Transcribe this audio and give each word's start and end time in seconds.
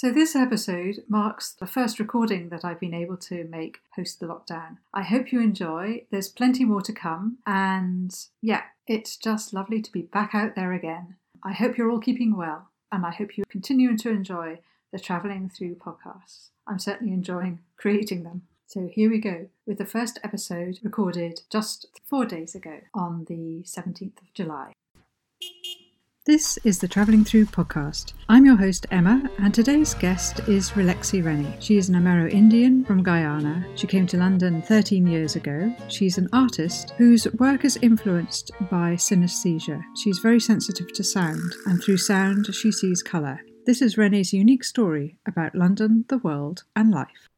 So, 0.00 0.12
this 0.12 0.36
episode 0.36 1.02
marks 1.08 1.50
the 1.50 1.66
first 1.66 1.98
recording 1.98 2.50
that 2.50 2.64
I've 2.64 2.78
been 2.78 2.94
able 2.94 3.16
to 3.16 3.42
make 3.50 3.78
post 3.96 4.20
the 4.20 4.26
lockdown. 4.26 4.76
I 4.94 5.02
hope 5.02 5.32
you 5.32 5.40
enjoy. 5.40 6.04
There's 6.12 6.28
plenty 6.28 6.64
more 6.64 6.82
to 6.82 6.92
come, 6.92 7.38
and 7.44 8.16
yeah, 8.40 8.62
it's 8.86 9.16
just 9.16 9.52
lovely 9.52 9.82
to 9.82 9.90
be 9.90 10.02
back 10.02 10.36
out 10.36 10.54
there 10.54 10.72
again. 10.72 11.16
I 11.42 11.52
hope 11.52 11.76
you're 11.76 11.90
all 11.90 11.98
keeping 11.98 12.36
well, 12.36 12.68
and 12.92 13.04
I 13.04 13.10
hope 13.10 13.36
you 13.36 13.42
continue 13.48 13.96
to 13.96 14.10
enjoy 14.10 14.60
the 14.92 15.00
Travelling 15.00 15.50
Through 15.50 15.74
podcasts. 15.74 16.50
I'm 16.64 16.78
certainly 16.78 17.12
enjoying 17.12 17.58
creating 17.76 18.22
them. 18.22 18.42
So, 18.68 18.86
here 18.86 19.10
we 19.10 19.18
go 19.18 19.48
with 19.66 19.78
the 19.78 19.84
first 19.84 20.20
episode 20.22 20.78
recorded 20.84 21.40
just 21.50 21.86
four 22.04 22.24
days 22.24 22.54
ago 22.54 22.82
on 22.94 23.24
the 23.24 23.64
17th 23.64 24.22
of 24.22 24.32
July. 24.32 24.74
This 26.28 26.58
is 26.62 26.78
the 26.78 26.86
Travelling 26.86 27.24
Through 27.24 27.46
podcast. 27.46 28.12
I'm 28.28 28.44
your 28.44 28.56
host, 28.56 28.84
Emma, 28.90 29.30
and 29.38 29.54
today's 29.54 29.94
guest 29.94 30.40
is 30.40 30.72
Relexi 30.72 31.24
Rennie. 31.24 31.54
She 31.58 31.78
is 31.78 31.88
an 31.88 31.94
Amerindian 31.94 32.86
from 32.86 33.02
Guyana. 33.02 33.66
She 33.76 33.86
came 33.86 34.06
to 34.08 34.18
London 34.18 34.60
13 34.60 35.06
years 35.06 35.36
ago. 35.36 35.74
She's 35.88 36.18
an 36.18 36.28
artist 36.34 36.90
whose 36.98 37.32
work 37.38 37.64
is 37.64 37.78
influenced 37.80 38.50
by 38.70 38.92
synesthesia. 38.92 39.82
She's 39.96 40.18
very 40.18 40.38
sensitive 40.38 40.92
to 40.92 41.02
sound, 41.02 41.54
and 41.64 41.82
through 41.82 41.96
sound, 41.96 42.54
she 42.54 42.72
sees 42.72 43.02
colour. 43.02 43.40
This 43.64 43.80
is 43.80 43.96
Rennie's 43.96 44.34
unique 44.34 44.64
story 44.64 45.16
about 45.24 45.54
London, 45.54 46.04
the 46.08 46.18
world, 46.18 46.64
and 46.76 46.90
life. 46.90 47.30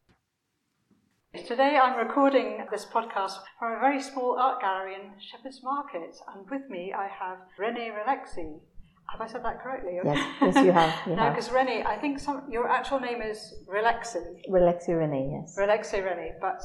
Today 1.47 1.79
I'm 1.81 1.97
recording 1.97 2.65
this 2.69 2.85
podcast 2.85 3.37
from 3.57 3.71
a 3.71 3.79
very 3.79 4.01
small 4.01 4.37
art 4.37 4.59
gallery 4.59 4.95
in 4.95 5.11
Shepherd's 5.17 5.63
Market, 5.63 6.17
and 6.35 6.49
with 6.49 6.69
me 6.69 6.91
I 6.91 7.07
have 7.07 7.37
Rennie 7.57 7.89
Relexi. 7.89 8.59
Have 9.11 9.19
I 9.19 9.27
said 9.27 9.43
that 9.43 9.61
correctly? 9.61 9.99
Yes, 10.03 10.35
yes, 10.41 10.65
you 10.65 10.71
have. 10.71 10.93
You 11.05 11.15
now, 11.17 11.29
because 11.29 11.51
Rennie, 11.51 11.83
I 11.83 11.97
think 11.97 12.17
some, 12.17 12.43
your 12.49 12.69
actual 12.69 12.99
name 13.01 13.21
is 13.21 13.53
Relexi. 13.67 14.23
Relexi 14.49 14.97
Renee, 14.97 15.31
yes. 15.33 15.57
Relexi 15.59 16.03
Rennie, 16.03 16.31
but 16.39 16.61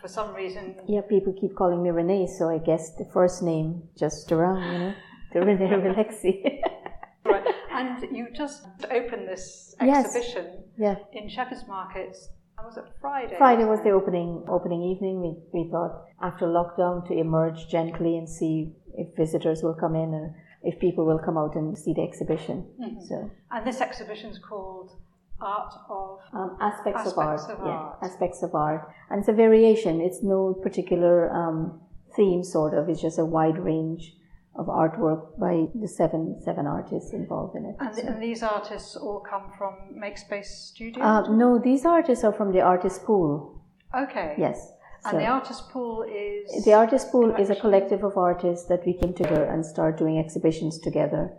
for 0.00 0.08
some 0.08 0.34
reason. 0.34 0.76
Yeah, 0.88 1.02
people 1.02 1.34
keep 1.38 1.54
calling 1.54 1.82
me 1.82 1.90
Renee, 1.90 2.26
so 2.26 2.48
I 2.48 2.56
guess 2.56 2.94
the 2.96 3.04
first 3.12 3.42
name 3.42 3.82
just 3.98 4.32
around, 4.32 4.72
you 4.72 4.78
know, 4.78 4.94
the 5.34 5.40
Renee 5.40 5.68
Relexi. 5.68 6.60
right, 7.26 7.44
and 7.70 8.16
you 8.16 8.28
just 8.34 8.66
opened 8.90 9.28
this 9.28 9.74
exhibition 9.78 10.62
yes. 10.78 10.96
yeah. 11.12 11.20
in 11.20 11.28
Shepherd's 11.28 11.66
Market. 11.68 12.16
Was 12.64 12.76
it 12.76 12.84
Friday? 13.00 13.36
Friday 13.38 13.64
was 13.64 13.78
the 13.84 13.90
opening 13.90 14.44
opening 14.48 14.82
evening. 14.82 15.20
We, 15.20 15.62
we 15.62 15.70
thought 15.70 16.02
after 16.20 16.46
lockdown 16.46 17.06
to 17.06 17.14
emerge 17.14 17.68
gently 17.68 18.16
and 18.16 18.28
see 18.28 18.72
if 18.96 19.14
visitors 19.16 19.62
will 19.62 19.74
come 19.74 19.94
in 19.94 20.12
and 20.12 20.34
if 20.62 20.78
people 20.78 21.04
will 21.06 21.18
come 21.18 21.38
out 21.38 21.54
and 21.54 21.76
see 21.76 21.92
the 21.92 22.02
exhibition. 22.02 22.66
Mm-hmm. 22.80 23.00
So, 23.06 23.30
and 23.50 23.66
this 23.66 23.80
exhibition 23.80 24.30
is 24.30 24.38
called 24.38 24.92
Art 25.40 25.72
of 25.88 26.18
um, 26.32 26.56
aspects, 26.60 27.06
aspects, 27.06 27.12
of 27.12 27.18
art. 27.18 27.40
Of 27.50 27.58
yeah, 27.64 27.72
art. 27.72 27.98
aspects 28.02 28.42
of 28.42 28.54
art, 28.54 28.92
and 29.10 29.20
it's 29.20 29.28
a 29.28 29.32
variation. 29.32 30.00
It's 30.00 30.22
no 30.22 30.54
particular 30.62 31.32
um, 31.32 31.80
theme, 32.16 32.42
sort 32.42 32.74
of. 32.74 32.88
It's 32.88 33.00
just 33.00 33.18
a 33.18 33.24
wide 33.24 33.58
range 33.58 34.16
of 34.56 34.66
artwork 34.66 35.38
by 35.38 35.66
the 35.80 35.86
seven 35.86 36.40
seven 36.44 36.66
artists 36.66 37.12
involved 37.12 37.54
in 37.54 37.66
it. 37.66 37.76
And, 37.78 37.94
so. 37.94 38.02
and 38.02 38.20
these 38.20 38.42
artists 38.42 38.96
all 38.96 39.20
come 39.20 39.52
from 39.56 39.74
Make 39.94 40.18
Space 40.18 40.50
Studio. 40.72 41.04
Uh, 41.04 41.30
no, 41.30 41.60
these 41.60 41.84
artists 41.84 42.24
are 42.24 42.32
from 42.32 42.52
the 42.52 42.60
artist 42.60 43.04
pool. 43.04 43.62
Okay. 43.96 44.34
Yes. 44.36 44.72
And 45.04 45.18
the 45.18 45.26
artist 45.26 45.68
pool 45.70 46.02
is 46.02 46.64
the 46.64 46.74
artist 46.74 47.10
pool 47.10 47.30
collection. 47.32 47.42
is 47.42 47.50
a 47.50 47.60
collective 47.60 48.04
of 48.04 48.16
artists 48.16 48.66
that 48.68 48.84
we 48.84 48.94
came 48.94 49.14
together 49.14 49.44
and 49.44 49.64
start 49.64 49.98
doing 49.98 50.18
exhibitions 50.18 50.78
together. 50.78 51.32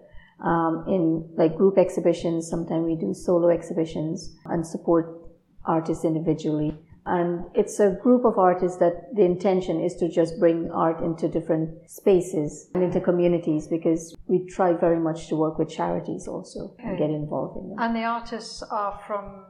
Um, 0.44 0.86
in 0.88 1.30
like 1.38 1.56
group 1.58 1.78
exhibitions, 1.78 2.50
sometimes 2.50 2.86
we 2.86 2.96
do 2.96 3.14
solo 3.14 3.50
exhibitions 3.50 4.36
and 4.46 4.66
support 4.66 5.30
artists 5.66 6.06
individually. 6.06 6.78
And 7.06 7.46
it's 7.56 7.80
a 7.80 7.98
group 8.04 8.24
of 8.24 8.38
artists 8.38 8.78
that 8.78 9.16
the 9.16 9.24
intention 9.24 9.82
is 9.82 9.96
to 9.96 10.10
just 10.10 10.40
bring 10.40 10.70
art 10.72 11.02
into 11.02 11.28
different 11.28 11.90
spaces 11.90 12.69
and 12.75 12.84
into 12.84 13.02
communities 13.02 13.68
because 13.68 14.16
we 14.28 14.46
try 14.46 14.74
very 14.74 15.00
much 15.00 15.28
to 15.30 15.36
work 15.36 15.58
with 15.58 15.69
charities 15.69 16.28
also 16.28 16.75
okay. 16.80 16.84
and 16.84 16.98
get 16.98 17.09
involved 17.09 17.58
in 17.58 17.69
them. 17.69 17.80
And 17.80 17.96
the 17.96 18.03
artists 18.03 18.62
are 18.64 19.00
from 19.08 19.44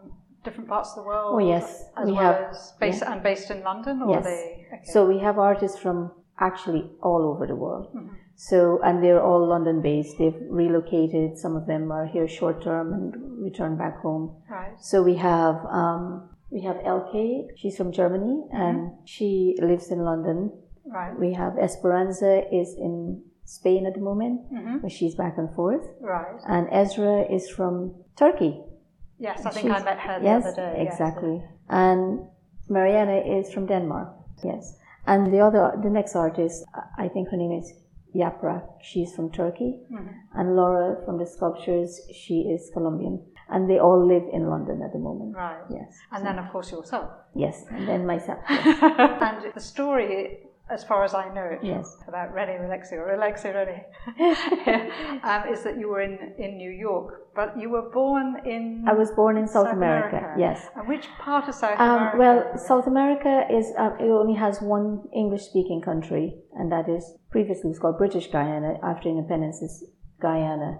different 0.43 0.69
parts 0.69 0.89
of 0.91 0.95
the 0.97 1.03
world? 1.03 1.35
Oh 1.35 1.39
yes, 1.39 1.85
as 1.97 2.05
we 2.05 2.13
well 2.13 2.33
have 2.33 2.51
as 2.51 2.73
based 2.79 3.01
yeah. 3.01 3.13
and 3.13 3.23
based 3.23 3.51
in 3.51 3.63
London, 3.63 4.01
or 4.01 4.15
yes. 4.15 4.23
they? 4.23 4.67
Okay. 4.73 4.83
So 4.85 5.05
we 5.05 5.19
have 5.19 5.37
artists 5.37 5.79
from 5.79 6.11
actually 6.39 6.89
all 7.01 7.23
over 7.23 7.45
the 7.45 7.55
world. 7.55 7.87
Mm-hmm. 7.95 8.15
So 8.35 8.79
and 8.83 9.03
they're 9.03 9.21
all 9.21 9.47
London 9.47 9.81
based. 9.81 10.17
They've 10.17 10.41
relocated. 10.49 11.37
Some 11.37 11.55
of 11.55 11.67
them 11.67 11.91
are 11.91 12.05
here 12.05 12.27
short 12.27 12.63
term 12.63 12.93
and 12.93 13.41
return 13.43 13.77
back 13.77 13.99
home. 14.01 14.35
Right. 14.49 14.73
So 14.79 15.03
we 15.03 15.15
have 15.15 15.55
um, 15.65 16.29
we 16.49 16.61
have 16.63 16.77
LK. 16.77 17.49
She's 17.57 17.75
from 17.75 17.91
Germany 17.91 18.43
mm-hmm. 18.47 18.55
and 18.55 18.91
she 19.05 19.55
lives 19.61 19.91
in 19.91 19.99
London. 19.99 20.51
Right. 20.85 21.17
We 21.19 21.33
have 21.33 21.57
Esperanza 21.57 22.43
is 22.51 22.75
in 22.75 23.21
Spain 23.43 23.85
at 23.85 23.95
the 23.95 23.99
moment, 23.99 24.41
mm-hmm. 24.53 24.77
but 24.79 24.91
she's 24.91 25.15
back 25.15 25.37
and 25.37 25.53
forth. 25.53 25.85
Right. 25.99 26.39
And 26.47 26.67
Ezra 26.71 27.23
is 27.23 27.49
from 27.49 27.95
Turkey. 28.15 28.61
Yes, 29.19 29.45
I 29.45 29.49
think 29.51 29.67
She's, 29.67 29.81
I 29.81 29.83
met 29.83 29.99
her 29.99 30.19
the 30.19 30.25
yes, 30.25 30.45
other 30.45 30.55
day. 30.55 30.87
Exactly. 30.87 31.35
Yes. 31.35 31.51
And 31.69 32.21
Mariana 32.69 33.17
is 33.17 33.51
from 33.51 33.67
Denmark. 33.67 34.15
Yes. 34.43 34.77
And 35.05 35.33
the 35.33 35.39
other, 35.39 35.79
the 35.83 35.89
next 35.89 36.15
artist, 36.15 36.63
I 36.97 37.07
think 37.07 37.29
her 37.29 37.37
name 37.37 37.51
is 37.51 37.73
Yapra. 38.15 38.63
She's 38.81 39.13
from 39.13 39.31
Turkey. 39.31 39.79
Mm-hmm. 39.91 40.39
And 40.39 40.55
Laura 40.55 41.03
from 41.05 41.17
the 41.17 41.25
sculptures, 41.25 41.99
she 42.13 42.41
is 42.41 42.69
Colombian. 42.73 43.21
And 43.49 43.69
they 43.69 43.79
all 43.79 44.05
live 44.07 44.23
in 44.31 44.49
London 44.49 44.81
at 44.83 44.93
the 44.93 44.99
moment. 44.99 45.35
Right. 45.35 45.63
Yes. 45.69 45.97
And 46.11 46.19
so. 46.19 46.23
then, 46.23 46.39
of 46.39 46.51
course, 46.51 46.71
yourself. 46.71 47.09
Yes. 47.35 47.65
And 47.71 47.87
then 47.87 48.05
myself. 48.05 48.39
Yes. 48.49 48.77
and 49.21 49.53
the 49.53 49.59
story 49.59 50.39
as 50.69 50.83
far 50.83 51.03
as 51.03 51.13
I 51.13 51.33
know 51.33 51.45
it, 51.45 51.59
yes. 51.63 51.97
about 52.07 52.33
Rennie 52.33 52.53
Relexi 52.53 52.93
or 52.93 53.07
Relexi 53.07 53.53
Rennie, 53.53 53.83
um, 55.23 55.51
is 55.51 55.63
that 55.63 55.79
you 55.79 55.89
were 55.89 56.01
in, 56.01 56.33
in 56.37 56.57
New 56.57 56.69
York, 56.69 57.28
but 57.39 57.57
you 57.61 57.69
were 57.69 57.87
born 58.01 58.27
in. 58.45 58.85
I 58.85 58.93
was 59.01 59.11
born 59.11 59.37
in 59.37 59.47
South, 59.47 59.67
South 59.67 59.77
America, 59.79 60.17
America, 60.17 60.39
Yes. 60.45 60.57
And 60.75 60.85
which 60.89 61.05
part 61.27 61.47
of 61.47 61.55
South 61.55 61.79
um, 61.79 61.89
America? 61.89 62.17
Well, 62.21 62.57
South 62.69 62.87
America 62.93 63.33
is 63.59 63.65
uh, 63.83 63.91
it 64.05 64.11
only 64.21 64.37
has 64.45 64.61
one 64.77 64.89
English-speaking 65.23 65.81
country, 65.89 66.25
and 66.57 66.69
that 66.73 66.89
is 66.89 67.03
previously 67.31 67.67
it 67.69 67.73
was 67.75 67.79
called 67.79 67.97
British 67.97 68.27
Guyana. 68.35 68.71
After 68.83 69.07
independence, 69.07 69.61
is 69.61 69.85
Guyana, 70.21 70.71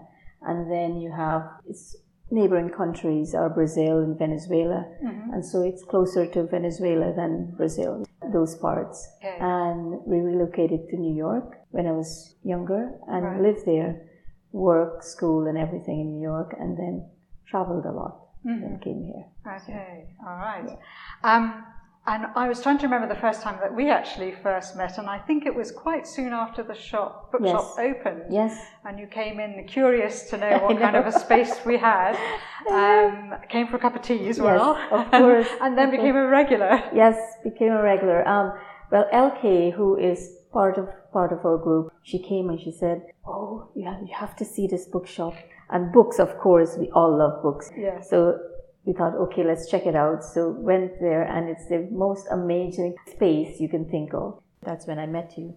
and 0.42 0.70
then 0.74 1.00
you 1.04 1.12
have 1.26 1.44
its 1.72 1.96
neighboring 2.30 2.72
countries 2.82 3.34
are 3.34 3.50
Brazil 3.50 4.00
and 4.00 4.20
Venezuela, 4.20 4.82
mm-hmm. 5.02 5.34
and 5.34 5.46
so 5.46 5.64
it's 5.64 5.84
closer 5.84 6.26
to 6.36 6.44
Venezuela 6.44 7.14
than 7.16 7.54
Brazil, 7.56 8.04
those 8.34 8.56
parts. 8.56 8.98
Okay. 9.20 9.38
And 9.40 10.02
we 10.06 10.18
relocated 10.18 10.90
to 10.90 10.98
New 10.98 11.16
York 11.16 11.48
when 11.72 11.88
I 11.88 11.94
was 11.94 12.36
younger 12.44 12.92
and 13.08 13.24
right. 13.24 13.42
lived 13.42 13.66
there, 13.66 14.09
work, 14.52 15.04
school, 15.04 15.48
and 15.48 15.58
everything 15.58 16.00
in 16.00 16.18
New 16.18 16.22
York, 16.22 16.56
and 16.60 16.78
then 16.78 17.06
traveled 17.48 17.86
a 17.86 17.92
lot. 17.92 18.26
Mm-hmm. 18.46 18.64
And 18.64 18.82
came 18.82 19.04
here. 19.04 19.26
Okay, 19.46 20.06
so. 20.18 20.28
all 20.28 20.38
right. 20.38 20.64
Yeah. 20.66 21.36
Um, 21.36 21.66
and 22.10 22.26
I 22.36 22.48
was 22.48 22.62
trying 22.62 22.80
to 22.80 22.88
remember 22.88 23.14
the 23.14 23.20
first 23.20 23.42
time 23.42 23.58
that 23.62 23.76
we 23.76 23.92
actually 23.92 24.34
first 24.42 24.76
met, 24.76 24.98
and 24.98 25.08
I 25.08 25.20
think 25.20 25.46
it 25.46 25.54
was 25.54 25.72
quite 25.72 26.08
soon 26.08 26.34
after 26.34 26.64
the 26.64 26.74
shop 26.74 27.32
bookshop 27.32 27.76
yes. 27.78 27.96
opened. 27.96 28.24
Yes. 28.32 28.66
And 28.84 28.98
you 28.98 29.06
came 29.06 29.40
in 29.40 29.68
curious 29.68 30.24
to 30.30 30.38
know 30.38 30.58
what 30.64 30.80
kind 30.80 30.96
of 30.96 31.06
a 31.06 31.12
space 31.12 31.54
we 31.66 31.78
had. 31.78 32.18
Um, 32.70 33.36
came 33.48 33.68
for 33.68 33.78
a 33.78 33.80
cup 33.80 33.96
of 33.96 34.02
tea 34.02 34.28
as 34.28 34.38
well. 34.38 34.76
Yes, 34.78 34.92
of 34.92 35.12
course. 35.12 35.48
and 35.62 35.78
then 35.78 35.90
became 35.92 36.18
a 36.18 36.28
regular. 36.28 36.84
Yes, 36.94 37.16
became 37.42 37.72
a 37.72 37.82
regular. 37.82 38.28
Um, 38.28 38.52
well, 38.92 39.08
LK, 39.14 39.74
who 39.74 39.98
is 39.98 40.36
part 40.52 40.78
of 40.78 40.90
part 41.14 41.32
of 41.32 41.46
our 41.46 41.58
group, 41.58 41.89
she 42.04 42.20
came 42.20 42.50
and 42.50 42.60
she 42.60 42.72
said, 42.72 43.06
"Oh, 43.26 43.70
you 43.76 43.86
have, 43.86 44.02
you 44.02 44.14
have 44.14 44.36
to 44.38 44.46
see 44.46 44.68
this 44.68 44.86
bookshop." 44.86 45.34
And 45.70 45.92
books, 45.92 46.20
of 46.20 46.38
course, 46.40 46.78
we 46.78 46.90
all 46.92 47.16
love 47.18 47.44
books. 47.44 47.70
Yeah. 47.78 48.02
So 48.02 48.40
we 48.86 48.94
thought, 48.94 49.16
okay, 49.16 49.44
let's 49.44 49.70
check 49.70 49.86
it 49.86 49.96
out. 49.96 50.24
So 50.24 50.50
went 50.50 51.00
there, 51.00 51.24
and 51.24 51.50
it's 51.50 51.68
the 51.68 51.88
most 51.92 52.28
amazing 52.32 52.96
space 53.08 53.60
you 53.60 53.70
can 53.70 53.86
think 53.86 54.14
of. 54.14 54.42
That's 54.64 54.88
when 54.88 55.00
I 55.00 55.06
met 55.06 55.38
you, 55.38 55.56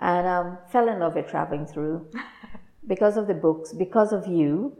and 0.00 0.26
um, 0.26 0.58
fell 0.70 0.88
in 0.88 0.98
love 0.98 1.14
with 1.14 1.28
traveling 1.28 1.66
through 1.66 2.10
because 2.86 3.16
of 3.16 3.26
the 3.26 3.34
books, 3.34 3.72
because 3.72 4.12
of 4.12 4.26
you. 4.26 4.76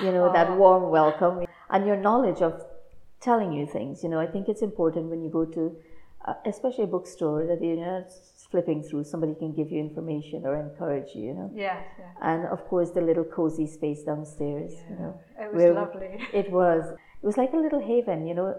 You 0.00 0.12
know 0.12 0.32
that 0.32 0.56
warm 0.56 0.90
welcome 0.90 1.44
and 1.68 1.86
your 1.86 1.96
knowledge 1.96 2.40
of 2.40 2.62
telling 3.20 3.52
you 3.52 3.66
things. 3.66 4.02
You 4.02 4.10
know, 4.10 4.20
I 4.20 4.26
think 4.26 4.48
it's 4.48 4.62
important 4.62 5.06
when 5.06 5.22
you 5.22 5.30
go 5.30 5.44
to, 5.44 5.76
uh, 6.26 6.34
especially 6.46 6.84
a 6.84 6.86
bookstore, 6.86 7.46
that 7.46 7.62
you're 7.62 7.76
not 7.76 8.12
flipping 8.52 8.82
through. 8.84 9.02
Somebody 9.04 9.34
can 9.34 9.52
give 9.52 9.72
you 9.72 9.80
information 9.80 10.42
or 10.46 10.54
encourage 10.60 11.10
you. 11.16 11.22
You 11.28 11.34
know. 11.34 11.50
Yeah. 11.52 11.80
yeah. 11.98 12.30
And 12.30 12.46
of 12.46 12.60
course, 12.68 12.90
the 12.90 13.00
little 13.00 13.24
cozy 13.24 13.66
space 13.66 14.04
downstairs. 14.04 14.72
Yeah. 14.74 14.90
You 14.90 14.96
know, 15.00 15.20
it 15.40 15.48
was 15.54 15.64
lovely. 15.82 16.10
It 16.40 16.48
was. 16.52 16.84
It 17.22 17.26
was 17.26 17.36
like 17.36 17.52
a 17.52 17.56
little 17.56 17.80
haven, 17.80 18.26
you 18.28 18.34
know. 18.34 18.54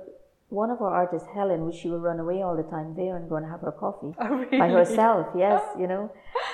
One 0.50 0.70
of 0.70 0.82
our 0.82 0.94
artists, 1.04 1.28
Helen, 1.34 1.66
which 1.66 1.78
she 1.82 1.88
would 1.90 2.04
run 2.04 2.20
away 2.20 2.44
all 2.44 2.56
the 2.56 2.70
time 2.76 2.94
there 2.96 3.16
and 3.18 3.28
go 3.28 3.38
and 3.38 3.46
have 3.54 3.62
her 3.62 3.72
coffee 3.72 4.14
oh, 4.20 4.28
really? 4.28 4.60
by 4.60 4.70
herself. 4.70 5.28
Yes, 5.46 5.64
you 5.80 5.88
know, 5.88 6.12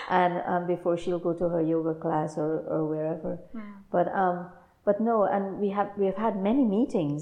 and 0.09 0.33
um, 0.51 0.67
before 0.67 0.95
she'll 0.97 1.19
go 1.19 1.33
to 1.33 1.49
her 1.49 1.61
yoga 1.61 1.93
class 1.99 2.37
or, 2.37 2.51
or 2.73 2.87
wherever. 2.87 3.39
Mm. 3.53 3.73
But 3.91 4.07
um, 4.15 4.51
But 4.89 4.99
no, 5.11 5.15
and 5.35 5.43
we 5.63 5.69
have 5.77 5.89
we 6.01 6.05
have 6.11 6.19
had 6.27 6.35
many 6.49 6.63
meetings 6.77 7.21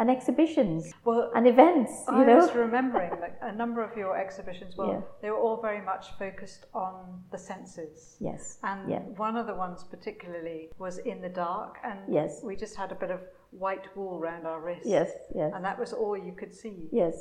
and 0.00 0.06
exhibitions 0.16 0.80
Well, 1.04 1.22
and 1.36 1.46
events. 1.54 1.92
You 2.08 2.14
I 2.22 2.26
know, 2.26 2.36
was 2.42 2.52
remembering 2.66 3.12
that 3.22 3.32
a 3.50 3.54
number 3.62 3.80
of 3.88 3.92
your 4.02 4.12
exhibitions, 4.24 4.72
well, 4.78 4.88
Yeah. 4.92 5.00
they 5.22 5.30
were 5.34 5.42
all 5.46 5.58
very 5.68 5.82
much 5.92 6.04
focused 6.22 6.62
on 6.86 6.92
the 7.34 7.38
senses. 7.50 7.98
yes, 8.30 8.42
And 8.70 8.80
yeah. 8.92 9.02
one 9.26 9.36
of 9.40 9.46
the 9.50 9.54
ones 9.66 9.78
particularly 9.94 10.60
was 10.84 10.94
in 11.12 11.18
the 11.26 11.32
dark, 11.46 11.72
and 11.88 11.98
Yes. 12.18 12.30
we 12.48 12.52
just 12.64 12.74
had 12.82 12.90
a 12.96 12.98
bit 13.04 13.10
of 13.16 13.20
white 13.64 13.86
wool 13.96 14.14
around 14.22 14.42
our 14.50 14.60
wrists. 14.66 14.86
yes, 14.96 15.10
yes, 15.40 15.50
And 15.54 15.62
that 15.68 15.78
was 15.84 15.90
all 16.00 16.14
you 16.28 16.32
could 16.40 16.54
see. 16.62 16.76
yes. 17.02 17.14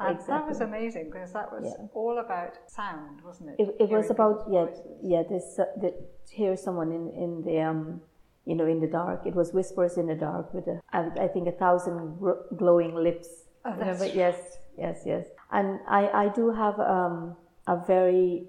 And 0.00 0.10
exactly. 0.16 0.34
that 0.34 0.44
was 0.52 0.60
amazing 0.70 1.06
because 1.14 1.32
that 1.38 1.48
was 1.56 1.64
Yeah. 1.66 1.86
all 2.00 2.16
about 2.26 2.52
sound, 2.80 3.14
wasn't 3.28 3.46
it? 3.50 3.56
It, 3.62 3.68
it 3.84 3.90
was 3.98 4.08
about 4.16 4.36
yeah 4.56 4.66
voices. 4.66 5.10
yeah 5.12 5.22
this 5.32 5.46
uh, 5.58 5.64
the, 5.82 5.90
hear 6.40 6.54
someone 6.66 6.90
in 6.98 7.04
in 7.24 7.30
the 7.48 7.56
um 7.70 7.80
you 8.44 8.54
know 8.54 8.66
in 8.66 8.80
the 8.80 8.86
dark. 8.86 9.26
It 9.26 9.34
was 9.34 9.52
whispers 9.52 9.96
in 9.96 10.06
the 10.06 10.14
dark 10.14 10.52
with 10.54 10.66
a 10.66 10.80
I, 10.92 11.00
I 11.24 11.28
think 11.28 11.48
a 11.48 11.52
thousand 11.52 12.18
gr- 12.18 12.42
glowing 12.56 12.94
lips. 12.94 13.28
Oh, 13.64 13.70
that's 13.78 14.00
Remember? 14.00 14.06
Yes, 14.06 14.58
yes, 14.78 15.02
yes. 15.06 15.26
And 15.50 15.80
I 15.88 16.08
I 16.24 16.28
do 16.28 16.50
have 16.50 16.78
um 16.80 17.36
a 17.66 17.76
very 17.86 18.46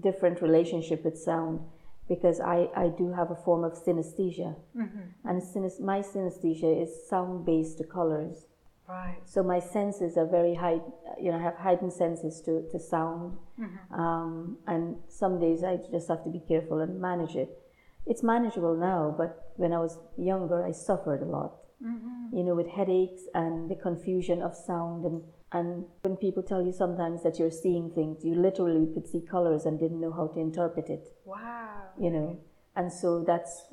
different 0.00 0.40
relationship 0.42 1.04
with 1.04 1.18
sound 1.18 1.60
because 2.08 2.40
I 2.40 2.68
I 2.76 2.88
do 2.88 3.12
have 3.12 3.30
a 3.30 3.36
form 3.36 3.64
of 3.64 3.72
synesthesia, 3.74 4.54
Mm-hmm. 4.76 5.28
and 5.28 5.42
synes- 5.42 5.80
my 5.80 6.00
synesthesia 6.00 6.82
is 6.82 6.90
sound 7.08 7.46
based 7.46 7.82
colors. 7.88 8.46
Right. 8.88 9.16
So 9.24 9.42
my 9.42 9.60
senses 9.60 10.18
are 10.18 10.26
very 10.26 10.54
high, 10.54 10.80
you 11.18 11.30
know, 11.30 11.38
I 11.38 11.42
have 11.42 11.56
heightened 11.56 11.92
senses 11.94 12.40
to, 12.42 12.68
to 12.72 12.78
sound. 12.78 13.38
Mm-hmm. 13.58 14.00
Um, 14.00 14.58
and 14.66 14.96
some 15.08 15.38
days 15.40 15.62
I 15.64 15.78
just 15.90 16.08
have 16.08 16.22
to 16.24 16.30
be 16.30 16.40
careful 16.40 16.80
and 16.80 17.00
manage 17.00 17.36
it. 17.36 17.61
It's 18.06 18.22
manageable 18.22 18.76
now, 18.76 19.14
but 19.16 19.52
when 19.56 19.72
I 19.72 19.78
was 19.78 19.98
younger, 20.16 20.66
I 20.66 20.72
suffered 20.72 21.22
a 21.22 21.26
lot, 21.26 21.52
Mm-hmm. 21.84 22.36
you 22.36 22.44
know, 22.44 22.54
with 22.54 22.68
headaches 22.68 23.22
and 23.34 23.68
the 23.68 23.74
confusion 23.74 24.40
of 24.40 24.54
sound. 24.54 25.04
And, 25.04 25.22
and 25.50 25.84
when 26.02 26.16
people 26.16 26.42
tell 26.44 26.62
you 26.62 26.72
sometimes 26.72 27.22
that 27.24 27.38
you're 27.40 27.50
seeing 27.50 27.90
things, 27.90 28.24
you 28.24 28.34
literally 28.36 28.86
could 28.94 29.06
see 29.08 29.20
colors 29.20 29.66
and 29.66 29.80
didn't 29.80 30.00
know 30.00 30.12
how 30.12 30.28
to 30.28 30.38
interpret 30.40 30.88
it, 30.88 31.08
Wow. 31.24 31.82
you 31.98 32.10
know. 32.10 32.38
And 32.76 32.92
so 32.92 33.24
that's 33.24 33.64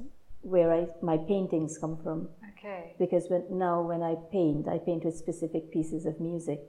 where 0.41 0.73
I, 0.73 0.87
my 1.03 1.17
paintings 1.17 1.77
come 1.77 1.97
from 2.01 2.29
Okay. 2.57 2.95
because 2.97 3.29
when, 3.29 3.43
now 3.51 3.81
when 3.81 4.01
I 4.01 4.15
paint, 4.31 4.67
I 4.67 4.79
paint 4.79 5.05
with 5.05 5.15
specific 5.15 5.71
pieces 5.71 6.05
of 6.07 6.19
music. 6.19 6.59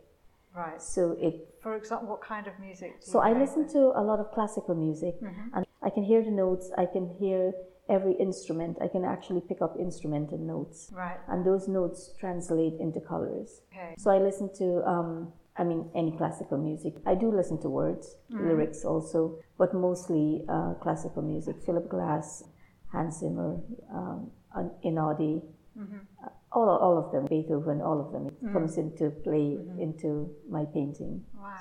Right. 0.54 0.80
So 0.82 1.16
it. 1.20 1.54
For 1.62 1.74
example, 1.76 2.08
what 2.08 2.20
kind 2.22 2.46
of 2.48 2.58
music? 2.58 3.00
Do 3.00 3.12
So 3.12 3.20
I 3.20 3.32
listen 3.32 3.62
with? 3.62 3.72
to 3.72 3.92
a 3.96 4.02
lot 4.02 4.18
of 4.20 4.30
classical 4.32 4.74
music, 4.74 5.14
and 5.54 5.64
I 5.82 5.90
can 5.90 6.04
hear 6.04 6.22
the 6.22 6.30
notes. 6.30 6.70
I 6.76 6.86
can 6.86 7.06
hear 7.18 7.52
every 7.88 8.12
instrument. 8.14 8.78
I 8.80 8.88
can 8.88 9.04
actually 9.04 9.40
pick 9.48 9.60
up 9.62 9.76
instrumental 9.78 10.38
notes, 10.38 10.92
Right. 10.94 11.18
and 11.28 11.44
those 11.44 11.66
notes 11.68 12.12
translate 12.18 12.74
into 12.78 13.00
colors. 13.00 13.62
Okay. 13.72 13.94
So 13.98 14.10
I 14.10 14.18
listen 14.18 14.50
to. 14.54 14.82
Um, 14.86 15.32
I 15.56 15.64
mean, 15.64 15.90
any 15.94 16.12
classical 16.16 16.56
music. 16.58 16.94
I 17.04 17.14
do 17.14 17.30
listen 17.30 17.60
to 17.62 17.68
words, 17.68 18.16
lyrics 18.30 18.84
also, 18.84 19.38
but 19.58 19.74
mostly 19.74 20.44
uh, 20.48 20.74
classical 20.80 21.22
music. 21.22 21.56
Philip 21.66 21.88
Glass, 21.88 22.44
Hans 22.92 23.18
Zimmer, 23.18 23.60
um, 23.92 24.30
An- 24.54 24.70
Einaudi, 24.84 25.42
uh, 25.78 26.28
all, 26.52 26.68
all 26.68 26.96
of 26.96 27.12
them, 27.12 27.26
Beethoven, 27.26 27.82
all 27.82 28.00
of 28.00 28.12
them. 28.12 28.28
It 28.28 28.52
comes 28.52 28.78
into 28.78 29.10
play 29.10 29.58
into 29.78 30.30
my 30.48 30.64
painting. 30.72 31.24
Wow. 31.36 31.58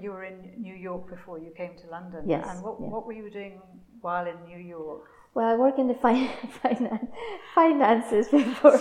You 0.00 0.12
were 0.12 0.24
in 0.24 0.52
New 0.58 0.74
York 0.74 1.08
before 1.08 1.38
you 1.38 1.50
came 1.56 1.76
to 1.78 1.86
London. 1.90 2.24
Yes, 2.28 2.46
And 2.48 2.62
what, 2.62 2.76
yeah. 2.80 2.86
what 2.88 3.06
were 3.06 3.12
you 3.14 3.30
doing 3.30 3.60
while 4.00 4.26
in 4.26 4.36
New 4.46 4.58
York? 4.58 5.02
Well, 5.34 5.46
I 5.46 5.54
work 5.56 5.78
in 5.78 5.88
the 5.88 5.94
fin- 5.94 6.30
finan- 6.62 7.08
finances 7.54 8.28
before. 8.30 8.78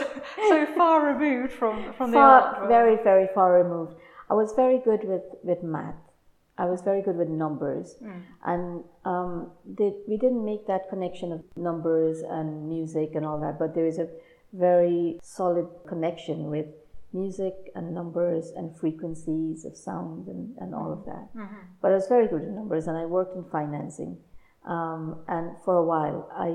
so 0.49 0.65
far 0.75 1.13
removed 1.13 1.53
from, 1.53 1.93
from 1.93 2.11
the 2.11 2.17
art 2.17 2.57
world. 2.57 2.69
very, 2.69 2.95
very 3.03 3.27
far 3.33 3.53
removed. 3.63 3.93
I 4.29 4.33
was 4.33 4.53
very 4.53 4.79
good 4.79 5.03
with, 5.07 5.23
with 5.43 5.63
math. 5.63 5.95
I 6.57 6.65
was 6.65 6.81
very 6.81 7.01
good 7.01 7.15
with 7.15 7.29
numbers. 7.29 7.95
Mm. 8.03 8.21
And 8.45 8.83
um, 9.05 9.51
we 9.77 10.17
didn't 10.17 10.43
make 10.43 10.67
that 10.67 10.89
connection 10.89 11.31
of 11.31 11.43
numbers 11.55 12.21
and 12.21 12.67
music 12.67 13.11
and 13.15 13.25
all 13.25 13.39
that, 13.41 13.57
but 13.59 13.75
there 13.75 13.85
is 13.85 13.99
a 13.99 14.07
very 14.53 15.19
solid 15.21 15.67
connection 15.87 16.49
with 16.49 16.65
music 17.21 17.55
and 17.75 17.93
numbers 17.99 18.45
and 18.57 18.65
frequencies 18.83 19.65
of 19.65 19.73
sound 19.87 20.27
and, 20.27 20.55
and 20.61 20.69
all 20.79 20.91
of 20.97 21.01
that. 21.05 21.25
Mm-hmm. 21.35 21.55
But 21.81 21.91
I 21.91 21.95
was 21.95 22.07
very 22.07 22.27
good 22.27 22.43
at 22.43 22.49
numbers 22.61 22.87
and 22.87 22.97
I 22.97 23.05
worked 23.05 23.35
in 23.35 23.43
financing. 23.57 24.17
Um, 24.65 25.01
and 25.27 25.45
for 25.63 25.75
a 25.77 25.85
while, 25.93 26.19
I 26.47 26.49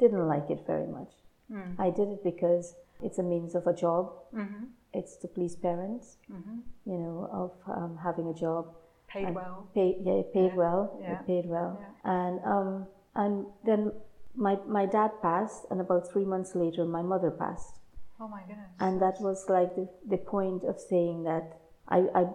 didn't 0.00 0.26
like 0.34 0.50
it 0.50 0.60
very 0.66 0.86
much. 0.98 1.12
Mm. 1.50 1.78
I 1.78 1.90
did 1.90 2.08
it 2.08 2.22
because 2.24 2.74
it's 3.02 3.18
a 3.18 3.22
means 3.22 3.54
of 3.54 3.66
a 3.66 3.74
job. 3.84 4.12
Mm-hmm. 4.34 4.64
It's 4.92 5.16
to 5.22 5.28
please 5.28 5.54
parents, 5.56 6.16
Mm-hmm. 6.32 6.58
you 6.90 6.98
know, 6.98 7.18
of 7.42 7.52
um, 7.76 7.98
having 8.02 8.26
a 8.28 8.34
job. 8.34 8.62
Paid 9.08 9.34
well. 9.34 9.68
Pay, 9.74 9.96
yeah, 10.02 10.22
paid 10.34 10.50
Yeah, 10.52 10.56
well. 10.62 10.98
yeah, 11.00 11.20
It 11.20 11.26
paid 11.26 11.46
well. 11.46 11.78
yeah. 11.80 12.12
And 12.16 12.40
um, 12.44 12.86
and 13.14 13.46
then 13.64 13.92
my 14.34 14.54
my 14.66 14.84
dad 14.86 15.10
passed, 15.22 15.62
and 15.70 15.80
about 15.80 16.10
three 16.10 16.24
months 16.24 16.54
later, 16.56 16.84
my 16.84 17.02
mother 17.02 17.30
passed. 17.30 17.78
Oh 18.20 18.28
my 18.28 18.40
goodness. 18.48 18.70
And 18.80 19.00
that 19.02 19.20
was 19.20 19.46
like 19.48 19.74
the, 19.74 19.88
the 20.08 20.16
point 20.16 20.64
of 20.64 20.80
saying 20.80 21.24
that 21.24 21.58
I, 21.88 21.98
I 22.14 22.26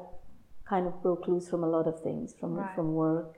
kind 0.65 0.85
of 0.87 1.01
broke 1.01 1.27
loose 1.27 1.49
from 1.49 1.63
a 1.63 1.67
lot 1.67 1.87
of 1.87 1.99
things, 2.01 2.33
from 2.39 2.53
Right. 2.55 2.75
from 2.75 2.93
work. 2.93 3.37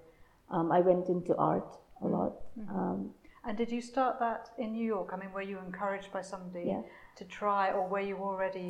Um, 0.49 0.71
I 0.71 0.81
went 0.81 1.07
into 1.09 1.35
art 1.37 1.77
a 2.01 2.07
lot. 2.07 2.33
Mm-hmm. 2.59 2.75
Um, 2.79 2.99
And 3.45 3.57
did 3.57 3.71
you 3.71 3.81
start 3.81 4.19
that 4.19 4.49
in 4.57 4.73
New 4.73 4.85
York? 4.95 5.09
I 5.13 5.17
mean, 5.17 5.31
were 5.33 5.41
you 5.51 5.57
encouraged 5.67 6.11
by 6.17 6.21
somebody 6.21 6.65
Yeah. 6.67 6.81
to 7.19 7.23
try, 7.25 7.71
or 7.71 7.87
were 7.93 8.05
you 8.11 8.17
already 8.17 8.69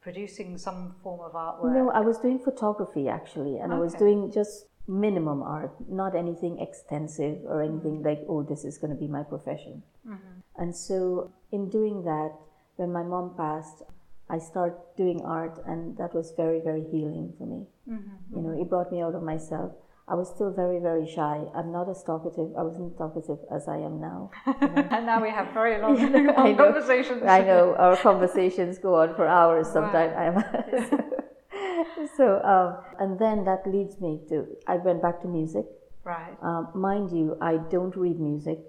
producing 0.00 0.58
some 0.58 0.94
form 1.02 1.20
of 1.20 1.32
artwork? 1.32 1.72
No, 1.74 1.90
I 1.90 2.00
was 2.00 2.18
doing 2.18 2.38
photography 2.38 3.08
actually, 3.08 3.58
and 3.58 3.72
I 3.72 3.78
was 3.78 3.94
doing 3.94 4.30
just 4.30 4.66
minimum 4.86 5.42
art, 5.42 5.72
not 6.02 6.14
anything 6.14 6.58
extensive 6.60 7.36
or 7.44 7.56
Mm-hmm. 7.56 7.68
anything 7.72 7.96
like, 8.02 8.20
oh, 8.28 8.42
this 8.42 8.64
is 8.64 8.78
going 8.78 8.92
to 8.96 9.00
be 9.06 9.08
my 9.08 9.22
profession. 9.22 9.82
Mm-hmm. 10.06 10.34
And 10.62 10.74
so, 10.74 11.30
in 11.52 11.68
doing 11.68 12.04
that, 12.04 12.32
when 12.78 12.92
my 12.92 13.02
mom 13.02 13.34
passed, 13.36 13.82
I 14.30 14.38
started 14.38 14.78
doing 14.96 15.20
art, 15.24 15.58
and 15.66 15.96
that 15.98 16.14
was 16.14 16.32
very, 16.36 16.60
very 16.60 16.84
healing 16.92 17.32
for 17.36 17.46
me. 17.46 17.60
Mm-hmm. 17.90 18.36
You 18.36 18.42
know, 18.42 18.60
it 18.60 18.68
brought 18.70 18.92
me 18.92 19.02
out 19.02 19.14
of 19.14 19.22
myself. 19.22 19.72
I 20.06 20.14
was 20.14 20.28
still 20.34 20.52
very, 20.52 20.78
very 20.78 21.06
shy. 21.06 21.44
I'm 21.54 21.70
not 21.72 21.88
as 21.90 22.02
talkative. 22.02 22.50
I 22.56 22.62
wasn't 22.62 22.96
talkative 22.96 23.38
as 23.52 23.68
I 23.68 23.78
am 23.78 24.00
now. 24.00 24.30
and 24.46 25.04
now 25.04 25.20
we 25.20 25.28
have 25.30 25.52
very 25.52 25.80
long, 25.82 25.98
I 26.14 26.32
long 26.32 26.56
know. 26.56 26.64
conversations. 26.64 27.22
I 27.24 27.40
know 27.40 27.74
our 27.76 27.96
conversations 27.96 28.78
go 28.78 28.94
on 28.94 29.14
for 29.16 29.26
hours 29.26 29.66
sometimes. 29.70 30.14
I'm 30.16 30.36
so, 32.16 32.40
um, 32.52 32.68
and 33.00 33.18
then 33.18 33.44
that 33.44 33.66
leads 33.66 34.00
me 34.00 34.20
to 34.30 34.46
I 34.66 34.76
went 34.76 35.02
back 35.02 35.20
to 35.22 35.28
music. 35.28 35.66
Right. 36.04 36.36
Um, 36.42 36.68
mind 36.74 37.10
you, 37.12 37.36
I 37.42 37.58
don't 37.70 37.94
read 37.96 38.18
music 38.18 38.60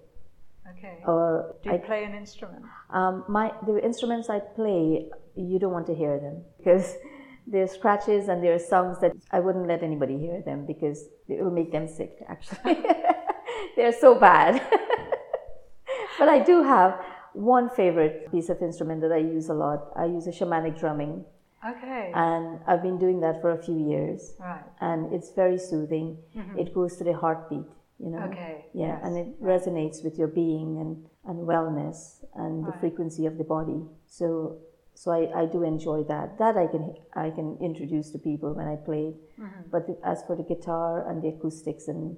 Okay. 0.77 0.99
or 1.07 1.55
Do 1.63 1.69
you 1.69 1.75
I, 1.75 1.79
play 1.79 2.03
an 2.03 2.13
instrument? 2.13 2.65
Um, 2.91 3.23
my 3.27 3.51
the 3.65 3.83
instruments 3.83 4.29
I 4.29 4.39
play. 4.39 5.07
You 5.35 5.57
don't 5.59 5.71
want 5.71 5.87
to 5.87 5.95
hear 5.95 6.19
them 6.19 6.43
because 6.57 6.95
there 7.47 7.63
are 7.63 7.67
scratches 7.67 8.27
and 8.27 8.43
there 8.43 8.53
are 8.53 8.59
songs 8.59 8.99
that 8.99 9.13
I 9.31 9.39
wouldn't 9.39 9.67
let 9.67 9.83
anybody 9.83 10.17
hear 10.17 10.41
them 10.41 10.65
because 10.65 11.05
it 11.27 11.41
will 11.41 11.51
make 11.51 11.71
them 11.71 11.87
sick. 11.87 12.17
Actually, 12.27 12.83
they're 13.75 13.93
so 13.93 14.15
bad. 14.19 14.61
but 16.19 16.27
I 16.29 16.39
do 16.39 16.63
have 16.63 16.99
one 17.33 17.69
favorite 17.69 18.31
piece 18.31 18.49
of 18.49 18.61
instrument 18.61 19.01
that 19.01 19.11
I 19.11 19.17
use 19.17 19.49
a 19.49 19.53
lot. 19.53 19.91
I 19.95 20.05
use 20.05 20.27
a 20.27 20.31
shamanic 20.31 20.79
drumming. 20.79 21.25
Okay. 21.67 22.11
and 22.15 22.61
I've 22.67 22.81
been 22.81 22.97
doing 22.97 23.19
that 23.19 23.41
for 23.41 23.51
a 23.51 23.61
few 23.61 23.77
years, 23.77 24.33
right. 24.39 24.63
and 24.79 25.11
it's 25.11 25.31
very 25.33 25.57
soothing. 25.57 26.17
Mhm. 26.33 26.57
It 26.57 26.73
goes 26.73 26.95
to 26.97 27.03
the 27.03 27.11
heartbeat, 27.11 27.67
you 27.99 28.09
know. 28.09 28.19
Okay. 28.29 28.65
Yeah, 28.73 28.87
yes. 28.87 29.01
and 29.03 29.17
it 29.17 29.43
resonates 29.43 30.03
with 30.03 30.17
your 30.17 30.27
being 30.27 30.79
and, 30.79 31.05
and 31.25 31.47
wellness 31.47 32.23
and 32.35 32.65
the 32.65 32.73
frequency 32.79 33.25
of 33.25 33.37
the 33.37 33.43
body. 33.43 33.81
So 34.07 34.57
so 34.93 35.11
I, 35.11 35.41
I 35.41 35.45
do 35.45 35.63
enjoy 35.63 36.03
that. 36.03 36.37
That 36.39 36.57
I 36.57 36.67
can 36.67 36.95
I 37.15 37.29
can 37.29 37.57
introduce 37.61 38.09
to 38.11 38.17
people 38.19 38.53
when 38.53 38.67
I 38.67 38.75
play. 38.75 39.13
Mm-hmm. 39.39 39.69
But 39.71 39.87
the, 39.87 39.97
as 40.03 40.23
for 40.27 40.35
the 40.35 40.43
guitar 40.43 41.09
and 41.09 41.21
the 41.21 41.29
acoustics 41.29 41.87
and 41.87 42.17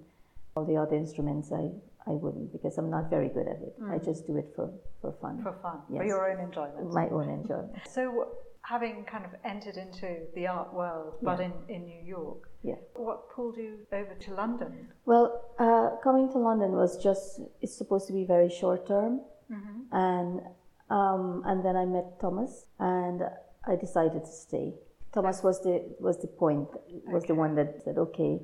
all 0.56 0.66
the 0.66 0.78
other 0.78 0.96
instruments, 0.96 1.52
I, 1.52 1.70
I 2.08 2.14
wouldn't 2.14 2.52
because 2.52 2.78
I'm 2.78 2.90
not 2.90 3.10
very 3.10 3.30
good 3.30 3.48
at 3.48 3.60
it. 3.62 3.74
I 3.90 3.98
just 4.00 4.28
do 4.28 4.36
it 4.38 4.52
for, 4.56 4.70
for 5.00 5.14
fun, 5.22 5.38
Mm. 5.38 5.44
for 5.44 5.54
fun, 5.62 5.78
yes. 5.90 6.00
for 6.00 6.06
your 6.06 6.30
own 6.32 6.44
enjoyment. 6.44 6.94
my 6.94 7.08
own 7.10 7.30
enjoyment. 7.30 7.72
So, 7.90 8.28
having 8.63 9.03
kind 9.06 9.25
of 9.25 9.32
entered 9.44 9.77
into 9.77 10.18
the 10.36 10.48
art 10.48 10.74
world, 10.74 11.15
but 11.22 11.39
in, 11.39 11.51
in 11.68 11.86
New 11.86 12.01
York, 12.03 12.50
Yeah. 12.63 12.75
what 12.96 13.30
pulled 13.30 13.58
you 13.58 13.80
over 13.91 14.13
to 14.13 14.34
London? 14.34 14.89
Well, 15.06 15.41
uh, 15.60 15.98
coming 16.03 16.32
to 16.32 16.38
London 16.38 16.72
was 16.74 17.01
just, 17.01 17.41
it's 17.62 17.75
supposed 17.75 18.08
to 18.08 18.13
be 18.13 18.24
very 18.24 18.50
short 18.50 18.88
term. 18.88 19.22
Mm-hmm. 19.51 19.96
And, 19.96 20.41
um, 20.89 21.44
and 21.46 21.65
then 21.65 21.75
I 21.75 21.86
met 21.86 22.20
Thomas 22.20 22.65
and 22.80 23.24
I 23.68 23.75
decided 23.75 24.25
to 24.25 24.32
stay. 24.32 24.74
Thomas 25.13 25.44
was 25.44 25.62
the, 25.63 25.84
was 26.00 26.22
the 26.22 26.27
point, 26.27 26.70
was 27.06 27.24
the 27.25 27.36
one 27.36 27.56
that 27.56 27.82
said, 27.84 27.98
okay, 27.98 28.39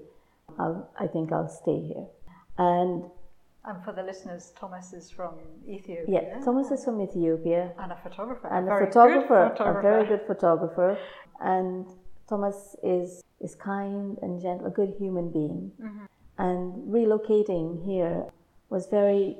I'll, 0.60 0.90
I 1.00 1.08
think 1.08 1.32
I'll 1.32 1.48
stay 1.48 1.80
here. 1.80 2.08
And 2.58 3.04
And 3.68 3.84
for 3.84 3.92
the 3.92 4.02
listeners, 4.02 4.54
Thomas 4.58 4.94
is 4.94 5.12
from 5.12 5.34
Ethiopia. 5.68 6.06
Yeah, 6.08 6.40
Thomas 6.40 6.72
is 6.72 6.86
from 6.86 7.02
Ethiopia. 7.02 7.74
And 7.78 7.92
a 7.92 7.98
photographer. 7.98 8.48
And 8.48 8.70
a, 8.70 8.76
a 8.76 8.86
photographer, 8.86 9.50
photographer, 9.52 9.80
a 9.80 9.82
very 9.82 10.08
good 10.08 10.22
photographer. 10.26 10.98
And 11.42 11.86
Thomas 12.30 12.78
is, 12.82 13.22
is 13.42 13.56
kind 13.56 14.18
and 14.22 14.42
gentle, 14.42 14.68
a 14.68 14.70
good 14.70 14.94
human 14.98 15.32
being. 15.32 15.72
Mm-hmm. 15.82 16.06
And 16.38 16.94
relocating 16.94 17.86
here 17.86 18.26
was 18.70 18.88
very, 18.88 19.36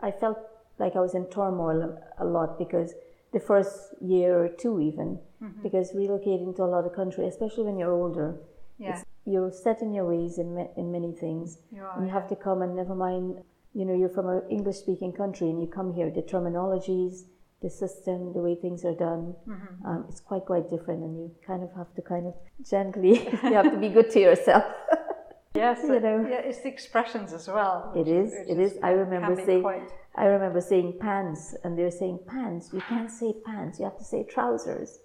I 0.00 0.10
felt 0.10 0.38
like 0.78 0.96
I 0.96 1.00
was 1.00 1.14
in 1.14 1.26
turmoil 1.26 1.96
a 2.18 2.24
lot 2.24 2.58
because 2.58 2.94
the 3.32 3.38
first 3.38 3.94
year 4.00 4.42
or 4.42 4.48
two, 4.48 4.80
even, 4.80 5.20
mm-hmm. 5.40 5.62
because 5.62 5.92
relocating 5.92 6.56
to 6.56 6.64
a 6.64 6.70
lot 6.74 6.84
of 6.84 6.94
country, 6.94 7.28
especially 7.28 7.62
when 7.62 7.78
you're 7.78 7.92
older, 7.92 8.34
yeah. 8.82 9.02
you're 9.24 9.52
set 9.52 9.82
in 9.82 9.92
your 9.94 10.06
ways 10.06 10.38
in, 10.38 10.68
in 10.76 10.92
many 10.92 11.12
things. 11.12 11.58
You 11.70 11.82
are, 11.82 11.96
and 11.96 12.06
you 12.06 12.12
have 12.12 12.28
to 12.28 12.36
come 12.36 12.62
and 12.62 12.74
never 12.74 12.94
mind, 12.94 13.36
you 13.74 13.84
know, 13.84 13.94
you're 13.94 14.08
from 14.08 14.28
an 14.28 14.42
English 14.50 14.76
speaking 14.76 15.12
country 15.12 15.48
and 15.48 15.60
you 15.60 15.68
come 15.68 15.94
here, 15.94 16.10
the 16.10 16.22
terminologies, 16.22 17.24
the 17.62 17.70
system, 17.70 18.32
the 18.32 18.40
way 18.40 18.54
things 18.54 18.84
are 18.84 18.94
done, 18.94 19.34
mm-hmm. 19.48 19.86
um, 19.86 20.04
it's 20.08 20.20
quite, 20.20 20.44
quite 20.44 20.68
different. 20.68 21.02
And 21.02 21.16
you 21.16 21.30
kind 21.46 21.62
of 21.62 21.72
have 21.76 21.94
to 21.94 22.02
kind 22.02 22.26
of 22.26 22.34
gently, 22.68 23.28
you 23.44 23.54
have 23.54 23.70
to 23.70 23.78
be 23.78 23.88
good 23.88 24.10
to 24.10 24.20
yourself. 24.20 24.64
Yes, 25.54 25.80
you 25.82 26.00
know. 26.00 26.26
yeah, 26.28 26.40
it's 26.40 26.62
the 26.62 26.68
expressions 26.68 27.32
as 27.32 27.46
well. 27.46 27.92
It 27.94 28.08
is. 28.08 28.32
It 28.48 28.58
is. 28.58 28.78
I 28.82 28.90
remember 28.92 29.36
saying. 29.44 29.62
Quite... 29.62 29.90
I 30.14 30.24
remember 30.24 30.60
saying 30.60 30.98
pants, 30.98 31.54
and 31.62 31.78
they're 31.78 31.90
saying 31.90 32.20
pants. 32.26 32.70
You 32.72 32.80
can't 32.80 33.10
say 33.10 33.34
pants. 33.44 33.78
You 33.78 33.84
have 33.84 33.98
to 33.98 34.04
say 34.04 34.24
trousers. 34.24 35.00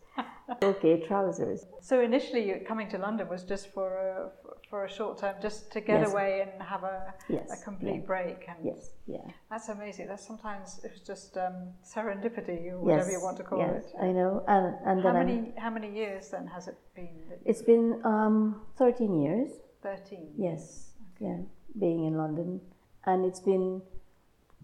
Okay, 0.63 1.03
trousers. 1.07 1.65
So 1.81 2.01
initially, 2.01 2.61
coming 2.67 2.87
to 2.89 2.97
London 2.97 3.27
was 3.29 3.43
just 3.43 3.73
for 3.73 3.97
a, 3.97 4.31
for 4.69 4.85
a 4.85 4.89
short 4.89 5.17
term, 5.19 5.35
just 5.41 5.71
to 5.71 5.81
get 5.81 6.01
yes. 6.01 6.11
away 6.11 6.41
and 6.41 6.61
have 6.61 6.83
a, 6.83 7.13
yes. 7.29 7.51
a 7.51 7.63
complete 7.63 8.01
yeah. 8.01 8.11
break. 8.11 8.45
And 8.47 8.57
yes, 8.63 8.91
yeah, 9.07 9.17
that's 9.49 9.69
amazing. 9.69 10.07
That's 10.07 10.25
sometimes 10.25 10.79
it's 10.83 11.01
just 11.01 11.37
um, 11.37 11.73
serendipity 11.83 12.71
or 12.71 12.79
whatever 12.79 13.11
you 13.11 13.21
want 13.21 13.37
to 13.37 13.43
call 13.43 13.59
yes, 13.59 13.85
it. 13.85 14.03
I 14.03 14.11
know. 14.11 14.43
And 14.47 14.75
and 14.85 15.01
how 15.03 15.13
many 15.13 15.33
I'm, 15.33 15.53
how 15.57 15.69
many 15.69 15.91
years 15.93 16.29
then 16.29 16.47
has 16.47 16.67
it 16.67 16.77
been? 16.95 17.23
It's 17.45 17.61
been 17.61 18.01
um, 18.03 18.61
thirteen 18.77 19.21
years. 19.21 19.51
Thirteen. 19.81 20.33
Yes. 20.37 20.93
Okay. 21.15 21.25
Yeah, 21.25 21.37
being 21.79 22.05
in 22.05 22.17
London, 22.17 22.61
and 23.05 23.25
it's 23.25 23.39
been 23.39 23.81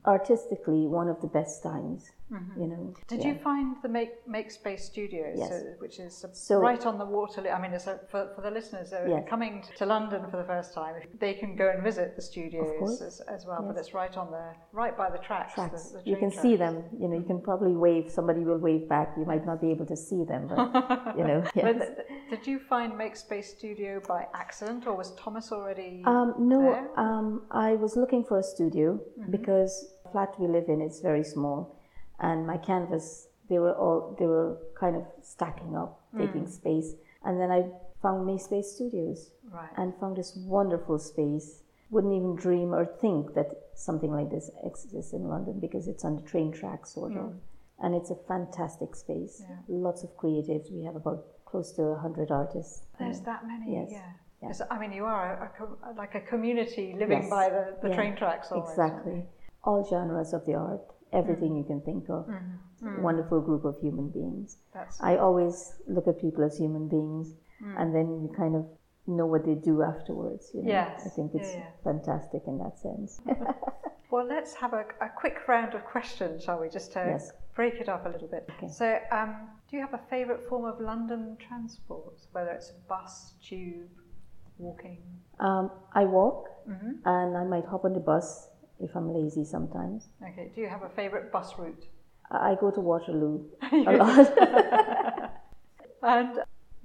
artistically 0.06 0.86
one 0.88 1.08
of 1.08 1.22
the 1.22 1.28
best 1.28 1.64
times. 1.64 2.12
Mm-hmm. 2.34 2.62
You 2.62 2.68
know. 2.68 2.94
Did 3.08 3.20
yeah. 3.20 3.28
you 3.30 3.36
find 3.36 3.76
the 3.84 3.90
Make 3.90 4.28
Make 4.28 4.50
Space 4.50 4.86
Studios, 4.86 5.38
yes. 5.38 5.64
which 5.80 6.00
is 6.00 6.26
so, 6.34 6.58
right 6.58 6.84
on 6.86 6.98
the 6.98 7.06
water? 7.06 7.48
I 7.50 7.62
mean, 7.62 7.74
it's 7.74 7.88
a, 7.88 8.00
for, 8.10 8.32
for 8.36 8.42
the 8.42 8.52
listeners 8.52 8.92
yes. 8.92 9.24
coming 9.30 9.64
to 9.78 9.86
London 9.86 10.24
for 10.32 10.38
the 10.38 10.44
first 10.44 10.74
time, 10.74 10.96
they 11.20 11.34
can 11.34 11.56
go 11.56 11.70
and 11.70 11.84
visit 11.84 12.16
the 12.16 12.22
studios 12.22 13.02
as, 13.02 13.22
as, 13.22 13.46
well. 13.46 13.60
Yes. 13.62 13.74
But 13.74 13.80
it's 13.80 13.94
right 13.94 14.18
on 14.18 14.32
the 14.32 14.46
right 14.72 14.98
by 14.98 15.10
the 15.10 15.20
tracks. 15.20 15.54
tracks. 15.54 15.90
The, 15.90 16.00
the 16.00 16.10
you 16.10 16.16
can 16.16 16.32
tracks. 16.32 16.42
see 16.42 16.56
them. 16.56 16.84
You 17.00 17.08
know, 17.08 17.18
you 17.18 17.24
can 17.24 17.40
probably 17.40 17.74
wave. 17.74 18.10
Somebody 18.10 18.42
will 18.42 18.58
wave 18.58 18.90
back. 18.90 19.14
You 19.18 19.26
might 19.26 19.46
not 19.46 19.62
be 19.62 19.70
able 19.70 19.86
to 19.86 19.96
see 19.96 20.24
them, 20.24 20.48
but 20.48 21.14
you 21.18 21.24
know. 21.24 21.44
Yes. 21.56 21.64
But 21.64 22.08
did 22.30 22.48
you 22.48 22.60
find 22.60 22.98
Make 22.98 23.16
Space 23.16 23.50
Studio 23.52 24.02
by 24.08 24.26
accident, 24.34 24.88
or 24.88 24.96
was 24.96 25.14
Thomas 25.16 25.52
already? 25.52 26.02
Um, 26.06 26.34
no, 26.40 26.90
um, 26.98 27.44
I 27.52 27.74
was 27.74 27.96
looking 27.96 28.24
for 28.24 28.40
a 28.40 28.44
studio 28.44 29.00
mm-hmm. 29.20 29.32
because 29.32 29.94
flat 30.12 30.34
we 30.40 30.48
live 30.48 30.70
in 30.70 30.82
is 30.82 31.00
very 31.02 31.24
small, 31.24 31.76
and 32.24 32.48
my 32.48 32.58
canvas 32.58 33.28
they 33.50 33.60
were 33.60 33.76
all 33.76 34.16
they 34.18 34.26
were 34.26 34.58
kind 34.80 34.96
of 34.96 35.04
stacking 35.22 35.76
up, 35.76 36.02
mm. 36.16 36.26
taking 36.26 36.48
space. 36.48 36.94
And 37.26 37.40
then 37.40 37.52
I 37.52 37.66
found 38.02 38.26
Make 38.26 38.42
Space 38.42 38.72
Studios 38.76 39.32
right. 39.52 39.70
and 39.78 39.94
found 40.00 40.18
this 40.18 40.34
wonderful 40.36 40.98
space. 41.00 41.62
Wouldn't 41.90 42.14
even 42.14 42.36
dream 42.36 42.74
or 42.74 42.86
think 42.86 43.36
that 43.36 43.50
something 43.76 44.12
like 44.12 44.32
this 44.32 44.50
exists 44.64 45.14
in 45.14 45.28
London 45.28 45.60
because 45.60 45.88
it's 45.88 46.04
on 46.04 46.16
the 46.16 46.22
train 46.24 46.52
track, 46.52 46.88
sort 46.88 47.12
mm. 47.12 47.26
of. 47.26 47.34
And 47.80 47.94
it's 47.94 48.10
a 48.10 48.16
fantastic 48.28 48.96
space. 48.96 49.42
Yeah. 49.42 49.58
Lots 49.68 50.04
of 50.04 50.10
creatives. 50.18 50.72
We 50.72 50.84
have 50.86 50.96
about 50.96 51.26
close 51.46 51.72
to 51.74 51.82
100 51.82 52.32
artists. 52.32 52.82
There's 52.98 53.22
that 53.22 53.46
many, 53.46 53.74
yes. 53.74 53.90
yeah. 53.92 54.12
Yes. 54.42 54.62
I 54.72 54.80
mean, 54.80 54.92
you 54.92 55.06
are 55.06 55.54
a, 55.60 55.92
a, 55.92 55.94
like 55.96 56.16
a 56.16 56.22
community 56.22 56.96
living 56.98 57.24
yes. 57.24 57.30
by 57.30 57.50
the, 57.50 57.76
the 57.82 57.90
yeah. 57.90 57.96
train 57.96 58.16
tracks 58.16 58.52
almost. 58.52 58.72
Exactly 58.72 59.24
all 59.64 59.86
genres 59.90 60.34
of 60.34 60.46
the 60.46 60.56
art, 60.56 60.82
everything 61.14 61.50
mm-hmm. 61.50 61.58
you 61.58 61.64
can 61.64 61.82
think 61.82 62.10
of. 62.10 62.26
Mm-hmm. 62.26 62.88
Mm-hmm. 62.88 63.02
Wonderful 63.02 63.42
group 63.42 63.64
of 63.66 63.80
human 63.80 64.10
beings. 64.10 64.58
That's 64.74 65.02
I 65.02 65.18
always 65.18 65.76
look 65.88 66.08
at 66.08 66.20
people 66.20 66.44
as 66.44 66.58
human 66.58 66.90
beings, 66.90 67.34
mm. 67.64 67.80
and 67.80 67.96
then 67.96 68.22
you 68.22 68.34
kind 68.36 68.56
of 68.56 68.66
know 69.08 69.26
what 69.26 69.46
they 69.46 69.56
do 69.56 69.84
afterwards. 69.84 70.52
You 70.54 70.64
know? 70.64 70.70
Yes. 70.70 71.04
I 71.06 71.10
think 71.10 71.32
it's 71.34 71.50
yeah, 71.50 71.60
yeah. 71.60 71.84
fantastic 71.84 72.44
in 72.46 72.58
that 72.58 72.78
sense. 72.78 73.22
well, 74.12 74.26
let's 74.28 74.54
have 74.56 74.74
a, 74.74 74.86
a, 75.02 75.10
quick 75.16 75.48
round 75.48 75.76
of 75.76 75.86
questions, 75.86 76.44
shall 76.44 76.60
we, 76.60 76.70
just 76.70 76.92
to 76.94 77.00
yes. 77.00 77.32
break 77.56 77.76
it 77.76 77.88
up 77.88 78.06
a 78.06 78.10
little 78.10 78.28
bit. 78.28 78.50
Okay. 78.58 78.72
So, 78.72 79.00
um, 79.12 79.36
do 79.70 79.78
you 79.78 79.82
have 79.82 79.94
a 79.94 80.02
favourite 80.10 80.48
form 80.50 80.66
of 80.66 80.82
London 80.82 81.38
transport, 81.40 82.20
whether 82.32 82.52
it's 82.52 82.72
a 82.72 82.88
bus, 82.90 83.34
tube, 83.42 83.90
walking? 84.58 84.98
Um, 85.40 85.72
I 85.94 86.06
walk, 86.06 86.50
mm-hmm. 86.70 86.92
and 87.06 87.38
I 87.38 87.44
might 87.44 87.66
hop 87.66 87.86
on 87.86 87.94
the 87.94 88.00
bus 88.00 88.50
if 88.84 88.96
I'm 88.96 89.14
lazy 89.14 89.44
sometimes. 89.44 90.08
Okay. 90.22 90.52
Do 90.54 90.62
you 90.62 90.68
have 90.68 90.84
a 90.84 90.90
favourite 90.90 91.32
bus 91.32 91.54
route? 91.58 91.86
I 92.32 92.56
go 92.60 92.72
to 92.72 92.80
Waterloo 92.80 93.44
a 93.72 93.98
lot. 93.98 94.34
and 96.04 96.40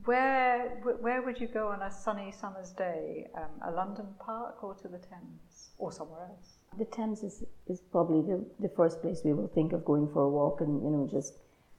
where 0.04 0.80
where 1.00 1.22
would 1.22 1.40
you 1.40 1.48
go 1.48 1.68
on 1.68 1.82
a 1.82 1.90
sunny 1.90 2.32
summer's 2.32 2.70
day? 2.70 3.28
Um, 3.36 3.52
a 3.68 3.70
London 3.70 4.06
park 4.18 4.62
or 4.64 4.74
to 4.74 4.88
the 4.88 4.98
Thames 4.98 5.70
or 5.78 5.92
somewhere 5.92 6.22
else? 6.22 6.48
The 6.78 6.84
Thames 6.86 7.22
is, 7.22 7.44
is 7.66 7.80
probably 7.80 8.22
the, 8.22 8.44
the 8.60 8.68
first 8.68 9.02
place 9.02 9.22
we 9.24 9.32
will 9.32 9.48
think 9.48 9.72
of 9.72 9.84
going 9.84 10.08
for 10.12 10.22
a 10.22 10.28
walk 10.28 10.60
and 10.60 10.82
you 10.82 10.90
know 10.90 11.08
just 11.10 11.34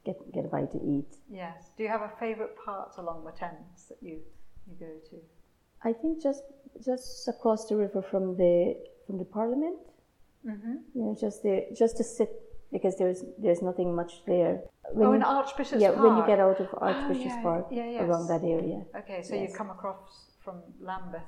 get 0.05 0.17
get 0.33 0.45
a 0.45 0.47
bite 0.47 0.71
to 0.71 0.79
eat. 0.83 1.17
Yes. 1.29 1.71
Do 1.77 1.83
you 1.83 1.89
have 1.89 2.01
a 2.01 2.11
favourite 2.19 2.55
part 2.63 2.95
along 2.97 3.25
the 3.25 3.31
Thames 3.31 3.88
that 3.89 3.97
you 4.01 4.19
you 4.67 4.75
go 4.79 4.93
to? 5.09 5.17
I 5.83 5.93
think 5.93 6.21
just 6.21 6.43
just 6.85 7.27
across 7.27 7.67
the 7.67 7.75
river 7.75 8.01
from 8.01 8.38
the 8.38 8.75
from 9.05 9.17
the 9.17 9.25
Parliament. 9.25 9.79
Mm-hmm. 10.46 10.75
You 10.96 11.01
know, 11.03 11.17
just 11.19 11.43
there, 11.43 11.63
just 11.75 11.98
to 11.98 12.03
sit 12.03 12.29
because 12.72 12.98
there's 12.98 13.24
there's 13.38 13.62
nothing 13.62 13.96
much 13.96 14.25
there. 14.25 14.62
When 14.93 15.08
oh, 15.08 15.13
in 15.13 15.24
Archbishop's 15.24 15.81
yeah, 15.81 15.91
Park. 15.91 16.03
when 16.03 16.17
you 16.17 16.25
get 16.25 16.39
out 16.39 16.60
of 16.60 16.67
Archbishop's 16.77 17.34
oh, 17.34 17.38
yeah, 17.38 17.41
Park, 17.43 17.67
yeah, 17.72 17.89
yes. 17.89 18.01
around 18.03 18.27
that 18.27 18.43
area. 18.43 18.84
Okay, 18.98 19.22
so 19.22 19.36
yes. 19.36 19.50
you 19.50 19.55
come 19.55 19.69
across 19.69 20.31
from 20.43 20.62
Lambeth. 20.81 21.22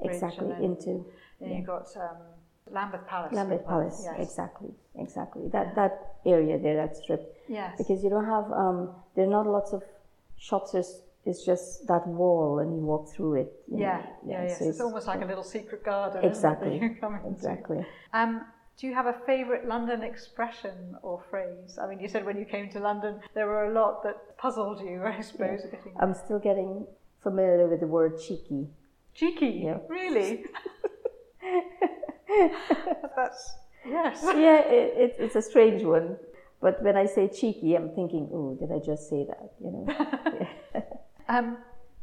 Bridge 0.00 0.14
exactly 0.14 0.48
then, 0.48 0.62
into. 0.62 1.06
Then 1.40 1.50
you 1.50 1.62
got 1.64 1.88
um, 1.96 2.18
Lambeth 2.70 3.06
Palace. 3.06 3.32
Lambeth 3.32 3.66
Palace, 3.66 4.02
yes. 4.04 4.28
exactly, 4.28 4.70
exactly. 4.96 5.48
That 5.48 5.74
that 5.74 6.16
area 6.26 6.58
there, 6.58 6.76
that 6.76 6.96
strip. 6.96 7.34
Yes. 7.48 7.74
Because 7.78 8.04
you 8.04 8.10
don't 8.10 8.26
have 8.26 8.52
um, 8.52 8.90
there 9.14 9.24
are 9.24 9.30
not 9.30 9.46
lots 9.46 9.72
of 9.72 9.82
shops. 10.36 10.72
There's 10.72 11.00
it's 11.28 11.44
just 11.44 11.86
that 11.86 12.06
wall 12.06 12.60
and 12.60 12.74
you 12.74 12.80
walk 12.80 13.12
through 13.12 13.34
it. 13.34 13.52
Yeah, 13.70 14.02
yeah, 14.26 14.44
yeah. 14.44 14.48
So 14.48 14.52
it's, 14.52 14.60
it's, 14.62 14.80
almost 14.80 15.06
like 15.06 15.20
a 15.20 15.26
little 15.26 15.44
secret 15.44 15.84
garden. 15.84 16.24
Exactly. 16.24 16.80
exactly. 17.30 17.86
Um, 18.14 18.46
do 18.78 18.86
you 18.86 18.94
have 18.94 19.06
a 19.06 19.16
favourite 19.26 19.66
London 19.66 20.02
expression 20.02 20.96
or 21.02 21.22
phrase? 21.28 21.78
I 21.82 21.86
mean, 21.86 22.00
you 22.00 22.08
said 22.08 22.24
when 22.24 22.38
you 22.38 22.46
came 22.46 22.70
to 22.70 22.80
London, 22.80 23.20
there 23.34 23.46
were 23.46 23.66
a 23.66 23.72
lot 23.72 24.02
that 24.04 24.38
puzzled 24.38 24.80
you, 24.80 25.02
I 25.18 25.20
suppose. 25.20 25.60
Yeah. 25.70 25.78
I'm 26.00 26.14
still 26.14 26.38
getting 26.38 26.86
familiar 27.22 27.68
with 27.68 27.80
the 27.80 27.86
word 27.86 28.18
cheeky. 28.18 28.68
Cheeky? 29.14 29.62
Yeah. 29.64 29.78
Really? 29.88 30.44
That's, 33.16 33.54
yes. 33.84 34.20
Yeah, 34.22 34.60
it, 34.60 34.94
it, 34.96 35.16
it's 35.18 35.36
a 35.36 35.42
strange 35.42 35.82
one. 35.82 36.16
But 36.60 36.82
when 36.82 36.96
I 36.96 37.06
say 37.06 37.28
cheeky, 37.28 37.74
I'm 37.74 37.90
thinking, 37.94 38.28
oh, 38.32 38.56
did 38.58 38.72
I 38.72 38.78
just 38.84 39.10
say 39.10 39.26
that? 39.26 39.52
You 39.60 39.70
know. 39.72 40.82
um, 41.28 41.58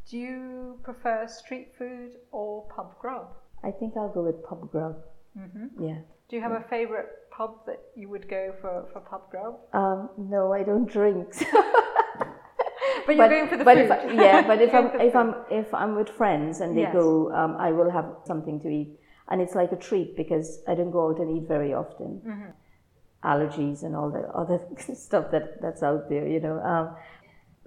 do 0.08 0.18
you 0.18 0.78
prefer 0.82 1.26
street 1.26 1.72
food 1.76 2.12
or 2.30 2.66
pub 2.74 2.98
grub? 3.00 3.28
I 3.64 3.70
think 3.70 3.94
I'll 3.96 4.12
go 4.12 4.22
with 4.22 4.44
pub 4.44 4.70
grub. 4.70 4.96
Mm-hmm. 5.38 5.82
Yeah. 5.82 5.98
Do 6.28 6.36
you 6.36 6.42
have 6.42 6.52
yeah. 6.52 6.64
a 6.64 6.68
favourite 6.68 7.06
pub 7.30 7.66
that 7.66 7.80
you 7.94 8.08
would 8.08 8.28
go 8.28 8.54
for, 8.60 8.86
for 8.92 9.00
pub 9.00 9.30
grub? 9.30 9.58
Um, 9.72 10.10
no, 10.16 10.52
I 10.52 10.62
don't 10.62 10.86
drink. 10.86 11.28
but 13.06 13.16
you're 13.16 13.28
but, 13.28 13.30
going 13.30 13.48
for 13.48 13.56
the 13.56 13.64
but 13.64 13.76
food. 13.76 13.90
If, 13.90 14.14
yeah, 14.14 14.46
but 14.46 14.60
if 14.60 14.74
I'm 14.78 15.00
if 15.00 15.14
I'm 15.14 15.34
if 15.50 15.74
I'm 15.74 15.96
with 15.96 16.08
friends 16.08 16.60
and 16.60 16.76
they 16.76 16.82
yes. 16.82 16.92
go, 16.92 17.32
um, 17.32 17.56
I 17.58 17.72
will 17.72 17.90
have 17.90 18.06
something 18.24 18.60
to 18.60 18.68
eat, 18.68 18.98
and 19.28 19.40
it's 19.40 19.54
like 19.54 19.72
a 19.72 19.76
treat 19.76 20.16
because 20.16 20.62
I 20.66 20.74
don't 20.74 20.90
go 20.90 21.08
out 21.08 21.18
and 21.18 21.36
eat 21.36 21.48
very 21.48 21.74
often. 21.74 22.20
Mm-hmm. 22.26 22.50
Allergies 23.24 23.82
and 23.82 23.96
all 23.96 24.10
the 24.10 24.28
other 24.34 24.60
stuff 24.94 25.30
that 25.32 25.60
that's 25.60 25.82
out 25.82 26.08
there, 26.08 26.26
you 26.26 26.40
know. 26.40 26.58
Um, 26.60 26.96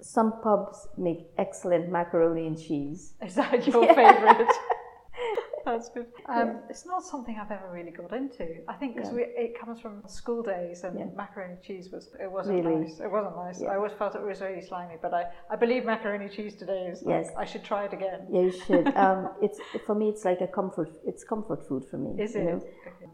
some 0.02 0.40
pubs 0.42 0.88
make 0.96 1.26
excellent 1.38 1.90
macaroni 1.90 2.46
and 2.46 2.58
cheese. 2.58 3.14
Is 3.24 3.34
that 3.34 3.66
your 3.66 3.84
yeah. 3.88 3.94
favorite? 3.94 4.52
That's 5.66 5.90
good. 5.90 6.06
Um, 6.26 6.60
It's 6.70 6.86
not 6.86 7.02
something 7.02 7.38
I've 7.38 7.50
ever 7.50 7.70
really 7.70 7.90
got 7.90 8.12
into. 8.14 8.46
I 8.66 8.72
think 8.80 8.96
because 8.96 9.12
Yeah. 9.12 9.44
it 9.44 9.60
comes 9.60 9.78
from 9.78 10.02
school 10.08 10.42
days 10.42 10.84
and 10.84 10.98
Yeah. 10.98 11.04
macaroni 11.14 11.52
and 11.52 11.62
cheese 11.62 11.92
was 11.92 12.04
it 12.18 12.32
wasn't 12.32 12.64
Really? 12.64 12.76
nice. 12.84 12.98
It 12.98 13.10
wasn't 13.10 13.36
nice. 13.36 13.60
Yeah. 13.60 13.72
I 13.72 13.76
always 13.76 13.92
felt 13.92 14.14
it 14.14 14.22
was 14.22 14.40
really 14.40 14.62
slimy. 14.62 14.96
But 15.02 15.12
I, 15.12 15.22
I 15.50 15.56
believe 15.56 15.84
macaroni 15.84 16.24
and 16.24 16.32
cheese 16.32 16.56
today 16.56 16.82
is. 16.92 17.02
like, 17.02 17.26
Yes. 17.26 17.34
I 17.36 17.44
should 17.44 17.62
try 17.62 17.84
it 17.84 17.92
again. 17.92 18.20
Yeah, 18.30 18.40
you 18.48 18.52
should. 18.52 18.86
Um, 19.04 19.18
it's 19.42 19.60
for 19.86 19.94
me. 19.94 20.08
It's 20.08 20.24
like 20.24 20.40
a 20.40 20.48
comfort. 20.48 20.90
It's 21.04 21.24
comfort 21.24 21.60
food 21.68 21.84
for 21.90 21.98
me. 21.98 22.10
Is 22.22 22.34
you 22.34 22.40
it? 22.40 22.44
know? 22.46 22.60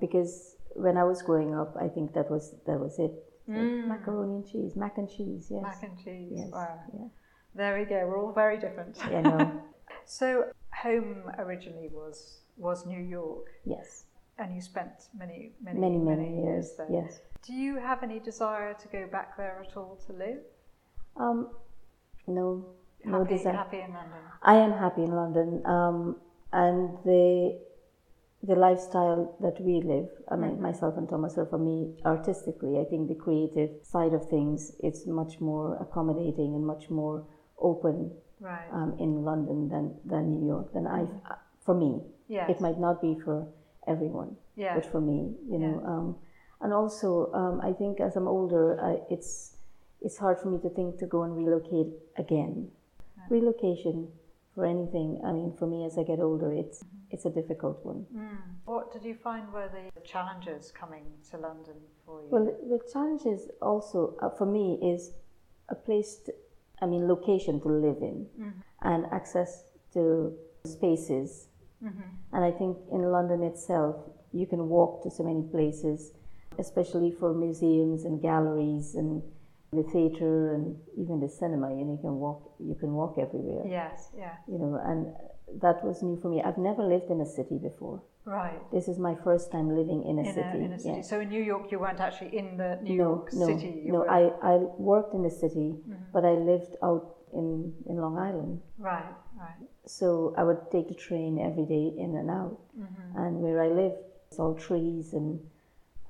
Because 0.00 0.56
when 0.76 0.96
I 0.96 1.04
was 1.04 1.22
growing 1.22 1.52
up, 1.54 1.76
I 1.76 1.88
think 1.88 2.12
that 2.14 2.30
was 2.30 2.54
that 2.68 2.78
was 2.78 2.94
it. 3.06 3.12
Mm. 3.48 3.86
Macaroni 3.88 4.34
and 4.36 4.46
cheese, 4.46 4.74
mac 4.76 4.98
and 4.98 5.08
cheese. 5.08 5.48
Yes. 5.50 5.62
Mac 5.62 5.82
and 5.82 5.96
cheese. 6.04 6.32
Yes. 6.34 6.50
Wow. 6.50 6.78
Yeah. 6.92 7.08
There 7.54 7.78
we 7.78 7.84
go. 7.84 7.94
We're 8.06 8.20
all 8.22 8.32
very 8.32 8.58
different. 8.58 8.98
Yeah. 9.10 9.20
No. 9.22 9.62
So 10.08 10.44
home 10.72 11.30
originally 11.38 11.88
was 11.92 12.40
was 12.56 12.86
New 12.86 13.00
York, 13.00 13.46
yes. 13.64 14.04
and 14.38 14.54
you 14.54 14.60
spent 14.60 15.08
many 15.18 15.52
many 15.60 15.80
Many 15.80 15.98
many 15.98 16.42
years. 16.42 16.74
there. 16.76 16.86
Yes. 16.90 17.20
Do 17.46 17.52
you 17.52 17.76
have 17.78 18.02
any 18.04 18.20
desire 18.20 18.74
to 18.74 18.88
go 18.88 19.08
back 19.10 19.36
there 19.36 19.64
at 19.66 19.76
all 19.76 19.98
to 20.06 20.12
live? 20.12 20.38
Um, 21.16 21.50
no. 22.28 22.66
No 23.04 23.24
desire. 23.24 23.52
happy 23.52 23.80
in 23.80 23.92
London. 23.92 24.22
I 24.42 24.54
am 24.56 24.72
happy 24.72 25.02
in 25.02 25.12
London, 25.12 25.62
um, 25.66 26.16
and 26.52 26.98
the 27.04 27.58
the 28.42 28.54
lifestyle 28.54 29.36
that 29.40 29.60
we 29.60 29.80
live. 29.82 30.08
I 30.28 30.36
mean, 30.36 30.56
Mhm. 30.56 30.60
myself 30.60 30.96
and 30.96 31.08
Thomas. 31.08 31.36
Or 31.38 31.46
for 31.46 31.58
me, 31.58 31.96
artistically, 32.04 32.78
I 32.78 32.84
think 32.84 33.08
the 33.08 33.14
creative 33.14 33.70
side 33.82 34.12
of 34.14 34.26
things 34.26 34.76
it's 34.80 35.06
much 35.06 35.40
more 35.40 35.76
accommodating 35.80 36.54
and 36.54 36.64
much 36.66 36.90
more 36.90 37.24
open 37.58 38.12
Right. 38.40 38.68
um, 38.72 38.94
in 38.98 39.24
London 39.24 39.68
than 39.68 39.94
than 40.04 40.30
New 40.30 40.46
York. 40.46 40.72
Than 40.72 40.86
I, 40.86 41.06
for 41.60 41.74
me, 41.74 42.02
yes. 42.28 42.50
it 42.50 42.60
might 42.60 42.78
not 42.78 43.00
be 43.00 43.18
for 43.18 43.46
everyone, 43.86 44.36
Yeah. 44.54 44.74
but 44.74 44.84
for 44.86 45.00
me, 45.00 45.34
you 45.48 45.58
know. 45.58 45.80
Yeah. 45.80 45.90
Um, 45.90 46.16
and 46.60 46.72
also, 46.72 47.32
um, 47.32 47.60
I 47.62 47.72
think 47.72 48.00
as 48.00 48.16
I'm 48.16 48.28
older, 48.28 48.78
I, 48.80 49.02
it's 49.10 49.56
it's 50.02 50.18
hard 50.18 50.38
for 50.38 50.48
me 50.50 50.58
to 50.58 50.68
think 50.68 50.98
to 50.98 51.06
go 51.06 51.22
and 51.22 51.34
relocate 51.36 51.90
again. 52.16 52.70
Relocation 53.30 54.12
for 54.54 54.64
anything, 54.64 55.20
I 55.24 55.32
mean, 55.32 55.52
for 55.52 55.66
me 55.66 55.84
as 55.84 55.98
I 55.98 56.02
get 56.04 56.20
older, 56.20 56.52
it's 56.52 56.84
it's 57.16 57.24
a 57.24 57.30
difficult 57.30 57.78
one. 57.92 58.04
Mm. 58.14 58.38
What 58.66 58.92
did 58.92 59.02
you 59.10 59.14
find 59.14 59.50
were 59.50 59.70
the 59.78 59.84
challenges 60.12 60.70
coming 60.80 61.04
to 61.30 61.38
London 61.38 61.78
for 62.04 62.20
you? 62.20 62.28
Well, 62.32 62.44
the 62.44 62.80
challenge 62.92 63.24
is 63.24 63.48
also 63.62 63.98
uh, 64.20 64.28
for 64.38 64.44
me 64.44 64.78
is 64.92 65.12
a 65.70 65.74
place, 65.74 66.10
to, 66.26 66.34
I 66.82 66.86
mean, 66.92 67.08
location 67.08 67.54
to 67.64 67.68
live 67.86 68.00
in, 68.10 68.18
Mhm. 68.38 68.52
and 68.82 69.00
access 69.18 69.50
to 69.94 70.02
spaces. 70.76 71.48
Mhm. 71.82 72.08
And 72.34 72.44
I 72.50 72.52
think 72.58 72.72
in 72.96 73.02
London 73.16 73.40
itself, 73.50 73.96
you 74.40 74.46
can 74.52 74.62
walk 74.76 75.02
to 75.04 75.08
so 75.10 75.22
many 75.30 75.42
places, 75.56 75.98
especially 76.64 77.10
for 77.20 77.28
museums 77.46 78.04
and 78.04 78.20
galleries 78.30 78.94
and 79.00 79.10
the 79.78 79.84
theater 79.94 80.34
and 80.54 80.64
even 81.02 81.20
the 81.24 81.30
cinema. 81.40 81.68
You 81.78 81.84
know, 81.86 81.94
you 81.98 82.02
can 82.08 82.16
walk. 82.26 82.40
You 82.70 82.76
can 82.82 82.92
walk 83.00 83.14
everywhere. 83.26 83.64
Yes. 83.80 83.98
Yeah. 84.22 84.36
You 84.52 84.58
know, 84.58 84.72
and 84.90 85.00
that 85.62 85.84
was 85.84 86.02
new 86.02 86.16
for 86.20 86.28
me. 86.28 86.42
I've 86.42 86.58
never 86.58 86.82
lived 86.82 87.10
in 87.10 87.20
a 87.20 87.26
city 87.26 87.58
before. 87.58 88.02
Right. 88.24 88.58
This 88.72 88.88
is 88.88 88.98
my 88.98 89.14
first 89.14 89.52
time 89.52 89.68
living 89.76 90.02
in 90.04 90.18
a 90.18 90.22
In 90.28 90.34
city. 90.34 90.58
a, 90.58 90.64
in 90.66 90.72
a 90.72 90.78
city. 90.78 90.94
yeah. 90.96 91.02
So 91.02 91.20
in 91.20 91.28
New 91.28 91.42
York, 91.42 91.70
you 91.70 91.78
weren't 91.78 92.00
actually 92.00 92.36
in 92.36 92.56
the 92.56 92.78
New 92.82 92.96
no, 92.96 93.04
York 93.04 93.32
no, 93.32 93.46
City. 93.46 93.82
No. 93.86 94.00
were- 94.00 94.10
I, 94.10 94.22
I 94.42 94.56
worked 94.78 95.14
in 95.14 95.22
the 95.22 95.30
city, 95.30 95.76
Mhm. 95.88 95.96
but 96.12 96.24
I 96.24 96.32
lived 96.32 96.76
out 96.82 97.14
in, 97.32 97.72
in 97.86 97.96
Long 97.96 98.18
Island. 98.18 98.60
Right. 98.78 99.14
Right. 99.38 99.68
So 99.84 100.34
I 100.36 100.42
would 100.42 100.70
take 100.72 100.88
the 100.88 100.94
train 100.94 101.38
every 101.38 101.66
day 101.66 101.86
in 101.96 102.16
and 102.16 102.28
out. 102.30 102.58
Mhm. 102.76 103.14
And 103.16 103.40
where 103.42 103.62
I 103.62 103.68
live, 103.68 103.92
it's 104.26 104.38
all 104.40 104.54
trees 104.54 105.14
and 105.14 105.38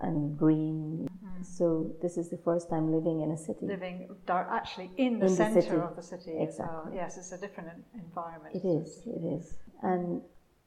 and 0.00 0.36
green. 0.38 1.08
Mhm. 1.08 1.44
So 1.44 1.90
this 2.02 2.16
is 2.16 2.28
the 2.28 2.36
first 2.38 2.68
time 2.68 2.90
living 2.92 3.20
in 3.20 3.30
a 3.30 3.36
city. 3.36 3.66
Living 3.66 4.08
dar- 4.26 4.48
actually 4.50 4.90
in 4.96 5.18
the 5.20 5.26
In 5.26 5.34
the 5.36 5.62
city. 5.62 5.76
of 5.76 5.96
the 5.96 6.02
city 6.02 6.32
as 6.38 6.58
well. 6.58 6.68
Exactly. 6.68 6.96
Yes, 6.96 7.16
it's 7.18 7.32
a 7.32 7.38
different 7.38 7.84
environment. 7.94 8.54
It 8.54 8.64
is, 8.64 9.06
it 9.06 9.24
is. 9.24 9.56
And 9.82 10.22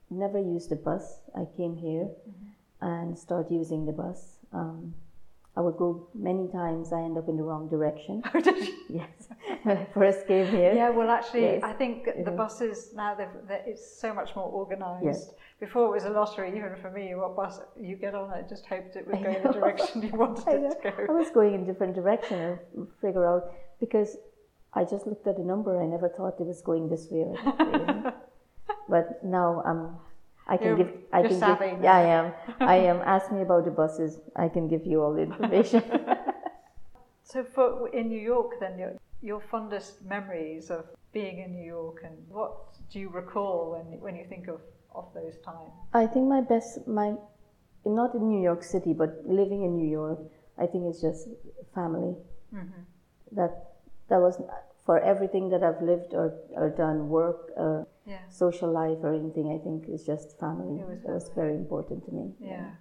never 0.10 0.40
used 0.40 0.70
the 0.70 0.76
bus. 0.76 1.22
I 1.36 1.46
came 1.58 1.76
here 1.76 2.06
Mm-hmm. 2.06 2.86
and 2.92 3.18
started 3.20 3.52
using 3.52 3.86
the 3.86 3.92
bus. 3.94 4.40
Um, 4.54 4.94
I 5.60 5.62
would 5.62 5.76
go 5.76 6.08
many 6.16 6.48
times. 6.48 6.94
I 6.94 7.02
end 7.02 7.18
up 7.18 7.28
in 7.28 7.36
the 7.36 7.44
wrong 7.44 7.68
direction. 7.76 8.24
Oh, 8.34 8.40
did 8.40 8.70
yes, 8.88 9.10
first 9.94 10.26
came 10.26 10.48
here. 10.48 10.72
Yeah, 10.74 10.90
well, 10.90 11.10
actually, 11.10 11.42
Yes. 11.42 11.64
I 11.72 11.74
think 11.82 12.06
the 12.06 12.32
Mhm. 12.32 12.38
buses 12.38 12.94
now 12.96 13.10
it's 13.72 13.86
so 14.04 14.10
much 14.20 14.30
more 14.38 14.50
organised. 14.62 15.04
Yes. 15.04 15.34
Before 15.60 15.84
it 15.90 15.92
was 15.98 16.06
a 16.06 16.14
lottery, 16.20 16.50
even 16.60 16.74
for 16.84 16.90
me, 17.00 17.14
what 17.22 17.36
bus 17.36 17.60
you 17.90 17.96
get 18.06 18.14
on, 18.16 18.28
I 18.38 18.42
just 18.54 18.66
hoped 18.74 18.96
it 18.96 19.06
would 19.08 19.22
go 19.22 19.32
in 19.38 19.44
the 19.44 19.52
direction 19.60 20.02
you 20.08 20.14
wanted 20.24 20.64
it 20.68 20.82
to 20.82 20.92
go. 20.92 21.14
I 21.14 21.16
was 21.24 21.30
going 21.38 21.54
in 21.56 21.62
a 21.66 21.68
different 21.72 21.94
direction 22.02 22.40
and 22.76 22.88
figure 23.02 23.26
out 23.32 23.44
because 23.84 24.10
I 24.80 24.82
just 24.94 25.04
looked 25.10 25.28
at 25.28 25.36
the 25.42 25.44
number. 25.54 25.72
I 25.86 25.88
never 25.96 26.08
thought 26.16 26.36
it 26.40 26.48
was 26.54 26.62
going 26.70 26.84
this 26.94 27.04
way. 27.12 27.24
Or 27.30 27.36
that 27.36 28.06
way. 28.06 28.12
But 28.94 29.06
now 29.38 29.50
I'm. 29.70 29.82
I 30.50 30.58
can 30.58 30.68
You're- 30.68 30.84
give. 30.84 30.92
I 31.14 31.20
you're 31.20 31.30
can 31.30 31.40
savvy 31.40 31.70
give. 31.72 31.84
Yeah, 31.84 31.96
I 31.96 32.06
am. 32.20 32.26
I 32.76 32.76
am. 32.92 32.98
Ask 33.16 33.32
me 33.32 33.42
about 33.48 33.64
the 33.66 33.72
buses. 33.72 34.20
I 34.36 34.48
can 34.50 34.68
give 34.68 34.84
you 34.86 35.02
all 35.04 35.14
the 35.14 35.22
information. 35.30 35.84
So, 37.32 37.44
for 37.44 37.90
in 37.90 38.10
New 38.10 38.20
York, 38.34 38.60
then 38.60 38.80
your 38.80 38.94
your 39.22 39.40
fondest 39.52 40.02
memories 40.04 40.72
of 40.72 40.86
being 41.14 41.38
in 41.46 41.52
New 41.54 41.64
York, 41.78 42.02
and 42.04 42.16
what 42.28 42.52
do 42.92 43.00
you 43.00 43.10
recall 43.10 43.72
when 43.74 44.00
when 44.02 44.16
you 44.16 44.26
think 44.26 44.48
of 44.48 44.60
of 44.96 45.06
those 45.14 45.38
times? 45.46 45.70
I 45.94 46.08
think 46.08 46.26
my 46.28 46.42
best, 46.42 46.88
my, 46.88 47.14
not 47.86 48.16
in 48.16 48.28
New 48.28 48.42
York 48.42 48.64
City, 48.64 48.94
but 48.94 49.22
living 49.28 49.62
in 49.64 49.78
New 49.78 49.88
York, 49.88 50.18
I 50.58 50.66
think 50.66 50.86
it's 50.90 51.02
just 51.02 51.30
family. 51.76 52.16
Mm-hmm. 52.52 52.82
That 53.38 53.54
that 54.10 54.20
was 54.20 54.42
for 54.86 54.98
everything 55.00 55.50
that 55.50 55.62
I've 55.62 55.84
lived 55.84 56.16
or, 56.16 56.34
or 56.58 56.72
done, 56.72 57.10
work, 57.10 57.52
or 57.56 57.88
Yeah, 58.06 58.20
social 58.30 58.72
life, 58.72 58.98
or 59.04 59.14
anything. 59.14 59.52
I 59.56 59.64
think 59.64 59.86
it's 59.88 60.06
just 60.06 60.40
family. 60.40 60.80
It 60.82 60.88
was 60.88 61.02
That 61.04 61.14
was 61.14 61.30
very 61.36 61.56
important 61.56 62.06
to 62.06 62.12
me. 62.12 62.34
yeah. 62.40 62.72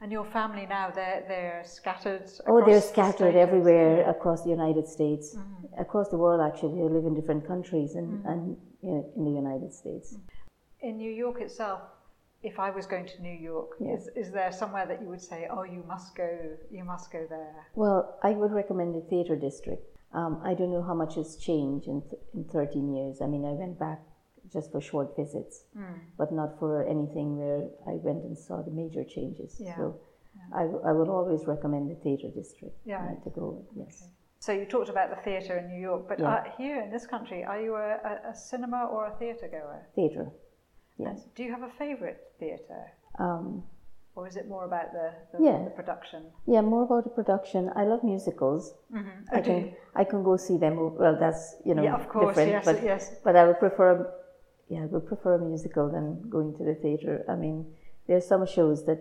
And 0.00 0.10
your 0.10 0.24
family 0.24 0.66
now, 0.66 0.90
they're 0.90 1.24
they're 1.28 1.62
scattered. 1.64 2.24
Oh, 2.48 2.58
they're 2.66 2.78
across 2.78 2.82
the 2.82 2.92
scattered 2.92 3.36
everywhere 3.36 4.08
across 4.10 4.42
the 4.42 4.50
United 4.50 4.88
States, 4.88 5.36
Mhm. 5.36 5.80
across 5.80 6.08
the 6.08 6.18
world. 6.18 6.40
Actually, 6.40 6.74
they 6.82 6.88
live 6.88 7.06
in 7.06 7.14
different 7.14 7.46
countries 7.46 7.94
and, 7.94 8.08
Mhm. 8.24 8.30
and 8.32 8.56
you 8.80 8.90
know, 8.92 9.04
in 9.16 9.24
the 9.24 9.30
United 9.30 9.72
States. 9.72 10.18
In 10.80 10.96
New 10.96 11.10
York 11.24 11.40
itself, 11.40 11.80
if 12.42 12.58
I 12.58 12.70
was 12.70 12.84
going 12.92 13.06
to 13.06 13.22
New 13.22 13.38
York, 13.50 13.76
Yeah. 13.78 13.92
is, 13.94 14.08
is 14.16 14.32
there 14.32 14.50
somewhere 14.50 14.86
that 14.86 15.00
you 15.00 15.08
would 15.08 15.20
say, 15.22 15.46
oh, 15.48 15.62
you 15.62 15.84
must 15.86 16.16
go, 16.16 16.28
you 16.76 16.82
must 16.82 17.12
go 17.12 17.24
there? 17.28 17.54
Well, 17.76 18.00
I 18.24 18.30
would 18.32 18.50
recommend 18.50 18.96
the 18.96 19.02
theater 19.02 19.36
district. 19.36 19.84
Um, 20.12 20.40
I 20.42 20.54
don't 20.54 20.72
know 20.72 20.82
how 20.82 20.94
much 20.94 21.14
has 21.14 21.36
changed 21.36 21.86
in, 21.86 22.02
th- 22.02 22.20
in 22.34 22.42
13 22.44 22.92
years. 22.92 23.22
I 23.22 23.28
mean, 23.28 23.44
I 23.44 23.52
went 23.52 23.78
back 23.78 24.00
just 24.52 24.70
for 24.72 24.80
short 24.80 25.16
visits, 25.16 25.64
Mm. 25.76 25.98
but 26.18 26.30
not 26.32 26.58
for 26.58 26.82
anything 26.94 27.28
where 27.38 27.62
I 27.86 27.94
went 28.08 28.22
and 28.24 28.36
saw 28.36 28.56
the 28.62 28.70
major 28.70 29.04
changes. 29.04 29.50
Yeah. 29.60 29.76
So 29.76 29.84
I, 30.60 30.62
w- 30.70 30.82
I 30.84 30.92
would 30.92 31.08
always 31.08 31.46
recommend 31.46 31.90
the 31.90 31.94
theater 32.04 32.28
district 32.40 32.76
Yeah. 32.84 33.02
uh, 33.04 33.24
to 33.24 33.30
go. 33.30 33.64
Yes. 33.74 34.08
So 34.40 34.52
you 34.52 34.64
talked 34.66 34.88
about 34.90 35.08
the 35.14 35.20
theatre 35.26 35.56
in 35.58 35.68
New 35.72 35.80
York, 35.80 36.02
but 36.08 36.18
Yeah. 36.18 36.30
uh, 36.34 36.44
here 36.58 36.80
in 36.84 36.90
this 36.90 37.06
country, 37.06 37.44
are 37.44 37.60
you 37.66 37.76
a, 37.76 37.90
a, 38.30 38.34
cinema 38.34 38.80
or 38.94 39.06
a 39.06 39.14
theatre 39.20 39.48
goer? 39.48 39.80
Theater. 39.94 40.26
And 40.98 41.06
Yes. 41.18 41.24
do 41.36 41.42
you 41.44 41.50
have 41.56 41.62
a 41.62 41.72
favourite 41.82 42.18
theatre? 42.40 42.84
Um, 43.18 43.62
Or 44.14 44.26
is 44.28 44.36
it 44.36 44.46
more 44.54 44.64
about 44.70 44.88
the, 44.92 45.06
the, 45.32 45.38
Yeah. 45.48 45.58
the 45.64 45.70
production? 45.80 46.20
yeah, 46.54 46.60
more 46.72 46.82
about 46.88 47.04
the 47.04 47.14
production. 47.20 47.62
I 47.80 47.84
love 47.90 48.02
musicals. 48.04 48.74
Mm-hmm. 48.92 49.36
I 49.36 49.40
can 49.40 49.58
I 50.00 50.04
can 50.10 50.20
go 50.22 50.36
see 50.36 50.58
them. 50.64 50.74
Well, 51.02 51.16
that's 51.24 51.42
you 51.64 51.74
know 51.76 51.82
yeah, 51.88 51.96
of 52.00 52.06
course, 52.14 52.36
different. 52.36 52.50
yes, 52.56 52.64
but 52.68 52.78
yes. 52.90 53.02
but 53.24 53.34
I 53.40 53.42
would 53.46 53.58
prefer, 53.66 53.90
yeah, 54.72 54.82
I 54.84 54.86
would 54.86 55.06
prefer 55.06 55.34
a 55.34 55.38
musical 55.38 55.90
than 55.90 56.06
going 56.30 56.56
to 56.56 56.64
the 56.64 56.74
theater. 56.74 57.24
I 57.28 57.36
mean, 57.36 57.66
there 58.06 58.16
are 58.16 58.26
some 58.32 58.46
shows 58.46 58.86
that 58.86 59.00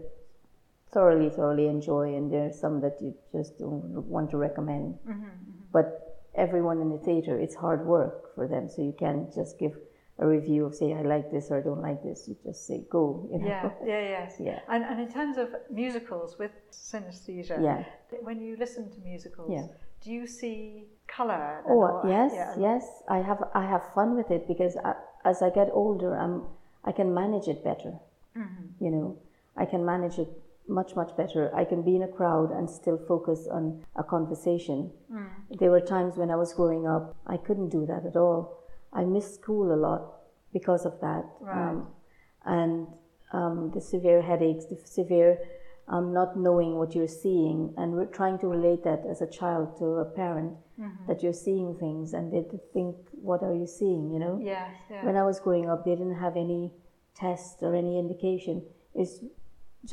thoroughly, 0.93 1.29
thoroughly 1.29 1.67
enjoy, 1.67 2.15
and 2.15 2.31
there 2.31 2.45
are 2.47 2.51
some 2.63 2.81
that 2.81 2.97
you 3.01 3.15
just 3.31 3.57
don't 3.57 3.83
want 4.15 4.31
to 4.31 4.37
recommend. 4.37 4.95
Mm-hmm. 5.07 5.29
But 5.71 5.87
everyone 6.35 6.81
in 6.81 6.89
the 6.89 6.97
theater, 6.97 7.39
it's 7.39 7.55
hard 7.55 7.85
work 7.85 8.35
for 8.35 8.47
them, 8.47 8.67
so 8.67 8.81
you 8.81 8.95
can't 9.03 9.33
just 9.33 9.57
give 9.57 9.77
a 10.19 10.27
review 10.27 10.65
of 10.65 10.75
say 10.75 10.93
I 10.93 11.01
like 11.01 11.31
this 11.31 11.49
or 11.49 11.59
I 11.59 11.63
don't 11.69 11.81
like 11.81 12.03
this. 12.03 12.27
You 12.27 12.35
just 12.43 12.67
say 12.67 12.83
go. 12.89 13.27
You 13.31 13.39
know? 13.39 13.47
Yeah, 13.47 13.69
yeah, 13.85 14.01
yes. 14.17 14.35
Yeah. 14.49 14.59
And, 14.67 14.83
and 14.83 14.99
in 14.99 15.09
terms 15.09 15.37
of 15.37 15.47
musicals 15.69 16.37
with 16.37 16.51
synesthesia, 16.71 17.57
Yeah. 17.63 17.83
when 18.21 18.41
you 18.41 18.55
listen 18.57 18.91
to 18.91 18.99
musicals, 18.99 19.49
Yeah. 19.51 19.67
do 20.03 20.11
you 20.11 20.27
see 20.27 20.87
colour? 21.07 21.63
Oh 21.67 21.79
or- 21.79 22.03
yes, 22.05 22.31
yeah, 22.35 22.53
yes. 22.67 22.83
I 23.07 23.19
have 23.29 23.41
I 23.55 23.65
have 23.73 23.83
fun 23.95 24.09
with 24.19 24.29
it 24.31 24.43
because 24.47 24.75
I, 24.89 24.93
as 25.23 25.41
I 25.41 25.49
get 25.49 25.69
older, 25.71 26.15
I'm 26.17 26.43
I 26.83 26.91
can 26.91 27.13
manage 27.13 27.47
it 27.47 27.63
better. 27.63 27.93
Mhm. 28.35 28.69
You 28.79 28.91
know, 28.91 29.17
I 29.55 29.65
can 29.65 29.85
manage 29.85 30.17
it 30.19 30.29
much 30.67 30.95
much 30.95 31.15
better. 31.15 31.53
I 31.53 31.65
can 31.65 31.81
be 31.81 31.95
in 31.95 32.03
a 32.03 32.07
crowd 32.07 32.51
and 32.51 32.69
still 32.69 32.97
focus 32.97 33.47
on 33.47 33.83
a 33.95 34.03
conversation. 34.03 34.91
Mm. 35.11 35.59
There 35.59 35.71
were 35.71 35.81
times 35.81 36.17
when 36.17 36.31
I 36.31 36.35
was 36.35 36.53
growing 36.53 36.87
up, 36.87 37.15
I 37.27 37.37
couldn't 37.37 37.69
do 37.69 37.85
that 37.85 38.05
at 38.05 38.15
all. 38.15 38.57
I 38.93 39.03
missed 39.05 39.35
school 39.35 39.73
a 39.73 39.79
lot 39.87 40.03
because 40.53 40.85
of 40.85 40.99
that. 41.01 41.25
Right. 41.39 41.69
Um, 41.69 41.87
and 42.45 42.87
um, 43.33 43.71
the 43.71 43.81
severe 43.81 44.21
headaches, 44.21 44.65
the 44.65 44.77
severe 44.85 45.39
um, 45.93 46.05
not 46.19 46.35
knowing 46.45 46.71
what 46.79 46.95
you're 46.95 47.15
seeing, 47.23 47.73
and 47.77 47.87
we're 47.93 48.13
trying 48.19 48.37
to 48.39 48.47
relate 48.47 48.81
that 48.89 49.01
as 49.11 49.21
a 49.21 49.27
child 49.39 49.77
to 49.79 49.85
a 50.05 50.05
parent 50.05 50.53
Mm-hmm. 50.81 51.05
that 51.07 51.21
you're 51.21 51.39
seeing 51.47 51.75
things, 51.77 52.13
and 52.17 52.33
they 52.33 52.43
think, 52.73 52.95
"What 53.29 53.43
are 53.43 53.53
you 53.53 53.67
seeing?" 53.67 54.03
You 54.13 54.19
know. 54.23 54.35
Yes. 54.41 54.71
Yeah. 54.89 55.05
When 55.05 55.15
I 55.15 55.23
was 55.31 55.39
growing 55.39 55.69
up, 55.69 55.85
they 55.85 55.95
didn't 55.99 56.19
have 56.25 56.35
any 56.45 56.63
test 57.13 57.61
or 57.61 57.75
any 57.75 57.99
indication. 58.03 58.63
It's 59.01 59.15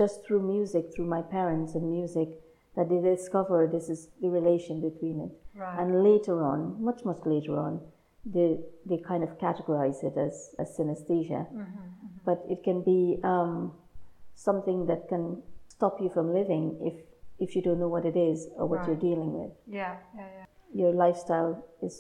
just 0.01 0.25
through 0.25 0.43
music, 0.55 0.85
through 0.95 1.09
my 1.17 1.21
parents 1.37 1.75
and 1.75 1.91
music, 1.99 2.29
that 2.77 2.89
they 2.89 3.01
discover 3.03 3.59
this 3.67 3.91
is 3.95 4.09
the 4.23 4.31
relation 4.39 4.81
between 4.89 5.17
it. 5.27 5.33
right. 5.65 5.77
And 5.81 6.03
later 6.11 6.37
on, 6.53 6.61
much 6.89 7.05
much 7.05 7.23
later 7.35 7.55
on, 7.67 7.81
they 8.25 8.51
they 8.89 8.99
kind 9.11 9.23
of 9.27 9.31
categorize 9.47 10.01
it 10.09 10.17
as 10.27 10.55
as 10.63 10.69
synesthesia. 10.79 11.43
Mm-hmm, 11.53 11.87
But 12.25 12.39
it 12.49 12.61
can 12.69 12.79
be 12.93 13.01
um, 13.33 13.53
something 14.49 14.87
that 14.87 15.09
can 15.13 15.43
stop 15.79 16.01
you 16.01 16.11
from 16.17 16.27
living 16.41 16.65
if 16.91 16.95
if 17.45 17.55
you 17.55 17.63
don't 17.63 17.79
know 17.79 17.89
what 17.97 18.05
it 18.05 18.17
is 18.17 18.49
or 18.57 18.67
what 18.67 18.85
you're 18.87 18.97
dealing 19.11 19.33
with. 19.41 19.53
yeah. 19.81 19.97
Yeah. 20.17 20.29
Yeah. 20.39 20.45
Your 20.81 20.93
lifestyle 21.05 21.53
is 21.89 21.97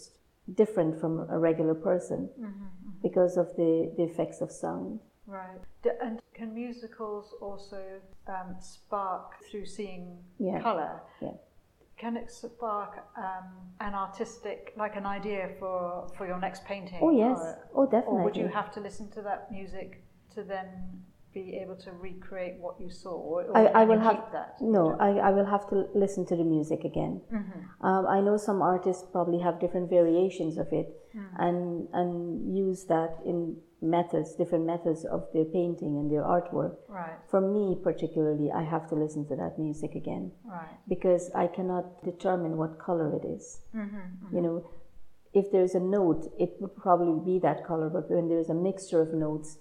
different 0.62 1.00
from 1.00 1.12
a 1.36 1.38
regular 1.38 1.74
person 1.74 2.20
Mm-hmm, 2.40 2.66
because 3.02 3.36
of 3.42 3.46
the, 3.60 3.72
the 3.96 4.02
effects 4.10 4.40
of 4.40 4.50
sound. 4.50 4.98
Right. 5.26 5.60
D- 5.84 5.90
and 6.06 6.20
can 6.38 6.50
musicals 6.54 7.26
also 7.40 7.80
um, 8.26 8.56
spark 8.60 9.26
through 9.48 9.66
seeing 9.66 10.04
Yeah. 10.38 10.60
colour? 10.60 10.92
Yeah. 11.26 11.36
Can 12.02 12.16
it 12.16 12.28
spark 12.32 12.92
um, 13.16 13.46
an 13.86 13.94
artistic, 13.94 14.72
like 14.76 14.96
an 14.96 15.06
idea 15.18 15.42
for, 15.60 16.08
for 16.16 16.26
your 16.26 16.40
next 16.46 16.64
painting? 16.64 16.98
Oh 17.06 17.10
yes, 17.24 17.38
Or, 17.38 17.84
oh 17.84 17.84
definitely. 17.86 18.18
or 18.18 18.24
would 18.24 18.36
you 18.42 18.48
have 18.48 18.70
to 18.76 18.80
listen 18.80 19.06
to 19.16 19.20
that 19.22 19.40
music 19.52 20.02
to 20.34 20.42
then 20.42 20.68
be 21.42 21.56
able 21.62 21.76
to 21.86 21.90
recreate 21.92 22.54
what 22.64 22.74
you 22.82 22.90
saw? 22.90 23.14
I, 23.54 23.62
I 23.80 23.84
will 23.84 23.96
keep 23.98 24.04
have 24.10 24.32
that? 24.32 24.50
no. 24.60 24.96
I, 25.08 25.10
I 25.28 25.30
will 25.36 25.46
have 25.54 25.64
to 25.70 25.76
listen 25.94 26.22
to 26.30 26.36
the 26.36 26.44
music 26.44 26.80
again. 26.84 27.14
Mm-hmm. 27.32 27.86
Um, 27.86 28.06
I 28.16 28.20
know 28.20 28.36
some 28.36 28.60
artists 28.62 29.04
probably 29.16 29.40
have 29.46 29.60
different 29.64 29.88
variations 29.98 30.56
of 30.58 30.68
it, 30.80 30.88
Mm. 31.16 31.28
and 31.46 31.60
and 32.00 32.10
use 32.64 32.80
that 32.94 33.12
in 33.24 33.38
methods, 33.80 34.34
different 34.40 34.66
methods 34.66 35.06
of 35.06 35.20
their 35.32 35.46
painting 35.58 35.92
and 36.00 36.06
their 36.12 36.24
artwork. 36.36 36.74
Right. 36.86 37.16
For 37.32 37.40
me 37.40 37.64
particularly, 37.82 38.48
I 38.60 38.62
have 38.74 38.84
to 38.90 38.94
listen 39.04 39.22
to 39.30 39.36
that 39.42 39.58
music 39.58 39.92
again 40.02 40.24
Right. 40.44 40.76
because 40.86 41.24
I 41.34 41.46
cannot 41.56 41.86
determine 42.10 42.52
what 42.60 42.78
color 42.88 43.08
it 43.18 43.24
is. 43.36 43.44
Mm-hmm. 43.74 44.36
You 44.36 44.42
know, 44.42 44.56
if 45.32 45.50
there's 45.50 45.74
a 45.74 45.80
note, 45.98 46.22
it 46.38 46.50
would 46.60 46.74
probably 46.76 47.16
be 47.30 47.38
that 47.46 47.64
color. 47.70 47.88
But 47.96 48.10
when 48.10 48.28
there's 48.28 48.50
a 48.50 48.58
mixture 48.68 49.00
of 49.00 49.10
notes, 49.14 49.58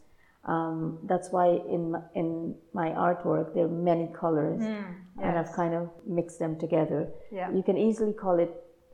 um, 0.47 0.99
that's 1.03 1.29
why 1.31 1.60
in 1.69 1.91
my, 1.91 1.99
in 2.15 2.55
my 2.73 2.89
artwork 2.89 3.53
there 3.53 3.65
are 3.65 3.79
many 3.91 4.10
colors, 4.19 4.62
Mm, 4.62 4.95
and 5.21 5.38
I've 5.38 5.51
kind 5.51 5.73
of 5.73 5.89
mixed 6.05 6.39
them 6.39 6.57
together. 6.57 7.10
Yeah. 7.31 7.51
You 7.51 7.63
can 7.63 7.77
easily 7.77 8.13
call 8.13 8.39
it 8.39 8.51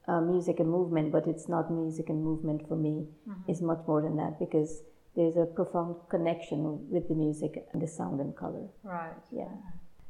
uh, 0.08 0.22
music 0.22 0.60
and 0.60 0.70
movement, 0.70 1.12
but 1.12 1.28
it's 1.28 1.48
not 1.48 1.72
music 1.72 2.10
and 2.10 2.24
movement 2.24 2.68
for 2.68 2.76
me. 2.76 3.08
Mm-hmm. 3.30 3.52
It's 3.52 3.62
much 3.62 3.80
more 3.88 4.02
than 4.02 4.16
that 4.18 4.40
because 4.40 4.84
there's 5.16 5.38
a 5.38 5.46
profound 5.46 5.96
connection 6.10 6.90
with 6.90 7.08
the 7.08 7.16
music 7.16 7.66
and 7.72 7.82
the 7.82 7.88
sound 7.88 8.20
and 8.20 8.36
color. 8.36 8.68
Right. 8.84 9.14
Yeah. 9.32 9.54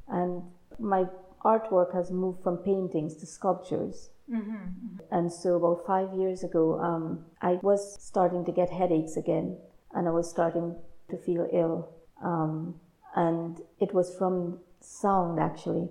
And 0.07 0.43
my 0.79 1.05
artwork 1.43 1.93
has 1.93 2.09
moved 2.11 2.41
from 2.43 2.57
paintings 2.57 3.15
to 3.17 3.25
sculptures. 3.25 4.09
Mm-hmm. 4.31 4.97
And 5.11 5.31
so, 5.31 5.55
about 5.55 5.85
five 5.85 6.13
years 6.13 6.43
ago, 6.43 6.79
um, 6.79 7.25
I 7.41 7.59
was 7.61 8.01
starting 8.01 8.45
to 8.45 8.51
get 8.53 8.69
headaches 8.69 9.17
again, 9.17 9.57
and 9.91 10.07
I 10.07 10.11
was 10.11 10.29
starting 10.29 10.75
to 11.09 11.17
feel 11.17 11.47
ill. 11.51 11.89
Um, 12.23 12.79
and 13.15 13.61
it 13.79 13.93
was 13.93 14.15
from 14.17 14.59
sound 14.79 15.39
actually, 15.39 15.89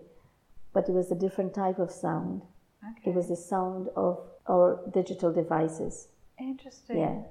but 0.73 0.89
it 0.89 0.93
was 0.93 1.11
a 1.11 1.15
different 1.15 1.55
type 1.55 1.79
of 1.79 1.91
sound. 1.91 2.43
Okay. 2.83 3.11
It 3.11 3.15
was 3.15 3.29
the 3.29 3.37
sound 3.37 3.89
of 3.97 4.19
our 4.49 4.81
digital 4.93 5.33
devices. 5.33 6.09
Interesting. 6.39 6.99
Yeah. 6.99 7.23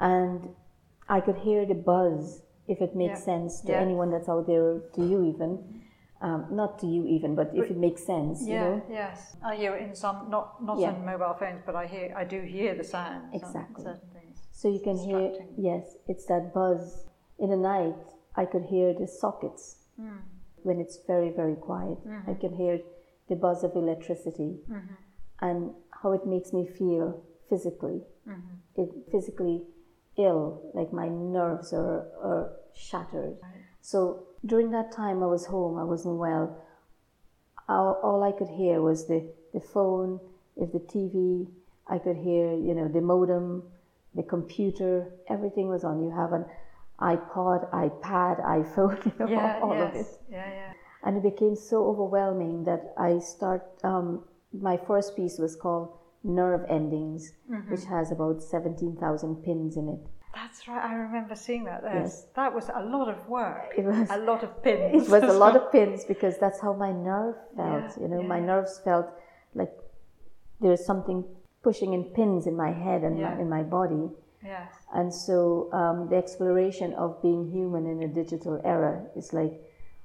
And 0.00 0.48
I 1.08 1.20
could 1.20 1.38
hear 1.38 1.64
the 1.64 1.74
buzz, 1.74 2.42
if 2.68 2.80
it 2.80 2.94
makes 2.96 3.20
Yeah. 3.20 3.24
sense 3.24 3.60
to 3.62 3.72
Yeah. 3.72 3.80
anyone 3.80 4.10
that's 4.10 4.28
out 4.28 4.46
there, 4.46 4.80
to 4.94 5.04
you 5.06 5.22
even. 5.24 5.80
Um, 6.20 6.46
not 6.50 6.78
to 6.78 6.86
you 6.86 7.04
even, 7.06 7.34
but 7.34 7.50
if 7.54 7.70
it 7.70 7.76
makes 7.76 8.02
sense, 8.04 8.46
you 8.48 8.54
know? 8.54 8.82
yes. 8.88 9.36
I 9.42 9.56
hear 9.56 9.74
it 9.76 9.82
in 9.82 9.94
some, 9.94 10.30
not 10.30 10.62
not 10.62 10.78
Yeah. 10.78 10.92
on 10.92 11.04
mobile 11.04 11.34
phones, 11.34 11.60
but 11.66 11.76
I 11.76 11.86
hear, 11.86 12.14
I 12.16 12.24
do 12.24 12.40
hear 12.40 12.74
the 12.74 12.84
sounds. 12.84 13.24
on 13.28 13.34
Exactly. 13.34 13.84
So 14.56 14.68
you 14.68 14.78
can 14.88 14.96
hear, 14.96 15.32
yes, 15.58 15.96
it's 16.06 16.26
that 16.26 16.54
buzz. 16.54 17.04
In 17.40 17.50
the 17.50 17.56
night, 17.56 17.96
I 18.36 18.44
could 18.52 18.64
hear 18.74 18.94
the 18.94 19.06
sockets 19.08 19.64
Mm. 20.00 20.18
when 20.66 20.80
it's 20.80 20.98
very, 21.06 21.30
very 21.30 21.54
quiet. 21.68 21.98
Mm-hmm. 22.04 22.30
I 22.30 22.34
can 22.34 22.52
hear 22.62 22.80
the 23.28 23.36
buzz 23.36 23.62
of 23.66 23.72
electricity 23.76 24.52
Mm-hmm. 24.68 24.94
and 25.46 25.58
how 26.02 26.10
it 26.18 26.24
makes 26.34 26.52
me 26.52 26.66
feel 26.66 27.06
physically. 27.50 28.00
Mm-hmm. 28.28 28.80
It 28.82 28.88
physically 29.12 29.62
ill, 30.16 30.42
like 30.78 30.92
my 30.92 31.08
nerves 31.08 31.72
are, 31.72 31.98
are 32.30 32.44
shattered. 32.74 33.34
Right. 33.42 33.62
So 33.82 33.98
during 34.46 34.70
that 34.72 34.90
time 34.92 35.22
I 35.22 35.26
was 35.26 35.46
home, 35.46 35.78
I 35.78 35.84
wasn't 35.84 36.16
well. 36.26 36.46
All, 37.68 37.92
all 38.02 38.22
I 38.22 38.32
could 38.38 38.48
hear 38.62 38.80
was 38.82 39.06
the, 39.06 39.20
the 39.52 39.60
phone, 39.60 40.20
if 40.56 40.72
the 40.72 40.80
TV, 40.80 41.46
I 41.86 41.98
could 41.98 42.16
hear, 42.16 42.46
you 42.66 42.74
know, 42.74 42.88
the 42.88 43.00
modem, 43.00 43.62
the 44.14 44.22
computer, 44.22 45.10
everything 45.28 45.68
was 45.68 45.84
on. 45.84 46.02
You 46.02 46.10
have 46.10 46.32
an 46.32 46.44
iPod, 47.00 47.70
iPad, 47.72 48.44
iPhone, 48.60 49.04
you 49.06 49.12
know, 49.18 49.28
Yeah, 49.28 49.58
all 49.62 49.72
of 49.72 49.94
it. 49.94 50.06
yes. 50.06 50.18
Yeah, 50.30 50.48
yeah. 50.48 50.72
And 51.04 51.16
it 51.18 51.22
became 51.22 51.54
so 51.56 51.84
overwhelming 51.86 52.64
that 52.64 52.94
I 52.96 53.18
start, 53.18 53.62
um, 53.84 54.24
my 54.52 54.76
first 54.76 55.16
piece 55.16 55.38
was 55.38 55.56
called 55.56 55.98
Nerve 56.22 56.64
Endings, 56.68 57.32
Mm-hmm. 57.50 57.70
which 57.70 57.84
has 57.84 58.10
about 58.12 58.42
17,000 58.42 59.36
pins 59.42 59.76
in 59.76 59.88
it. 59.88 60.00
That's 60.34 60.66
right. 60.66 60.82
I 60.82 60.94
remember 60.94 61.34
seeing 61.36 61.64
that. 61.64 61.82
Yes. 61.84 61.94
Yes. 61.94 62.26
That 62.34 62.54
was 62.54 62.68
a 62.74 62.82
lot 62.82 63.08
of 63.08 63.28
work. 63.28 63.72
It 63.76 63.84
was- 63.84 64.08
a 64.10 64.18
lot 64.18 64.42
of 64.42 64.62
pins. 64.62 65.06
it 65.06 65.10
was 65.10 65.22
a 65.22 65.32
lot 65.44 65.54
of 65.56 65.70
pins 65.74 66.04
because 66.04 66.38
that's 66.38 66.60
how 66.60 66.72
my 66.72 66.92
nerve 66.92 67.36
felt. 67.56 67.84
Yeah, 67.96 68.02
you 68.02 68.08
know, 68.08 68.22
my 68.22 68.40
nerves 68.40 68.80
felt 68.84 69.06
like 69.54 69.72
there's 70.60 70.84
something 70.84 71.24
pushing 71.64 71.92
in 71.94 72.04
pins 72.16 72.46
in 72.46 72.56
my 72.56 72.70
head 72.84 73.02
and 73.02 73.18
Yeah. 73.18 73.34
my, 73.34 73.40
in 73.42 73.48
my 73.48 73.62
body. 73.62 74.04
Yes. 74.44 74.70
And 74.92 75.12
so 75.12 75.72
um, 75.72 76.08
the 76.10 76.16
exploration 76.16 76.92
of 76.94 77.20
being 77.22 77.50
human 77.50 77.86
in 77.92 78.02
a 78.02 78.08
digital 78.20 78.60
era 78.64 78.94
is 79.16 79.32
like, 79.32 79.54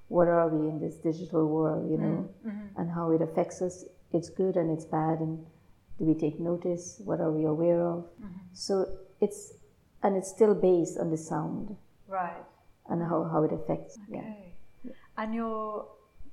what 0.07 0.27
are 0.27 0.47
we 0.47 0.67
in 0.71 0.79
this 0.79 0.95
digital 0.95 1.45
world, 1.55 1.83
you 1.91 1.97
know, 1.97 2.17
Mm-hmm. 2.47 2.79
and 2.79 2.89
how 2.97 3.11
it 3.11 3.21
affects 3.21 3.61
us. 3.61 3.83
It's 4.11 4.29
good 4.29 4.55
and 4.55 4.71
it's 4.75 4.85
bad, 4.85 5.19
and 5.19 5.45
do 5.99 6.05
we 6.05 6.15
take 6.15 6.39
notice? 6.39 6.99
What 7.05 7.19
are 7.19 7.31
we 7.31 7.43
aware 7.45 7.81
of? 7.85 7.99
Mm-hmm. 8.17 8.39
So 8.53 8.73
it's, 9.21 9.53
and 10.01 10.15
it's 10.17 10.29
still 10.37 10.55
based 10.55 10.97
on 10.97 11.11
the 11.11 11.17
sound 11.17 11.75
Right. 12.07 12.41
and 12.89 13.03
how, 13.03 13.19
how 13.31 13.43
it 13.43 13.51
affects. 13.53 13.99
Yeah. 14.09 14.19
Okay. 14.21 14.53
And 15.17 15.35
your 15.35 15.85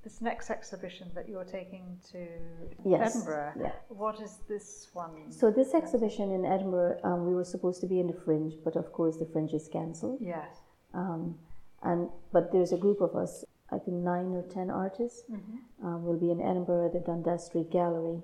this 0.07 0.21
next 0.21 0.51
exhibition 0.51 1.07
that 1.17 1.29
you're 1.29 1.51
taking 1.59 1.85
to 2.13 2.21
Yes. 2.85 3.17
Edinburgh. 3.17 3.53
Yeah. 3.65 3.73
What 3.89 4.17
is 4.27 4.35
this 4.53 4.89
one? 4.93 5.33
So 5.41 5.51
this 5.51 5.75
exhibition 5.75 6.27
in 6.31 6.45
Edinburgh, 6.45 7.01
um, 7.03 7.27
we 7.29 7.35
were 7.35 7.49
supposed 7.55 7.81
to 7.81 7.89
be 7.89 7.99
in 7.99 8.07
the 8.07 8.19
Fringe, 8.25 8.55
but 8.67 8.75
of 8.77 8.87
course 8.93 9.17
the 9.23 9.27
Fringe 9.33 9.53
is 9.61 9.67
cancelled. 9.77 10.21
yes. 10.21 10.53
Um, 10.95 11.21
and 11.83 12.09
but 12.35 12.45
there's 12.53 12.73
a 12.73 12.81
group 12.85 13.01
of 13.01 13.13
us, 13.17 13.45
I 13.77 13.79
think 13.83 13.97
nine 14.13 14.29
or 14.39 14.43
ten 14.59 14.69
artists. 14.71 15.25
Mm-hmm. 15.31 15.87
Um, 15.87 15.99
we'll 16.05 16.23
be 16.27 16.31
in 16.31 16.41
Edinburgh 16.41 16.87
at 16.87 16.93
the 16.97 17.01
Dundas 17.09 17.47
Street 17.47 17.71
Gallery 17.79 18.19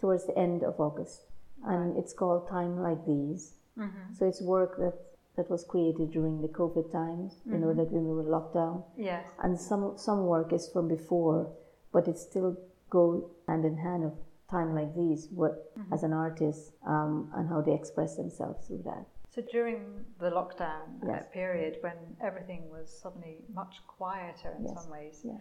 towards 0.00 0.24
the 0.28 0.36
end 0.38 0.62
of 0.62 0.74
August, 0.86 1.18
and 1.66 1.96
it's 2.00 2.12
called 2.20 2.48
Time 2.48 2.74
Like 2.80 3.04
These. 3.12 3.54
Mm-hmm. 3.76 4.14
So 4.16 4.20
it's 4.30 4.40
work 4.40 4.72
that 4.78 4.94
that 5.36 5.50
was 5.50 5.64
created 5.64 6.10
during 6.12 6.40
the 6.40 6.48
COVID 6.48 6.92
times, 6.92 7.40
you 7.44 7.58
know, 7.58 7.72
that 7.74 7.90
when 7.90 8.04
we 8.04 8.14
were 8.14 8.30
locked 8.36 8.54
down, 8.54 8.84
Yes. 8.96 9.26
and 9.42 9.58
some 9.58 9.96
some 9.96 10.26
work 10.26 10.52
is 10.52 10.68
from 10.72 10.88
before, 10.88 11.50
but 11.92 12.06
it 12.08 12.18
still 12.18 12.56
go 12.90 13.30
hand 13.48 13.64
in 13.64 13.76
hand 13.76 14.04
of 14.04 14.12
time 14.50 14.74
like 14.74 14.94
these. 14.94 15.28
What 15.30 15.72
as 15.92 16.02
an 16.04 16.12
artist 16.12 16.72
um, 16.86 17.30
and 17.34 17.48
how 17.48 17.60
they 17.62 17.74
express 17.74 18.16
themselves 18.16 18.66
through 18.66 18.82
that. 18.84 19.04
So 19.34 19.42
during 19.50 20.04
the 20.20 20.30
lockdown 20.30 20.86
uh, 21.02 21.06
Yes. 21.08 21.26
period, 21.32 21.78
when 21.80 21.98
everything 22.20 22.70
was 22.70 22.86
suddenly 23.02 23.36
much 23.52 23.74
quieter 23.88 24.52
in 24.58 24.64
Yes. 24.66 24.74
some 24.74 24.88
ways, 24.96 25.16
Yeah. 25.24 25.40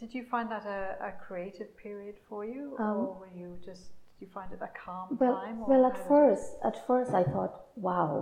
did 0.00 0.12
you 0.16 0.22
find 0.24 0.50
that 0.50 0.66
a, 0.66 0.80
a 1.10 1.12
creative 1.26 1.70
period 1.76 2.16
for 2.28 2.44
you, 2.44 2.76
Um, 2.78 2.96
or 3.00 3.14
were 3.20 3.34
you 3.42 3.56
just 3.64 3.84
did 4.18 4.26
you 4.26 4.32
find 4.38 4.52
it 4.52 4.60
a 4.60 4.68
calm 4.84 5.16
Well, 5.18 5.36
time? 5.40 5.62
or 5.62 5.66
well, 5.70 5.84
at 5.86 5.96
first, 6.12 6.48
at 6.62 6.76
first, 6.86 7.10
I 7.14 7.24
thought, 7.32 7.54
wow, 7.76 8.12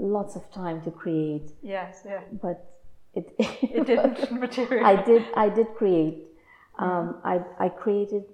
lots 0.00 0.34
of 0.36 0.50
time 0.50 0.80
to 0.82 0.90
create, 0.90 1.52
yes, 1.62 2.02
yeah, 2.06 2.22
but 2.42 2.58
it 3.14 3.34
it 3.38 3.86
didn't 3.86 4.32
materialize. 4.46 4.98
I 4.98 5.02
did, 5.04 5.22
I 5.36 5.48
did 5.48 5.66
create. 5.76 6.26
Um, 6.78 7.20
I, 7.24 7.40
I 7.58 7.68
created 7.68 8.24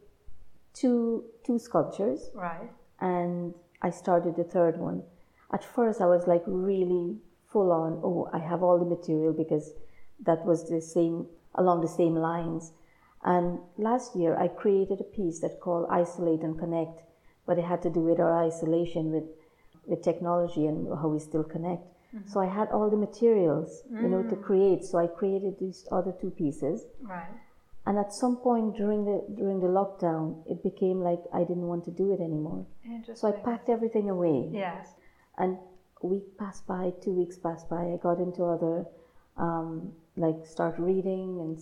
two 0.72 1.24
two 1.44 1.58
sculptures, 1.58 2.30
Right. 2.34 2.70
and 3.00 3.54
I 3.82 3.90
started 3.90 4.36
the 4.36 4.44
third 4.44 4.78
one. 4.78 5.02
At 5.52 5.64
first, 5.64 6.00
I 6.00 6.06
was 6.06 6.26
like 6.26 6.42
really 6.46 7.16
full 7.52 7.72
on. 7.72 8.00
Oh, 8.04 8.28
I 8.32 8.38
have 8.38 8.62
all 8.62 8.78
the 8.78 8.84
material 8.96 9.32
because 9.32 9.72
that 10.24 10.44
was 10.44 10.68
the 10.68 10.80
same 10.80 11.26
along 11.56 11.80
the 11.80 11.88
same 11.88 12.14
lines. 12.14 12.72
And 13.24 13.58
last 13.76 14.14
year 14.14 14.36
I 14.38 14.46
created 14.48 15.00
a 15.00 15.04
piece 15.18 15.40
that 15.40 15.60
called 15.60 15.86
Isolate 15.90 16.42
and 16.42 16.56
Connect, 16.58 17.02
but 17.46 17.58
it 17.58 17.64
had 17.64 17.82
to 17.82 17.90
do 17.90 18.00
with 18.00 18.20
our 18.20 18.44
isolation 18.46 19.10
with 19.10 19.24
with 19.86 20.02
technology 20.02 20.66
and 20.66 20.88
how 21.00 21.08
we 21.08 21.18
still 21.18 21.44
connect. 21.44 21.82
Mm-hmm. 22.14 22.28
So 22.28 22.40
I 22.40 22.46
had 22.46 22.68
all 22.68 22.88
the 22.90 22.96
materials, 22.96 23.82
mm. 23.92 24.02
you 24.02 24.08
know, 24.08 24.22
to 24.22 24.36
mm. 24.36 24.42
create. 24.42 24.84
So 24.84 24.98
I 24.98 25.06
created 25.06 25.58
these 25.58 25.86
other 25.90 26.12
two 26.20 26.30
pieces. 26.30 26.84
Right. 27.02 27.26
And 27.86 27.98
at 27.98 28.12
some 28.12 28.36
point 28.36 28.76
during 28.76 29.04
the 29.04 29.24
during 29.36 29.60
the 29.60 29.68
lockdown, 29.68 30.42
it 30.50 30.62
became 30.62 31.00
like 31.00 31.20
I 31.32 31.40
didn't 31.40 31.68
want 31.68 31.84
to 31.84 31.92
do 31.92 32.12
it 32.12 32.20
anymore. 32.20 32.66
So 33.14 33.28
I 33.28 33.32
packed 33.32 33.68
everything 33.68 34.10
away. 34.10 34.50
Yes. 34.52 34.94
And 35.38 35.58
a 36.02 36.06
week 36.06 36.36
passed 36.36 36.66
by, 36.66 36.92
two 37.02 37.12
weeks 37.12 37.38
passed 37.38 37.68
by. 37.68 37.82
I 37.94 37.98
got 38.02 38.18
into 38.18 38.44
other, 38.44 38.86
um, 39.36 39.92
like 40.16 40.46
start 40.46 40.74
reading, 40.78 41.38
and 41.40 41.58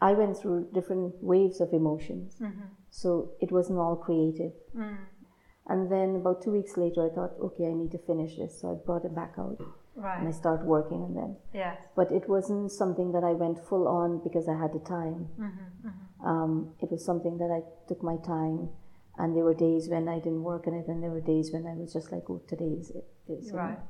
I 0.00 0.12
went 0.14 0.38
through 0.38 0.68
different 0.72 1.22
waves 1.22 1.60
of 1.60 1.72
emotions. 1.74 2.36
Mm-hmm. 2.40 2.68
So 2.90 3.32
it 3.40 3.52
wasn't 3.52 3.78
all 3.78 3.96
creative. 3.96 4.52
Mm. 4.74 4.96
And 5.68 5.90
then 5.92 6.16
about 6.16 6.42
two 6.42 6.50
weeks 6.50 6.76
later, 6.76 7.10
I 7.10 7.14
thought, 7.14 7.34
okay, 7.42 7.66
I 7.66 7.74
need 7.74 7.90
to 7.92 7.98
finish 7.98 8.36
this. 8.36 8.58
So 8.60 8.72
I 8.72 8.86
brought 8.86 9.04
it 9.04 9.14
back 9.14 9.34
out. 9.38 9.60
Right. 9.94 10.18
And 10.18 10.28
I 10.28 10.30
started 10.30 10.64
working 10.64 11.02
on 11.02 11.14
them. 11.14 11.36
Yes. 11.52 11.76
But 11.96 12.10
it 12.12 12.28
wasn't 12.28 12.72
something 12.72 13.12
that 13.12 13.24
I 13.24 13.32
went 13.32 13.58
full 13.68 13.88
on 13.88 14.20
because 14.22 14.48
I 14.48 14.56
had 14.56 14.72
the 14.72 14.78
time. 14.78 15.28
Mm-hmm, 15.38 15.88
mm-hmm. 15.88 16.26
Um, 16.26 16.74
it 16.80 16.90
was 16.90 17.04
something 17.04 17.36
that 17.38 17.50
I 17.50 17.60
took 17.88 18.02
my 18.02 18.16
time. 18.24 18.70
And 19.18 19.36
there 19.36 19.42
were 19.44 19.54
days 19.54 19.88
when 19.88 20.08
I 20.08 20.20
didn't 20.20 20.44
work 20.44 20.68
on 20.68 20.74
it, 20.74 20.86
and 20.86 21.02
there 21.02 21.10
were 21.10 21.20
days 21.20 21.52
when 21.52 21.66
I 21.66 21.74
was 21.74 21.92
just 21.92 22.12
like, 22.12 22.30
oh, 22.30 22.40
today 22.48 22.76
is 22.80 22.90
it. 22.90 23.04
Is, 23.28 23.50
right. 23.52 23.72
Know? 23.72 23.82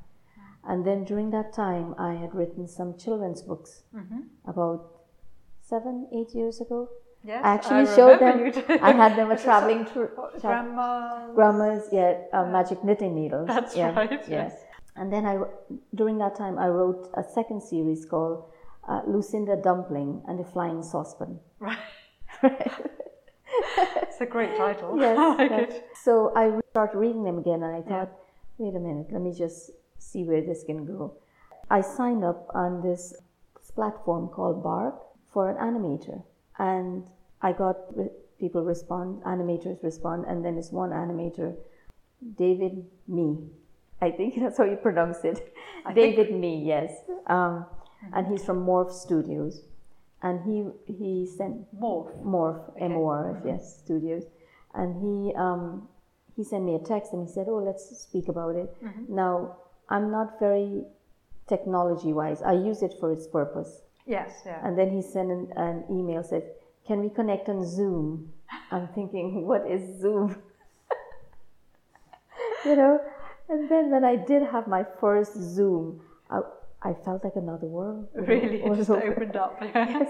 And 0.64 0.87
then 0.87 1.05
during 1.05 1.31
that 1.31 1.53
time, 1.53 1.95
I 1.99 2.14
had 2.14 2.35
written 2.35 2.67
some 2.67 2.97
children's 2.99 3.43
books 3.43 3.83
mm-hmm. 3.95 4.21
about 4.47 4.91
seven, 5.61 6.09
eight 6.12 6.35
years 6.35 6.61
ago. 6.61 6.88
Yes, 7.24 7.42
I 7.44 7.54
actually 7.54 7.88
I 7.88 7.96
showed 7.96 8.20
them. 8.20 8.81
I 8.83 8.92
had 8.92 9.16
them 9.16 9.31
a 9.37 9.37
traveling 9.37 9.85
tour. 9.87 10.11
Grandma's. 10.40 11.35
Grandma's, 11.35 11.88
yeah, 11.92 12.18
uh, 12.33 12.46
magic 12.46 12.85
knitting 12.85 13.14
needles. 13.14 13.48
That's 13.48 13.76
yeah, 13.76 13.94
right. 13.94 14.22
Yes. 14.28 14.54
And 14.96 15.12
then 15.12 15.26
I, 15.26 15.38
during 15.94 16.18
that 16.18 16.37
time, 16.37 16.59
I 16.59 16.68
wrote 16.68 17.11
a 17.14 17.22
second 17.22 17.62
series 17.62 18.04
called 18.04 18.44
uh, 18.88 19.02
Lucinda 19.07 19.57
Dumpling 19.57 20.22
and 20.26 20.38
the 20.38 20.44
Flying 20.44 20.83
Saucepan. 20.83 21.38
Right. 21.61 21.78
it's 22.42 24.20
a 24.20 24.26
great 24.26 24.57
title. 24.57 24.96
Yes. 24.96 25.18
I 25.18 25.35
like 25.35 25.50
yes. 25.50 25.72
it. 25.72 25.85
So 26.04 26.33
I 26.37 26.61
started 26.70 26.96
reading 26.96 27.24
them 27.24 27.38
again, 27.38 27.64
and 27.64 27.74
I 27.74 27.83
thought, 27.83 28.11
yeah. 28.12 28.66
wait 28.66 28.76
a 28.76 28.78
minute, 28.78 29.09
let 29.11 29.22
me 29.22 29.35
just 29.35 29.72
see 29.98 30.22
where 30.22 30.40
this 30.40 30.62
can 30.62 30.85
go. 30.85 31.14
I 31.68 31.81
signed 31.81 32.24
up 32.24 32.46
on 32.54 32.81
this 32.81 33.14
platform 33.74 34.28
called 34.28 34.62
Bark 34.62 34.94
for 35.33 35.50
an 35.50 35.57
animator, 35.57 36.22
and 36.59 37.05
I 37.40 37.53
got 37.53 37.77
people 38.38 38.62
respond, 38.64 39.23
animators 39.23 39.83
respond, 39.83 40.25
and 40.27 40.44
then 40.44 40.57
this 40.57 40.71
one 40.71 40.90
animator, 40.90 41.55
David 42.37 42.87
Me. 43.07 43.38
I 44.01 44.11
think 44.11 44.35
that's 44.38 44.59
how 44.59 44.64
you 44.64 44.77
pronounce 44.77 45.25
it. 45.25 45.55
David. 45.94 46.33
Me, 46.33 46.62
yes. 46.64 46.92
Um, 47.27 47.66
and 48.12 48.27
he's 48.27 48.44
from 48.44 48.64
Morf 48.64 48.92
Studios. 48.92 49.62
And 50.23 50.40
he 50.42 50.92
he 50.92 51.27
sent 51.27 51.73
Morf 51.81 52.11
Morf 52.25 52.71
okay. 52.71 52.87
M 52.87 52.92
O 52.92 53.07
R 53.07 53.31
F 53.31 53.37
mm-hmm. 53.37 53.49
yes 53.49 53.79
Studios, 53.79 54.25
and 54.75 54.97
he 55.01 55.33
um, 55.37 55.88
he 56.35 56.42
sent 56.42 56.64
me 56.64 56.75
a 56.75 56.81
text 56.81 57.12
and 57.12 57.29
he 57.29 57.33
said, 57.33 57.47
"Oh, 57.49 57.59
let's 57.59 57.97
speak 57.97 58.27
about 58.27 58.57
it." 58.57 58.75
Mm-hmm. 58.83 59.14
Now 59.14 59.59
I'm 59.88 60.11
not 60.11 60.40
very 60.40 60.83
technology 61.47 62.12
wise. 62.12 62.42
I 62.42 62.55
use 62.55 62.83
it 62.83 62.94
for 62.99 63.12
its 63.12 63.29
purpose. 63.29 63.83
Yes, 64.09 64.31
yeah. 64.47 64.61
And 64.64 64.79
then 64.79 64.90
he 64.90 65.03
sent 65.03 65.31
an, 65.31 65.53
an 65.57 65.85
email 65.90 66.23
said, 66.25 66.42
"Can 66.87 67.01
we 67.01 67.11
connect 67.11 67.49
on 67.49 67.64
Zoom?" 67.64 68.33
I'm 68.73 68.88
thinking, 68.88 69.47
"What 69.47 69.71
is 69.71 70.01
Zoom?" 70.01 70.35
you 72.64 72.75
know. 72.75 73.01
And 73.51 73.68
then 73.68 73.90
when 73.90 74.05
I 74.05 74.16
did 74.16 74.42
have 74.42 74.66
my 74.66 74.85
first 75.01 75.35
Zoom, 75.37 76.01
I, 76.31 76.40
I 76.83 76.94
felt 77.05 77.23
like 77.25 77.37
another 77.37 77.66
world. 77.66 78.09
Really, 78.14 78.62
it 78.62 78.77
just 78.77 78.90
opened 79.09 79.37
up. 79.37 79.59
yes. 79.61 80.09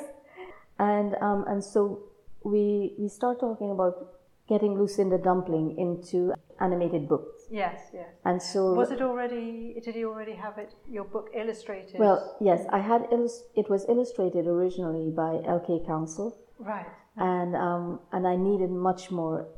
And 0.79 1.17
um, 1.21 1.45
and 1.49 1.63
so 1.63 2.05
we 2.45 2.95
we 2.99 3.09
start 3.09 3.41
talking 3.41 3.73
about 3.73 4.15
getting 4.49 4.79
Lucinda 4.79 5.19
Dumpling 5.19 5.77
into 5.77 6.33
animated 6.61 7.09
books. 7.09 7.43
Yes, 7.51 7.91
yes. 7.93 8.09
And 8.25 8.43
so 8.43 8.75
was 8.75 8.91
it 8.91 9.01
already? 9.01 9.81
Did 9.85 9.95
you 9.95 10.09
already 10.09 10.35
have 10.35 10.59
it? 10.59 10.75
Your 10.89 11.05
book 11.05 11.31
illustrated? 11.35 11.99
Well, 11.99 12.37
yes, 12.41 12.67
I 12.71 12.79
had. 12.79 13.07
Illust- 13.13 13.45
it 13.55 13.71
was 13.71 13.87
illustrated 13.89 14.47
originally 14.47 15.11
by 15.11 15.41
LK 15.57 15.87
Council. 15.87 16.37
Right. 16.59 16.87
And 17.17 17.57
um, 17.57 18.01
and 18.13 18.27
I 18.27 18.37
needed 18.37 18.71
much 18.71 19.11
more, 19.11 19.49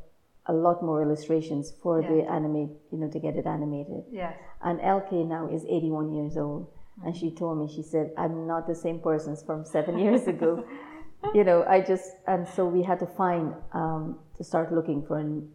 a 0.47 0.53
lot 0.53 0.83
more 0.83 1.03
illustrations 1.03 1.73
for 1.83 2.01
yes. 2.01 2.11
the 2.11 2.31
animate, 2.31 2.71
you 2.91 2.99
know, 2.99 3.11
to 3.11 3.19
get 3.19 3.37
it 3.37 3.47
animated. 3.47 4.05
Yes. 4.11 4.35
And 4.63 4.79
LK 4.81 5.27
now 5.27 5.49
is 5.53 5.65
81 5.65 6.13
years 6.13 6.37
old, 6.37 6.67
mm-hmm. 6.67 7.09
and 7.09 7.17
she 7.17 7.35
told 7.35 7.59
me, 7.59 7.75
she 7.75 7.83
said, 7.83 8.13
"I'm 8.17 8.47
not 8.47 8.67
the 8.67 8.75
same 8.75 9.01
person 9.01 9.37
from 9.47 9.65
seven 9.65 9.99
years 9.99 10.27
ago." 10.27 10.65
you 11.35 11.45
know, 11.45 11.65
I 11.65 11.81
just 11.81 12.17
and 12.27 12.49
so 12.49 12.67
we 12.67 12.83
had 12.83 12.99
to 13.01 13.07
find 13.07 13.55
um, 13.73 14.19
to 14.37 14.45
start 14.45 14.73
looking 14.73 15.05
for 15.07 15.19
an 15.19 15.49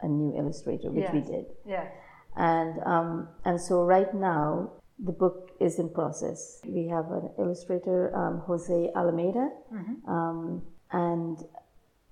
a 0.00 0.08
new 0.08 0.36
illustrator, 0.36 0.90
which 0.90 1.04
yes. 1.04 1.14
we 1.14 1.20
did. 1.20 1.46
Yeah. 1.66 1.88
And 2.36 2.82
um, 2.84 3.28
and 3.44 3.60
so 3.60 3.82
right 3.82 4.12
now 4.14 4.72
the 4.98 5.12
book 5.12 5.50
is 5.60 5.78
in 5.78 5.88
process. 5.90 6.60
We 6.66 6.88
have 6.88 7.10
an 7.10 7.30
illustrator, 7.38 8.14
um, 8.16 8.42
Jose 8.46 8.90
Alameda, 8.94 9.50
mm-hmm. 9.72 10.10
um, 10.10 10.62
and 10.92 11.38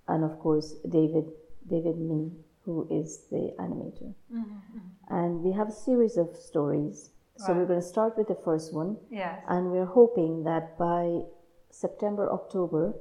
and 0.09 0.25
of 0.25 0.39
course 0.41 0.75
David 0.89 1.27
David 1.69 1.99
Me, 1.99 2.31
who 2.65 2.87
is 2.91 3.27
the 3.31 3.55
animator. 3.59 4.15
Mm-hmm. 4.33 4.41
mm-hmm. 4.41 4.79
And 5.11 5.43
we 5.43 5.53
have 5.53 5.69
a 5.69 5.73
series 5.73 6.17
of 6.17 6.35
stories. 6.35 7.11
So 7.37 7.49
right. 7.49 7.59
we're 7.59 7.67
going 7.67 7.81
to 7.81 7.87
start 7.87 8.17
with 8.17 8.29
the 8.29 8.39
first 8.45 8.73
one. 8.73 8.97
Yes. 9.11 9.43
And 9.49 9.71
we're 9.71 9.87
hoping 9.87 10.45
that 10.45 10.79
by 10.79 11.21
September 11.71 12.33
October, 12.33 12.95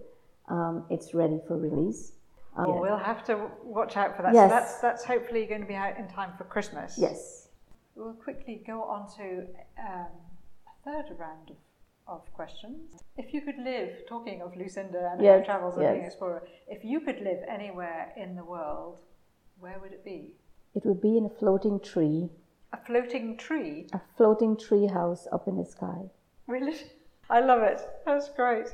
um, 0.50 0.86
it's 0.89 1.13
ready 1.13 1.39
for 1.48 1.58
release. 1.58 2.13
Um, 2.56 2.68
well, 2.68 2.82
we'll 2.82 2.98
have 2.98 3.24
to 3.26 3.50
watch 3.63 3.98
out 3.98 4.16
for 4.16 4.22
that. 4.24 4.34
Yes. 4.34 4.50
So 4.50 4.56
that's, 4.56 4.80
that's 4.80 5.04
hopefully 5.04 5.46
going 5.46 5.62
to 5.62 5.68
be 5.68 5.76
out 5.76 5.98
in 5.98 6.08
time 6.08 6.32
for 6.38 6.44
Christmas. 6.44 6.96
Yes. 6.98 7.50
We'll 7.96 8.13
quickly 8.13 8.63
go 8.66 8.84
on 8.84 9.08
to 9.18 9.48
um, 9.80 10.08
a 10.68 10.84
third 10.86 11.16
round 11.18 11.52
of, 11.52 11.58
of 12.08 12.34
questions. 12.34 13.04
If 13.18 13.34
you 13.34 13.42
could 13.42 13.58
live, 13.58 14.06
talking 14.08 14.42
of 14.42 14.56
Lucinda 14.56 15.12
and 15.13 15.22
yes. 15.22 15.39
her 15.39 15.46
travels 15.46 15.76
yes. 15.80 15.94
being 15.94 16.06
explorer, 16.06 16.48
if 16.68 16.84
you 16.84 17.02
could 17.02 17.22
live 17.22 17.39
anywhere 17.48 18.13
in 18.18 18.36
the 18.36 18.44
world, 18.44 19.00
where 19.60 19.80
would 19.80 19.92
it 19.92 20.04
be? 20.04 20.36
It 20.76 20.86
would 20.86 21.02
be 21.02 21.18
in 21.18 21.26
a 21.26 21.30
floating 21.30 21.80
tree. 21.80 22.30
A 22.72 22.78
floating 22.86 23.38
tree? 23.38 23.88
A 23.94 24.02
floating 24.18 24.58
tree 24.58 24.88
house 24.88 25.28
up 25.32 25.48
in 25.48 25.58
the 25.58 25.66
sky. 25.66 26.10
Really? 26.48 26.76
I 27.30 27.40
love 27.40 27.62
it. 27.64 27.82
That's 28.06 28.30
great. 28.30 28.68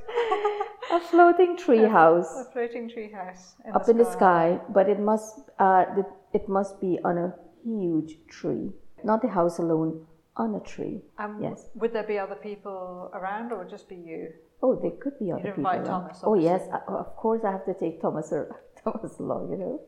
a 0.92 1.00
floating 1.00 1.56
tree 1.58 1.86
house. 1.86 2.28
A 2.36 2.52
floating 2.52 2.90
tree 2.90 3.12
house 3.12 3.56
in 3.66 3.76
up 3.76 3.86
the 3.86 3.92
in 3.92 3.98
the 3.98 4.12
sky, 4.12 4.60
but 4.70 4.90
it 4.90 5.00
must 5.00 5.40
uh, 5.60 5.86
it 6.34 6.50
must 6.50 6.82
be 6.82 7.00
on 7.04 7.18
a 7.18 7.34
huge 7.64 8.18
tree, 8.28 8.72
not 9.04 9.22
the 9.22 9.30
house 9.30 9.60
alone, 9.60 10.06
on 10.36 10.56
a 10.56 10.60
tree. 10.62 11.02
Um, 11.18 11.40
yes. 11.42 11.70
Would 11.76 11.94
there 11.94 12.04
be 12.04 12.18
other 12.18 12.36
people 12.36 13.12
around, 13.14 13.52
or 13.52 13.66
just 13.66 13.88
be 13.88 13.96
you? 13.96 14.30
Oh, 14.62 14.76
there 14.76 14.92
could 14.92 15.18
be 15.20 15.32
other 15.32 15.42
You'd 15.42 15.56
people. 15.56 15.72
invite 15.72 15.88
around. 15.88 16.02
Thomas. 16.02 16.22
Obviously. 16.24 16.50
Oh 16.50 16.52
yes, 16.52 16.68
of 16.88 17.16
course 17.16 17.42
I 17.46 17.52
have 17.52 17.66
to 17.66 17.74
take 17.74 18.02
Thomas 18.02 18.32
or 18.32 18.60
Thomas 18.84 19.20
along. 19.20 19.52
You 19.52 19.58
know. 19.58 19.82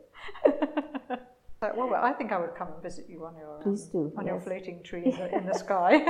well, 1.76 1.94
I 1.96 2.14
think 2.14 2.32
I 2.32 2.40
would 2.40 2.56
come 2.56 2.70
and 2.74 2.82
visit 2.82 3.06
you 3.10 3.26
on 3.26 3.36
your 3.36 3.60
please 3.62 3.86
do 3.86 4.12
on 4.18 4.26
yes. 4.26 4.32
your 4.32 4.42
floating 4.42 4.84
trees 4.84 5.16
in 5.34 5.46
the 5.46 5.54
sky. 5.66 6.06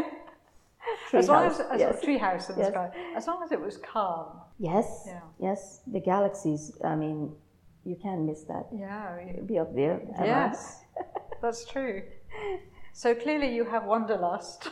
As 1.13 1.28
long 1.28 1.46
as, 1.46 1.60
as 1.60 1.80
yes. 1.80 2.02
a 2.02 2.06
tree 2.06 2.17
house 2.17 2.50
in 2.50 2.56
the 2.56 2.62
yes. 2.62 2.72
sky, 2.72 2.89
as 3.15 3.28
long 3.28 3.44
as 3.44 3.52
it 3.52 3.60
was 3.60 3.78
calm. 3.78 4.41
Yes. 4.60 5.04
Yeah. 5.08 5.20
Yes. 5.39 5.82
The 5.88 6.00
galaxies. 6.00 6.72
I 6.84 6.96
mean, 6.96 7.32
you 7.84 7.96
can't 8.02 8.22
miss 8.22 8.44
that. 8.44 8.67
Yeah. 8.74 9.20
You, 9.20 9.41
be 9.44 9.60
up 9.60 9.76
there. 9.76 10.02
Yes, 10.20 10.82
that's 11.41 11.65
true. 11.65 12.04
So 12.94 13.15
clearly, 13.15 13.54
you 13.54 13.65
have 13.65 13.86
wanderlust. 13.86 14.70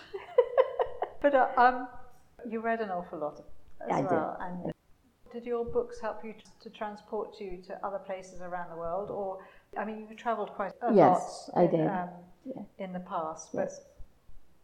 but 1.22 1.34
uh, 1.34 1.48
um, 1.58 1.88
you 2.48 2.62
read 2.62 2.82
an 2.82 2.90
awful 2.90 3.20
lot 3.20 3.42
as 3.82 3.98
I 3.98 4.02
well. 4.02 4.38
Did. 4.40 4.46
And 4.46 4.74
did 5.32 5.46
your 5.46 5.66
books 5.66 6.00
help 6.02 6.24
you 6.24 6.34
to, 6.34 6.70
to 6.70 6.76
transport 6.76 7.36
you 7.40 7.62
to 7.68 7.86
other 7.86 8.00
places 8.00 8.42
around 8.42 8.70
the 8.70 8.78
world, 8.78 9.10
or 9.10 9.40
I 9.78 9.86
mean, 9.86 10.08
you 10.10 10.16
travelled 10.16 10.50
quite 10.52 10.74
a 10.82 10.94
yes, 10.94 11.50
lot. 11.56 11.64
I 11.64 11.68
did. 11.68 11.88
Um, 11.88 12.10
yeah. 12.46 12.86
In 12.86 12.94
the 12.94 13.02
past, 13.02 13.50
but 13.54 13.70
yes. 13.70 13.82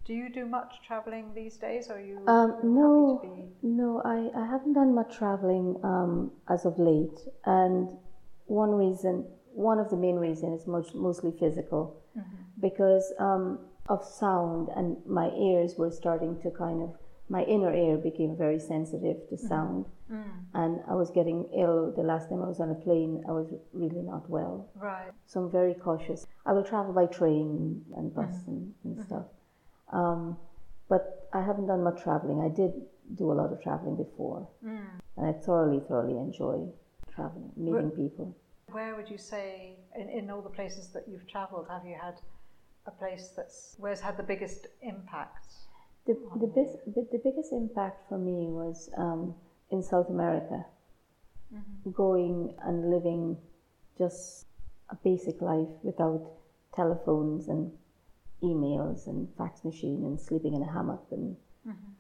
Do 0.06 0.14
you 0.14 0.30
do 0.30 0.46
much 0.46 0.76
traveling 0.86 1.34
these 1.34 1.58
days? 1.58 1.90
Or 1.90 1.96
are 1.96 2.00
you 2.00 2.20
um, 2.28 2.58
no, 2.64 3.50
no, 3.64 4.02
I, 4.06 4.30
I 4.40 4.46
haven't 4.46 4.74
done 4.74 4.94
much 4.94 5.18
traveling 5.18 5.80
um, 5.84 6.32
as 6.48 6.66
of 6.66 6.78
late, 6.78 7.20
and 7.46 7.90
one 8.46 8.72
reason, 8.72 9.26
one 9.54 9.80
of 9.80 9.90
the 9.90 9.98
main 9.98 10.18
reasons 10.18 10.62
is 10.62 10.68
much, 10.68 10.94
mostly 10.94 11.34
physical, 11.40 12.04
mm-hmm. 12.16 12.36
because 12.62 13.14
um, 13.18 13.60
of 13.90 14.06
sound, 14.06 14.70
and 14.76 14.98
my 15.08 15.30
ears 15.30 15.74
were 15.76 15.90
starting 15.90 16.40
to 16.42 16.52
kind 16.52 16.84
of 16.84 16.96
my 17.28 17.42
inner 17.44 17.74
ear 17.74 17.98
became 17.98 18.38
very 18.38 18.60
sensitive 18.60 19.28
to 19.30 19.38
sound, 19.38 19.86
and 20.54 20.82
I 20.88 20.94
was 20.94 21.10
getting 21.10 21.50
ill. 21.58 21.92
The 21.96 22.04
last 22.04 22.30
time 22.30 22.44
I 22.44 22.48
was 22.48 22.60
on 22.60 22.70
a 22.70 22.76
plane, 22.76 23.24
I 23.28 23.32
was 23.32 23.52
really 23.74 24.04
not 24.04 24.30
well. 24.30 24.70
Right. 24.76 25.10
So 25.26 25.40
I'm 25.40 25.52
very 25.52 25.74
cautious. 25.74 26.28
I 26.46 26.54
will 26.54 26.64
travel 26.64 26.94
by 26.94 27.08
train 27.08 27.82
and 27.98 28.14
bus 28.14 28.36
and, 28.46 28.72
and 28.84 29.04
stuff. 29.04 29.26
Um, 29.92 30.38
but 30.90 31.30
I 31.34 31.42
haven't 31.42 31.68
done 31.68 31.84
much 31.84 32.02
traveling. 32.04 32.42
I 32.42 32.50
did 32.56 32.74
do 33.16 33.32
a 33.32 33.34
lot 33.34 33.52
of 33.52 33.62
traveling 33.62 33.96
before, 33.96 34.48
and 35.18 35.26
I 35.28 35.32
thoroughly, 35.34 35.82
thoroughly 35.88 36.18
enjoy 36.18 36.68
traveling, 37.14 37.52
meeting 37.56 37.92
people. 37.92 38.36
Where 38.72 38.96
would 38.96 39.10
you 39.10 39.18
say, 39.18 39.78
in, 39.96 40.10
in 40.10 40.30
all 40.30 40.42
the 40.42 40.50
places 40.50 40.90
that 40.90 41.08
you've 41.08 41.28
travelled, 41.28 41.68
have 41.70 41.86
you 41.86 41.96
had 42.02 42.16
a 42.88 42.92
place 42.92 43.30
that's 43.36 43.76
where's 43.80 44.02
had 44.02 44.18
the 44.18 44.24
biggest 44.24 44.68
impact? 44.82 45.48
The, 46.08 46.18
the, 46.40 46.48
bis- 46.48 46.78
the, 46.86 47.08
the 47.12 47.22
biggest 47.24 47.52
impact 47.52 48.08
for 48.10 48.18
me 48.18 48.48
was 48.50 48.90
um, 48.98 49.34
in 49.72 49.82
South 49.82 50.10
America, 50.10 50.66
going 51.94 52.54
and 52.64 52.90
living 52.92 53.38
just 53.98 54.46
a 54.90 54.96
basic 55.04 55.42
life 55.42 55.70
without 55.84 56.24
telephones 56.76 57.48
and 57.48 57.72
emails 58.44 59.08
and 59.08 59.28
fax 59.38 59.64
machine 59.64 60.04
and 60.06 60.20
sleeping 60.20 60.54
in 60.54 60.62
a 60.62 60.72
hammock 60.72 61.06
and 61.12 61.36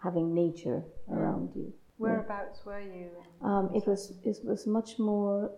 having 0.04 0.34
nature 0.34 0.84
around 1.12 1.50
you. 1.56 1.74
Whereabouts 1.98 2.63
were 2.65 2.80
you? 2.82 3.10
Um, 3.41 3.71
it 3.74 3.88
was 3.88 4.13
it 4.24 4.38
was 4.43 4.67
much 4.67 5.00
more, 5.00 5.52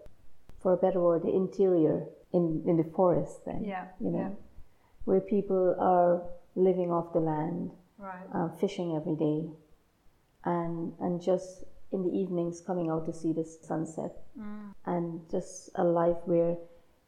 for 0.62 0.74
a 0.74 0.78
better 0.78 1.02
word, 1.02 1.24
the 1.24 1.34
interior 1.36 2.06
in, 2.32 2.64
in 2.66 2.78
the 2.78 2.84
forest 2.96 3.44
then. 3.46 3.64
Yeah, 3.66 3.86
You 4.00 4.12
know, 4.12 4.20
yeah. 4.20 4.30
where 5.06 5.20
people 5.20 5.76
are 5.80 6.24
living 6.56 6.92
off 6.92 7.12
the 7.14 7.20
land, 7.20 7.72
Right. 8.00 8.28
uh, 8.34 8.50
fishing 8.62 8.96
every 8.96 9.16
day, 9.16 9.50
and 10.46 10.94
and 11.00 11.22
just 11.22 11.64
in 11.92 12.04
the 12.04 12.12
evenings 12.12 12.62
coming 12.62 12.90
out 12.90 13.06
to 13.08 13.14
see 13.14 13.34
the 13.34 13.44
sunset, 13.44 14.14
Mm. 14.40 14.74
and 14.86 15.28
just 15.32 15.72
a 15.76 15.84
life 15.84 16.18
where 16.26 16.56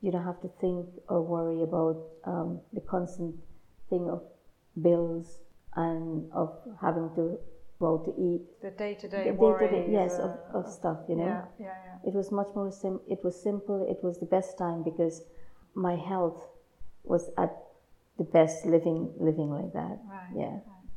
you 0.01 0.11
don't 0.11 0.23
have 0.23 0.41
to 0.41 0.47
think 0.59 0.87
or 1.07 1.21
worry 1.21 1.61
about 1.61 1.97
um, 2.25 2.59
the 2.73 2.81
constant 2.81 3.35
thing 3.89 4.09
of 4.09 4.21
bills 4.81 5.39
and 5.75 6.31
of 6.31 6.49
having 6.81 7.09
to 7.15 7.37
go 7.79 7.93
out 7.93 8.05
to 8.05 8.11
eat. 8.21 8.41
The 8.61 8.71
day 8.71 8.95
to 8.95 9.07
The 9.07 9.17
day 9.17 9.23
day-to-day- 9.23 9.37
worries. 9.37 9.89
yes, 9.89 10.19
uh, 10.19 10.23
of, 10.53 10.65
of 10.65 10.71
stuff, 10.71 10.99
you 11.07 11.15
know. 11.15 11.25
Yeah, 11.25 11.45
yeah, 11.59 11.65
yeah. 11.85 12.09
It 12.09 12.13
was 12.13 12.31
much 12.31 12.47
more 12.55 12.71
sim. 12.71 12.99
It 13.07 13.23
was 13.23 13.41
simple. 13.41 13.85
It 13.89 14.03
was 14.03 14.17
the 14.19 14.25
best 14.25 14.57
time 14.57 14.83
because 14.83 15.23
my 15.75 15.95
health 15.95 16.41
was 17.03 17.29
at 17.37 17.51
the 18.17 18.23
best 18.25 18.65
living 18.65 19.13
living 19.19 19.49
like 19.49 19.71
that. 19.73 19.97
Right. 20.09 20.33
Yeah. 20.35 20.45
right. 20.45 20.87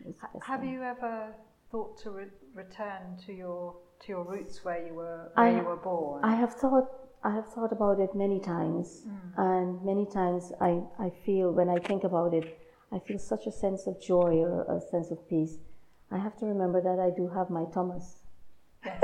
It 0.00 0.06
was 0.06 0.16
the 0.16 0.28
best 0.38 0.44
Have 0.46 0.60
time. 0.60 0.68
you 0.72 0.82
ever 0.82 1.34
thought 1.70 1.96
to 2.02 2.10
re- 2.10 2.26
return 2.54 3.16
to 3.26 3.32
your 3.32 3.76
to 4.00 4.08
your 4.08 4.24
roots 4.24 4.64
where 4.64 4.84
you 4.86 4.94
were 4.94 5.30
where 5.34 5.46
I- 5.46 5.56
you 5.58 5.64
were 5.64 5.76
born? 5.76 6.24
I 6.24 6.34
have 6.34 6.54
thought. 6.54 6.88
I 7.24 7.30
have 7.34 7.46
thought 7.52 7.72
about 7.72 8.00
it 8.00 8.14
many 8.14 8.40
times, 8.40 9.06
and 9.36 9.80
many 9.84 10.06
times 10.06 10.52
I, 10.60 10.82
I 10.98 11.10
feel 11.24 11.52
when 11.52 11.68
I 11.68 11.78
think 11.78 12.02
about 12.04 12.34
it, 12.34 12.58
I 12.90 12.98
feel 12.98 13.18
such 13.18 13.46
a 13.46 13.52
sense 13.52 13.86
of 13.86 14.00
joy 14.00 14.38
or 14.38 14.62
a 14.76 14.80
sense 14.80 15.10
of 15.10 15.26
peace. 15.28 15.58
I 16.10 16.18
have 16.18 16.36
to 16.38 16.46
remember 16.46 16.80
that 16.82 16.98
I 16.98 17.10
do 17.16 17.28
have 17.28 17.48
my 17.48 17.64
Thomas. 17.72 18.22
Yes. 18.84 19.00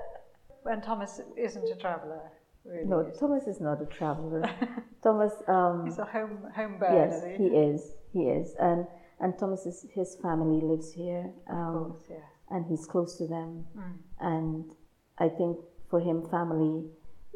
and 0.66 0.82
Thomas 0.82 1.20
isn't 1.36 1.68
a 1.70 1.76
traveller, 1.76 2.20
really. 2.64 2.84
No, 2.86 3.00
is 3.00 3.18
Thomas 3.18 3.46
is 3.46 3.60
not 3.60 3.80
a 3.80 3.86
traveler. 3.86 4.48
Thomas. 5.02 5.32
Um, 5.48 5.86
He's 5.86 5.98
a 5.98 6.04
home 6.04 6.38
home 6.54 6.78
bird, 6.78 6.92
yes, 6.92 7.24
he 7.38 7.48
he? 7.48 7.56
is. 7.56 7.92
He 8.12 8.22
is, 8.28 8.54
and 8.60 8.86
and 9.20 9.38
Thomas 9.38 9.64
is 9.66 9.86
his 9.94 10.16
family 10.22 10.60
lives 10.60 10.92
here. 10.92 11.32
Of 11.48 11.54
Um, 11.56 11.84
course, 11.90 12.04
yeah. 12.10 12.16
and 12.50 12.66
he's 12.66 12.84
close 12.86 13.16
to 13.18 13.26
them. 13.26 13.64
Mm. 13.76 13.96
And 14.20 14.74
I 15.18 15.28
think 15.30 15.58
for 15.90 16.00
him, 16.00 16.22
family, 16.28 16.84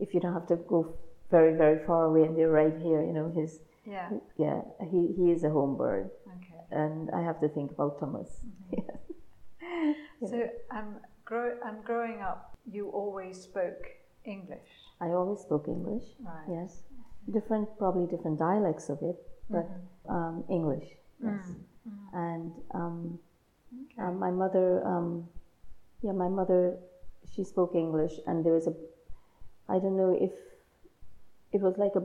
if 0.01 0.15
you 0.15 0.21
don't 0.21 0.33
have 0.35 0.47
to 0.49 0.57
go 0.57 0.95
very, 1.31 1.57
very 1.57 1.79
far 1.87 2.05
away 2.07 2.23
and 2.27 2.37
they're 2.37 2.51
right 2.51 2.77
here, 2.87 3.03
you 3.03 3.13
know, 3.13 3.29
his, 3.31 3.61
Yeah. 3.87 4.11
yeah, 4.37 4.61
he, 4.91 5.01
he 5.17 5.31
is 5.31 5.45
a 5.45 5.51
home 5.51 5.77
bird. 5.77 6.11
Okay. 6.27 6.61
And 6.71 7.11
I 7.11 7.23
have 7.23 7.39
to 7.41 7.49
think 7.49 7.71
about 7.73 7.99
Thomas. 8.01 8.31
Mm-hmm. 8.47 8.87
So, 10.31 10.37
um, 10.71 10.97
grow, 11.25 11.57
um, 11.67 11.77
growing 11.83 12.21
up, 12.21 12.59
you 12.67 12.91
always 12.91 13.41
spoke 13.41 13.83
English, 14.25 14.69
I 15.01 15.09
always 15.17 15.41
spoke 15.41 15.65
English, 15.69 16.05
right? 16.21 16.45
yes. 16.49 16.83
Different, 17.33 17.69
probably 17.79 18.07
different 18.07 18.39
dialects 18.39 18.91
of 18.91 18.99
it, 19.03 19.17
but 19.49 19.65
Mm-hmm. 19.65 20.15
um, 20.17 20.45
English, 20.51 20.89
yes. 21.25 21.45
Mm. 21.89 22.07
And 22.13 22.53
um, 22.75 23.19
Okay. 23.71 24.03
Um, 24.03 24.19
my 24.19 24.31
mother, 24.43 24.85
um, 24.87 25.29
yeah, 26.03 26.13
my 26.13 26.29
mother, 26.29 26.77
she 27.33 27.45
spoke 27.45 27.73
English, 27.75 28.19
and 28.27 28.45
there 28.45 28.53
was 28.53 28.67
a, 28.67 28.75
I 29.71 29.79
don't 29.79 29.97
know 29.97 30.17
if 30.19 30.33
it 31.53 31.61
was 31.61 31.77
like 31.79 31.93
a, 31.97 32.03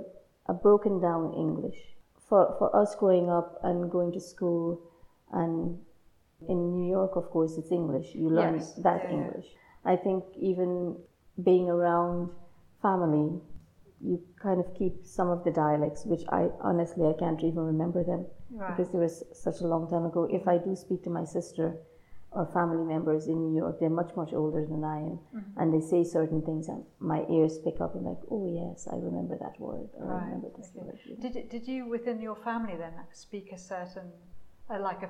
a 0.51 0.53
broken 0.53 1.01
down 1.01 1.33
English. 1.33 1.77
For, 2.29 2.55
for 2.57 2.75
us 2.75 2.95
growing 2.95 3.29
up 3.29 3.59
and 3.63 3.91
going 3.91 4.11
to 4.13 4.19
school, 4.19 4.81
and 5.31 5.77
in 6.47 6.71
New 6.71 6.89
York, 6.89 7.15
of 7.15 7.29
course, 7.29 7.57
it's 7.57 7.71
English. 7.71 8.15
You 8.15 8.29
learn 8.29 8.55
Yes, 8.55 8.73
that 8.83 9.01
yeah. 9.03 9.11
English. 9.11 9.45
I 9.83 9.95
think 9.95 10.23
even 10.35 10.97
being 11.43 11.69
around 11.69 12.29
family, 12.81 13.41
you 14.01 14.21
kind 14.41 14.59
of 14.59 14.73
keep 14.73 15.05
some 15.05 15.29
of 15.29 15.43
the 15.43 15.51
dialects, 15.51 16.05
which 16.05 16.23
I 16.29 16.49
honestly 16.61 17.05
I 17.07 17.13
can't 17.13 17.41
even 17.43 17.63
remember 17.73 18.03
them 18.03 18.25
right. 18.51 18.75
because 18.75 18.93
it 18.93 18.97
was 18.97 19.23
such 19.33 19.61
a 19.61 19.67
long 19.67 19.89
time 19.89 20.05
ago. 20.05 20.27
If 20.31 20.47
I 20.47 20.57
do 20.57 20.75
speak 20.75 21.03
to 21.03 21.09
my 21.09 21.25
sister 21.25 21.77
or 22.35 22.45
family 22.53 22.83
members 22.93 23.27
in 23.27 23.37
New 23.45 23.55
York, 23.61 23.79
they're 23.79 23.89
much, 24.01 24.11
much 24.15 24.33
older 24.33 24.63
than 24.71 24.83
I 24.83 24.97
am, 24.97 25.17
Mm-hmm. 25.35 25.59
and 25.59 25.67
they 25.73 25.83
say 25.91 26.03
certain 26.03 26.41
things, 26.47 26.67
and 26.67 26.83
my 26.99 27.21
ears 27.35 27.57
pick 27.65 27.77
up 27.81 27.95
and 27.95 28.05
like, 28.11 28.23
oh 28.33 28.45
yes, 28.61 28.87
I 28.91 28.97
remember 29.09 29.35
that 29.45 29.55
word, 29.59 29.89
or 29.99 30.13
I 30.13 30.25
remember 30.25 30.49
this 30.57 30.69
okay. 30.75 30.85
word. 30.85 30.99
know. 31.07 31.29
Did, 31.29 31.49
did 31.49 31.67
you 31.67 31.87
within 31.95 32.21
your 32.21 32.35
family 32.35 32.75
then 32.83 32.93
speak 33.13 33.47
a 33.53 33.57
certain, 33.57 34.07
uh, 34.69 34.79
like 34.89 35.01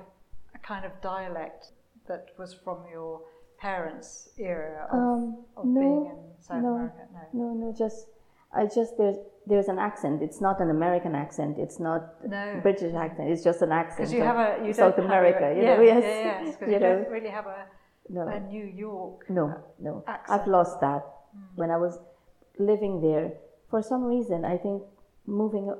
a 0.54 0.60
kind 0.70 0.84
of 0.84 0.92
dialect 1.02 1.72
that 2.08 2.24
was 2.38 2.54
from 2.64 2.78
your 2.92 3.22
parents' 3.58 4.28
era 4.38 4.86
of, 4.92 4.98
Um, 4.98 5.44
of 5.56 5.64
no, 5.66 5.80
being 5.80 6.06
in 6.12 6.18
South 6.48 6.62
no, 6.62 6.74
America? 6.74 7.02
No. 7.34 7.40
No, 7.40 7.54
no, 7.62 7.74
just 7.84 8.06
I 8.52 8.66
just 8.66 8.96
there's 8.98 9.16
there's 9.46 9.68
an 9.68 9.78
accent. 9.78 10.22
It's 10.22 10.40
not 10.40 10.60
an 10.60 10.70
American 10.70 11.14
accent. 11.14 11.56
It's 11.58 11.78
not 11.78 12.00
No. 12.28 12.58
British 12.62 12.94
accent. 12.94 13.30
It's 13.30 13.44
just 13.44 13.62
an 13.62 13.72
accent. 13.72 13.98
Because 13.98 14.12
you 14.12 14.22
have 14.22 14.36
a 14.36 14.66
you 14.66 14.72
South 14.72 14.98
America. 14.98 15.44
a, 15.52 15.56
you 15.56 15.62
yeah, 15.62 15.80
yes, 15.80 16.02
yeah, 16.04 16.42
yes, 16.44 16.56
you 16.60 16.66
you, 16.72 16.80
know, 16.80 16.94
don't 17.02 17.10
really 17.10 17.30
have 17.38 17.46
a, 17.46 17.66
no. 18.08 18.22
a 18.28 18.40
New 18.40 18.64
York. 18.64 19.28
No, 19.30 19.44
uh, 19.48 19.58
no. 19.78 20.04
accent. 20.06 20.40
I've 20.40 20.48
lost 20.48 20.80
that. 20.80 21.02
When 21.54 21.70
I 21.70 21.76
was 21.76 21.98
living 22.58 23.00
there, 23.02 23.32
for 23.70 23.82
some 23.82 24.04
reason, 24.04 24.44
I 24.44 24.56
think 24.56 24.82
moving, 25.26 25.74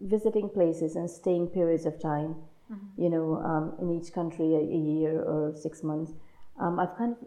visiting 0.00 0.48
places 0.48 0.96
and 0.96 1.08
staying 1.10 1.48
periods 1.48 1.86
of 1.86 2.00
time, 2.00 2.36
Mm-hmm. 2.66 3.00
you 3.00 3.10
know, 3.10 3.36
um, 3.36 3.74
in 3.80 3.92
each 3.96 4.12
country 4.12 4.46
a, 4.56 4.58
a 4.58 4.80
year 4.98 5.22
or 5.22 5.54
six 5.54 5.84
months, 5.84 6.10
um, 6.60 6.80
I've 6.80 6.96
kind 6.98 7.12
of, 7.12 7.18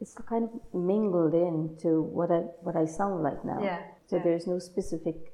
it's 0.00 0.14
kind 0.26 0.44
of 0.44 0.50
mingled 0.72 1.34
into 1.34 2.00
what 2.00 2.30
I 2.30 2.38
what 2.64 2.74
I 2.74 2.86
sound 2.86 3.22
like 3.22 3.44
now. 3.44 3.60
Yeah, 3.62 3.80
So 4.08 4.16
yeah. 4.16 4.22
there's 4.24 4.46
no 4.46 4.58
specific 4.58 5.32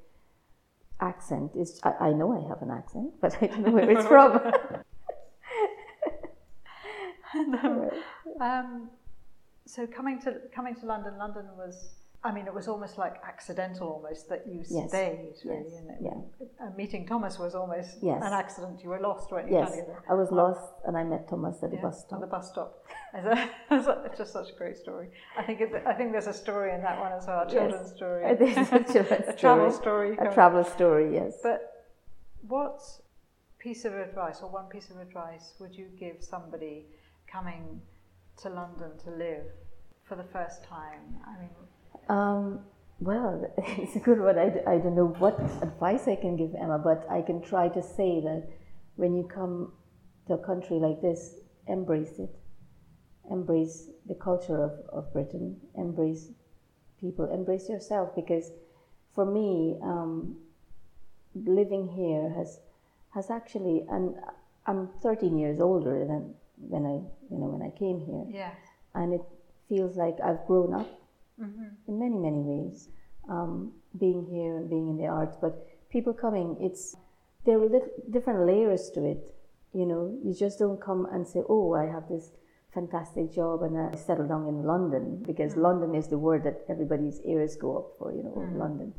accent. 1.01 1.53
It's 1.55 1.81
I, 1.83 2.09
I 2.09 2.13
know 2.13 2.33
I 2.33 2.49
have 2.49 2.63
an 2.63 2.71
accent, 2.71 3.13
but 3.21 3.37
I 3.41 3.47
don't 3.47 3.61
know 3.61 3.73
where 3.73 3.91
it's 3.91 4.07
from. 4.15 4.41
Um, 8.41 8.91
so 9.67 9.87
coming 9.87 10.21
to 10.23 10.41
coming 10.55 10.75
to 10.77 10.87
London, 10.87 11.19
London 11.19 11.47
was. 11.57 12.04
I 12.27 12.33
mean, 12.33 12.47
it 12.47 12.55
was 12.55 12.69
almost 12.69 12.97
like 12.97 13.17
accidental, 13.23 13.87
almost 13.87 14.31
that 14.31 14.47
you 14.47 14.65
Yes, 14.71 14.89
stayed. 14.89 15.35
Really, 15.45 15.65
yes, 15.71 15.79
and 15.79 15.91
it, 15.91 15.97
yeah. 16.59 16.69
meeting 16.75 17.07
Thomas 17.07 17.39
was 17.39 17.55
almost 17.55 17.99
Yes. 18.03 18.23
an 18.25 18.33
accident. 18.33 18.83
You 18.83 18.89
were 18.89 18.99
lost, 19.01 19.31
weren't 19.31 19.49
you? 19.51 19.57
yes? 19.59 19.79
I 20.09 20.15
was 20.15 20.31
lost, 20.33 20.73
and 20.87 20.97
I 20.97 21.05
met 21.05 21.29
Thomas 21.29 21.63
at 21.63 21.71
the 21.71 21.77
Yeah, 21.77 21.83
bus 21.83 22.01
stop. 22.01 22.21
the 22.21 22.27
bus 22.27 22.49
stop. 22.51 22.71
It's, 23.17 23.27
a, 23.27 23.51
it's, 23.71 23.87
a- 23.87 24.03
it's 24.07 24.19
just 24.19 24.33
such 24.33 24.51
a 24.51 24.57
great 24.57 24.77
story. 24.79 25.09
I 25.39 25.43
think 25.45 25.61
it, 25.61 25.71
I 25.87 25.93
think 25.93 26.13
there's 26.13 26.27
a 26.27 26.33
story 26.33 26.73
in 26.75 26.81
that 26.83 26.99
one 26.99 27.13
as 27.13 27.27
well, 27.27 27.43
a 27.47 27.51
children's 27.51 27.93
story. 27.93 28.25
A 28.33 28.37
children's 28.93 29.29
a 29.29 29.33
travel 29.35 29.71
story. 29.71 30.15
story. 30.17 30.29
A 30.31 30.33
travel 30.35 30.65
story, 30.65 31.15
yes. 31.15 31.39
But 31.43 31.61
what 32.49 32.81
piece 33.59 33.85
of 33.85 33.93
advice, 33.95 34.41
or 34.43 34.49
one 34.51 34.67
piece 34.67 34.91
of 34.91 34.97
advice, 34.99 35.53
would 35.61 35.75
you 35.77 35.87
give 35.99 36.17
somebody 36.25 36.87
coming 37.31 37.83
to 38.43 38.49
London 38.49 38.91
to 39.05 39.11
live 39.11 39.45
for 40.05 40.17
the 40.17 40.25
first 40.37 40.65
time? 40.65 41.03
I 41.27 41.39
mean, 41.41 41.51
Um, 42.09 42.61
well, 43.01 43.53
it's 43.59 43.97
a 43.97 44.01
good 44.01 44.21
one. 44.21 44.39
I 44.39 44.79
don't 44.79 44.95
know 44.97 45.15
what 45.19 45.39
advice 45.63 46.07
I 46.09 46.17
can 46.17 46.37
give 46.37 46.55
Emma, 46.55 46.79
but 46.79 47.07
I 47.11 47.23
can 47.23 47.43
try 47.43 47.69
to 47.69 47.83
say 47.83 48.21
that 48.21 48.49
when 48.97 49.15
you 49.15 49.25
come 49.25 49.73
to 50.27 50.35
a 50.35 50.39
country 50.39 50.77
like 50.79 51.01
this, 51.03 51.35
embrace 51.67 52.19
it. 52.19 52.35
Embrace 53.31 53.89
the 54.07 54.15
culture 54.15 54.63
of, 54.63 54.73
of 54.93 55.13
Britain. 55.13 55.57
Embrace 55.77 56.29
people. 57.01 57.31
Embrace 57.33 57.69
yourself 57.69 58.15
because 58.15 58.51
for 59.15 59.25
me, 59.25 59.77
um, 59.83 60.37
living 61.35 61.89
here 61.89 62.33
has 62.37 62.61
has 63.15 63.31
actually, 63.31 63.85
and 63.91 64.15
I'm 64.67 64.89
13 65.03 65.39
years 65.39 65.61
older 65.61 66.05
than 66.05 66.35
when 66.57 66.85
I, 66.85 66.95
you 67.33 67.39
know, 67.39 67.47
when 67.47 67.63
I 67.63 67.71
came 67.79 68.01
here, 68.01 68.25
Yes. 68.29 68.57
and 68.95 69.15
it 69.15 69.23
feels 69.69 69.97
like 69.97 70.17
I've 70.25 70.45
grown 70.47 70.75
up 70.75 70.89
hmm 71.39 71.69
in 71.87 71.99
many, 71.99 72.17
many 72.17 72.41
ways, 72.41 72.89
um, 73.29 73.73
being 73.99 74.25
here 74.27 74.57
and 74.57 74.69
being 74.71 74.89
in 74.89 74.97
the 74.97 75.07
arts. 75.07 75.37
But 75.41 75.67
people 75.91 76.13
coming, 76.13 76.57
it's 76.61 76.97
there 77.45 77.61
are 77.61 77.69
different 78.11 78.47
layers 78.47 78.91
to 78.91 79.05
it. 79.05 79.35
You 79.73 79.87
know, 79.87 80.19
you 80.23 80.35
just 80.35 80.59
don't 80.59 80.81
come 80.81 81.07
and 81.07 81.27
say, 81.27 81.43
"Oh, 81.49 81.75
I 81.75 81.87
have 81.87 82.09
this 82.09 82.31
fantastic 82.73 83.33
job 83.33 83.63
and 83.63 83.77
I 83.79 83.95
settle 83.97 84.27
down 84.27 84.47
in 84.47 84.63
London," 84.65 85.23
because 85.27 85.57
London 85.57 85.95
is 85.95 86.09
the 86.09 86.19
word 86.19 86.45
that 86.45 86.65
everybody's 86.69 87.21
ears 87.23 87.57
go 87.57 87.77
up 87.79 87.89
for. 87.99 88.13
You 88.13 88.23
know, 88.23 88.35
oh, 88.37 88.59
London. 88.59 88.95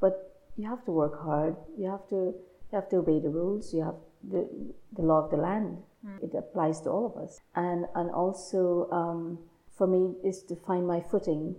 But 0.00 0.14
you 0.56 0.68
have 0.68 0.84
to 0.84 0.92
work 0.92 1.20
hard. 1.22 1.56
You 1.76 1.90
have 1.90 2.06
to 2.08 2.34
you 2.70 2.74
have 2.78 2.88
to 2.90 2.96
obey 2.96 3.18
the 3.20 3.30
rules. 3.30 3.74
You 3.74 3.82
have 3.84 3.96
the 4.22 4.48
the 4.92 5.02
law 5.02 5.24
of 5.24 5.30
the 5.30 5.36
land. 5.36 5.78
It 6.22 6.34
applies 6.34 6.80
to 6.82 6.90
all 6.90 7.06
of 7.06 7.16
us. 7.22 7.40
And 7.54 7.86
and 7.94 8.10
also 8.10 8.88
um, 8.90 9.38
for 9.76 9.86
me 9.86 10.14
is 10.24 10.42
to 10.44 10.56
find 10.56 10.86
my 10.86 11.00
footing 11.00 11.56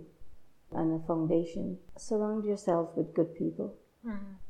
and 0.74 1.00
a 1.00 1.06
foundation. 1.06 1.78
Surround 1.96 2.44
yourself 2.44 2.90
with 2.96 3.14
good 3.14 3.34
people. 3.34 3.74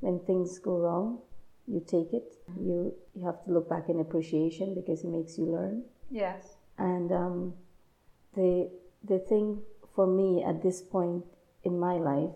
When 0.00 0.18
things 0.20 0.58
go 0.58 0.78
wrong, 0.78 1.18
you 1.66 1.80
take 1.80 2.12
it. 2.12 2.34
You 2.58 2.94
you 3.14 3.24
have 3.26 3.44
to 3.44 3.52
look 3.52 3.68
back 3.68 3.88
in 3.88 4.00
appreciation 4.00 4.74
because 4.74 5.04
it 5.04 5.10
makes 5.10 5.36
you 5.38 5.44
learn. 5.46 5.84
Yes. 6.10 6.56
And 6.78 7.12
um, 7.12 7.54
the 8.34 8.70
the 9.04 9.18
thing 9.18 9.60
for 9.94 10.06
me 10.06 10.42
at 10.42 10.62
this 10.62 10.80
point 10.80 11.24
in 11.64 11.78
my 11.78 11.96
life 11.98 12.34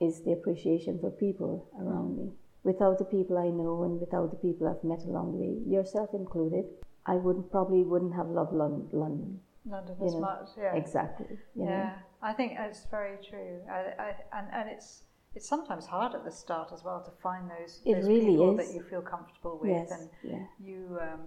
is 0.00 0.22
the 0.22 0.32
appreciation 0.32 0.98
for 1.00 1.10
people 1.10 1.68
around 1.80 2.16
me. 2.16 2.32
Without 2.62 2.98
the 2.98 3.04
people 3.04 3.38
I 3.38 3.48
know 3.50 3.82
and 3.84 4.00
without 4.00 4.30
the 4.30 4.36
people 4.36 4.68
I've 4.68 4.84
met 4.84 5.04
along 5.04 5.32
the 5.32 5.38
way, 5.38 5.54
yourself 5.66 6.10
included, 6.12 6.66
I 7.06 7.14
wouldn't 7.14 7.50
probably 7.50 7.82
wouldn't 7.84 8.14
have 8.14 8.28
loved 8.28 8.52
Lon- 8.52 8.88
London. 8.92 9.40
London 9.68 9.96
You 10.00 10.06
as 10.06 10.14
know, 10.14 10.20
much. 10.20 10.48
Yeah. 10.58 10.74
Exactly. 10.74 11.26
You 11.54 11.64
know? 11.64 11.70
Yeah, 11.70 11.92
I 12.22 12.32
think 12.32 12.52
it's 12.58 12.86
very 12.90 13.16
true. 13.28 13.60
I, 13.70 13.78
I, 14.06 14.14
and, 14.38 14.46
and 14.52 14.68
it's 14.70 15.02
it's 15.34 15.48
sometimes 15.48 15.84
hard 15.86 16.14
at 16.14 16.24
the 16.24 16.30
start 16.32 16.70
as 16.72 16.82
well 16.82 17.02
to 17.04 17.10
find 17.22 17.50
those, 17.50 17.82
those 17.84 18.06
really 18.06 18.26
people 18.36 18.58
is. 18.58 18.68
that 18.68 18.74
you 18.74 18.82
feel 18.82 19.02
comfortable 19.02 19.58
with 19.60 19.70
Yes. 19.70 19.90
and 19.90 20.08
Yeah. 20.22 20.44
you 20.58 20.98
um, 21.00 21.20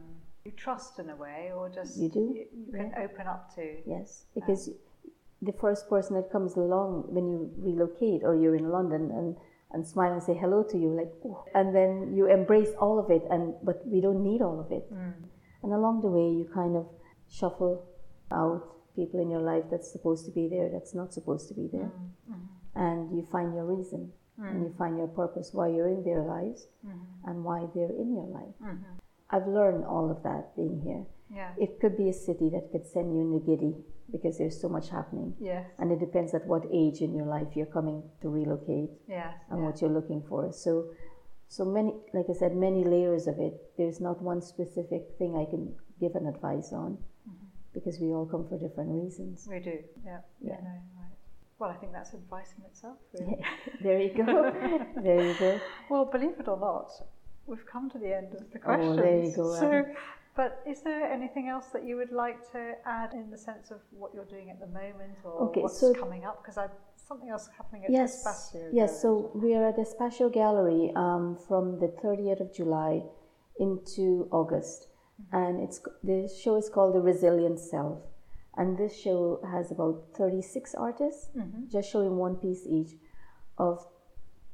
you 0.46 0.52
trust 0.52 0.98
in 1.00 1.10
a 1.10 1.16
way, 1.16 1.52
or 1.56 1.70
just 1.70 1.98
You 1.98 2.10
do, 2.10 2.20
you, 2.20 2.46
you 2.66 2.72
can 2.74 2.92
open 2.98 3.28
up 3.28 3.54
to. 3.56 3.78
Yes, 3.86 4.26
because 4.34 4.72
the 5.42 5.52
first 5.54 5.88
person 5.90 6.16
that 6.16 6.32
comes 6.32 6.56
along 6.56 7.06
when 7.10 7.28
you 7.30 7.52
relocate 7.58 8.24
or 8.24 8.36
you're 8.36 8.56
in 8.56 8.70
London 8.70 9.12
and, 9.12 9.36
and 9.72 9.86
smile 9.86 10.12
and 10.14 10.24
say 10.24 10.34
hello 10.34 10.64
to 10.64 10.78
you, 10.78 10.90
like, 10.96 11.12
oh, 11.26 11.46
and 11.54 11.76
then 11.76 12.14
you 12.16 12.26
embrace 12.26 12.72
all 12.80 12.98
of 13.00 13.12
it, 13.12 13.24
and 13.30 13.54
but 13.64 13.86
we 13.86 14.02
don't 14.02 14.24
need 14.24 14.42
all 14.42 14.60
of 14.60 14.72
it. 14.72 14.92
Mm. 14.92 15.14
And 15.62 15.74
along 15.74 16.02
the 16.02 16.08
way, 16.08 16.28
you 16.40 16.50
kind 16.54 16.76
of 16.76 16.88
shuffle 17.30 17.86
out 18.32 18.76
people 18.96 19.20
in 19.22 19.30
your 19.30 19.42
life 19.42 19.64
that's 19.72 19.92
supposed 19.92 20.26
to 20.26 20.32
be 20.32 20.48
there, 20.48 20.70
that's 20.72 20.94
not 20.94 21.14
supposed 21.14 21.48
to 21.48 21.54
be 21.54 21.70
there, 21.72 21.92
mm, 21.92 22.34
mm. 22.34 22.48
and 22.76 23.16
you 23.16 23.26
find 23.32 23.54
your 23.54 23.66
reason 23.66 24.12
mm. 24.40 24.50
and 24.50 24.64
you 24.64 24.74
find 24.78 24.98
your 24.98 25.08
purpose, 25.08 25.52
why 25.54 25.68
you're 25.68 25.90
in 25.90 26.04
their 26.04 26.24
lives 26.24 26.68
and 27.26 27.44
why 27.44 27.68
they're 27.76 27.92
in 27.92 28.14
your 28.14 28.28
life. 28.28 28.56
Mm-hmm. 28.64 28.98
I've 29.30 29.48
learned 29.48 29.86
all 29.86 30.10
of 30.10 30.24
that 30.24 30.56
being 30.56 30.82
here. 30.84 31.06
Yeah. 31.34 31.52
It 31.58 31.80
could 31.80 31.96
be 31.98 32.10
a 32.10 32.14
city 32.14 32.50
that 32.50 32.72
could 32.72 32.86
send 32.86 33.14
you 33.14 33.22
in 33.22 33.32
the 33.34 33.40
giddy 33.40 33.76
because 34.12 34.40
there's 34.40 34.60
so 34.60 34.68
much 34.68 34.90
happening. 34.90 35.36
Yes. 35.40 35.68
And 35.78 35.92
it 35.92 36.00
depends 36.00 36.34
at 36.34 36.48
what 36.48 36.64
age 36.74 37.02
in 37.02 37.14
your 37.14 37.28
life 37.28 37.50
you're 37.56 37.68
coming 37.68 38.02
to 38.22 38.30
relocate 38.30 38.90
Yes. 39.08 39.36
and 39.52 39.60
yeah. 39.60 39.66
what 39.66 39.82
you're 39.82 39.92
looking 39.92 40.24
for. 40.28 40.52
So, 40.52 40.90
so 41.48 41.66
many, 41.66 41.94
like 42.14 42.26
I 42.30 42.34
said, 42.34 42.56
many 42.56 42.84
layers 42.84 43.28
of 43.28 43.40
it. 43.40 43.54
There's 43.78 44.00
not 44.02 44.22
one 44.22 44.42
specific 44.42 45.04
thing 45.20 45.36
I 45.38 45.46
can 45.46 45.76
give 46.00 46.16
an 46.16 46.26
advice 46.26 46.72
on 46.74 46.92
Mm-hmm. 46.94 47.09
Because 47.80 48.00
we 48.00 48.08
all 48.08 48.26
come 48.26 48.48
for 48.48 48.58
different 48.58 48.90
reasons. 49.02 49.48
We 49.50 49.60
do. 49.60 49.78
Yeah. 50.06 50.20
Yeah. 50.42 50.52
Yeah. 50.52 50.56
no, 50.64 50.70
right. 51.02 51.16
Well, 51.60 51.70
I 51.70 51.76
think 51.76 51.92
that's 51.92 52.14
advice 52.14 52.54
in 52.58 52.64
itself. 52.66 52.98
Really. 53.14 53.38
there 53.82 54.00
you 54.02 54.14
go. 54.26 54.52
there 55.04 55.24
you 55.30 55.36
go. 55.40 55.60
Well, 55.90 56.06
believe 56.06 56.40
it 56.40 56.48
or 56.48 56.60
not, 56.60 56.90
we've 57.48 57.66
come 57.66 57.90
to 57.92 57.98
the 58.00 58.16
end 58.16 58.34
of 58.36 58.44
the 58.52 58.60
Oh, 58.60 58.66
questions. 58.68 58.98
there 58.98 59.24
you 59.24 59.36
go, 59.36 59.56
So, 59.56 59.84
but 60.36 60.62
is 60.66 60.82
there 60.84 61.04
anything 61.12 61.50
else 61.50 61.68
that 61.74 61.84
you 61.86 61.96
would 61.98 62.12
like 62.14 62.40
to 62.54 62.62
add 62.86 63.14
in 63.14 63.30
the 63.30 63.38
sense 63.38 63.72
of 63.72 63.80
what 63.92 64.14
you're 64.14 64.32
doing 64.38 64.50
at 64.52 64.60
the 64.60 64.68
moment 64.68 65.18
or 65.26 65.34
Okay, 65.50 65.62
what's 65.62 65.80
so- 65.80 65.94
coming 65.94 66.24
up? 66.24 66.42
Because 66.42 66.58
I 66.58 66.68
something 66.96 67.30
else 67.30 67.50
happening 67.58 67.86
at 67.86 67.92
Yes, 67.92 68.24
Espacio. 68.24 68.70
yes. 68.72 69.02
So 69.02 69.32
we 69.34 69.56
are 69.56 69.66
at 69.68 69.78
Espacio 69.78 70.32
Gallery 70.32 70.94
um, 70.96 71.36
from 71.48 71.80
the 71.80 71.88
30th 72.04 72.40
of 72.42 72.54
July 72.54 73.02
into 73.60 74.28
August, 74.32 74.88
and 75.32 75.62
it's 75.62 75.82
the 76.04 76.28
show 76.42 76.56
is 76.56 76.70
called 76.70 76.96
The 76.96 77.02
Resilient 77.02 77.60
Self, 77.60 78.00
and 78.58 78.78
this 78.78 78.98
show 79.00 79.40
has 79.52 79.72
about 79.72 80.04
36 80.18 80.76
artists, 80.76 81.30
mm-hmm. 81.38 81.70
just 81.72 81.92
showing 81.92 82.18
one 82.18 82.36
piece 82.36 82.66
each 82.68 82.92
of 83.58 83.86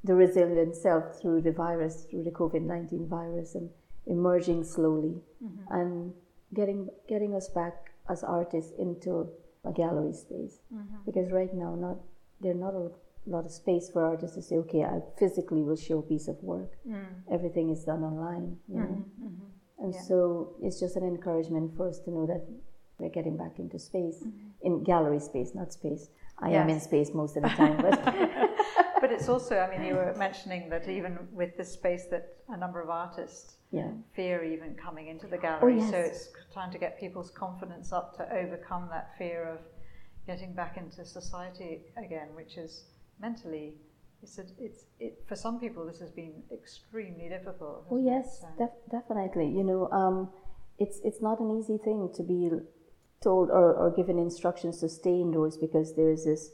the 0.03 0.13
resilient 0.13 0.75
self 0.75 1.19
through 1.19 1.41
the 1.41 1.51
virus, 1.51 2.05
through 2.09 2.23
the 2.23 2.31
COVID 2.31 2.61
19 2.61 3.07
virus, 3.07 3.55
and 3.55 3.69
emerging 4.05 4.63
slowly 4.63 5.21
mm-hmm. 5.43 5.73
and 5.73 6.13
getting, 6.53 6.89
getting 7.09 7.33
us 7.35 7.49
back 7.49 7.91
as 8.09 8.23
artists 8.23 8.73
into 8.77 9.27
a 9.63 9.71
gallery 9.71 10.13
space. 10.13 10.59
Mm-hmm. 10.73 10.97
Because 11.05 11.31
right 11.31 11.53
now, 11.53 11.75
not, 11.75 11.97
there's 12.41 12.57
not 12.57 12.75
a 12.75 12.91
lot 13.25 13.45
of 13.45 13.51
space 13.51 13.89
for 13.89 14.05
artists 14.05 14.35
to 14.35 14.41
say, 14.41 14.57
okay, 14.57 14.83
I 14.83 14.99
physically 15.17 15.63
will 15.63 15.75
show 15.75 15.99
a 15.99 16.03
piece 16.03 16.27
of 16.27 16.37
work. 16.43 16.73
Mm. 16.87 17.05
Everything 17.31 17.71
is 17.71 17.83
done 17.83 18.03
online, 18.03 18.57
you 18.67 18.75
know. 18.77 19.05
And 19.85 19.93
Yeah. 19.93 20.01
so 20.01 20.55
it's 20.65 20.79
just 20.79 20.95
an 20.95 21.03
encouragement 21.03 21.75
for 21.77 21.87
us 21.87 21.99
to 22.05 22.11
know 22.11 22.25
that 22.25 22.43
we're 22.97 23.09
getting 23.19 23.37
back 23.37 23.59
into 23.59 23.77
space, 23.77 24.19
mm-hmm. 24.23 24.67
in 24.67 24.83
gallery 24.83 25.19
space, 25.19 25.53
not 25.53 25.71
space. 25.73 26.09
I 26.39 26.49
am 26.51 26.69
in 26.69 26.79
space 26.79 27.13
most 27.13 27.37
of 27.37 27.43
the 27.43 27.49
time, 27.49 27.77
but 27.77 27.95
but 29.01 29.11
it's 29.11 29.29
also, 29.29 29.59
I 29.59 29.67
mean, 29.69 29.85
you 29.87 29.93
were 29.93 30.13
mentioning 30.27 30.69
that 30.69 30.87
even 30.89 31.11
with 31.31 31.55
this 31.55 31.71
space, 31.71 32.05
that 32.11 32.23
a 32.49 32.57
number 32.57 32.81
of 32.81 32.89
artists 32.89 33.57
yeah. 33.71 33.91
fear 34.15 34.43
even 34.43 34.73
coming 34.75 35.07
into 35.07 35.27
the 35.27 35.37
oh, 35.37 35.41
gallery. 35.41 35.79
So 35.79 35.97
Oh, 35.97 35.99
yes. 35.99 36.07
it's 36.07 36.29
trying 36.51 36.71
to 36.71 36.79
get 36.79 36.99
people's 36.99 37.29
confidence 37.29 37.93
up 37.93 38.17
to 38.17 38.23
overcome 38.41 38.87
that 38.89 39.15
fear 39.19 39.43
of 39.55 39.59
getting 40.25 40.53
back 40.53 40.77
into 40.77 41.05
society 41.05 41.83
again, 42.03 42.29
which 42.33 42.57
is 42.57 42.85
mentally. 43.19 43.75
It's, 44.23 44.39
a, 44.39 44.43
it's 44.57 44.85
it, 44.99 45.23
for 45.27 45.35
some 45.35 45.59
people 45.59 45.85
this 45.85 45.99
has 45.99 46.11
been 46.11 46.33
extremely 46.51 47.29
difficult. 47.29 47.85
Oh 47.91 47.97
yes, 47.97 48.41
So- 48.41 48.47
def- 48.57 48.91
definitely. 48.91 49.47
You 49.49 49.63
know, 49.63 49.89
um, 49.91 50.29
it's 50.79 50.99
it's 51.03 51.21
not 51.21 51.39
an 51.39 51.51
easy 51.59 51.77
thing 51.77 52.09
to 52.15 52.23
be 52.23 52.49
told 53.21 53.49
or, 53.49 53.73
or 53.73 53.91
given 53.91 54.17
instructions 54.19 54.79
to 54.81 54.89
stay 54.89 55.21
indoors 55.21 55.57
because 55.57 55.95
there 55.95 56.11
is 56.11 56.25
this 56.25 56.51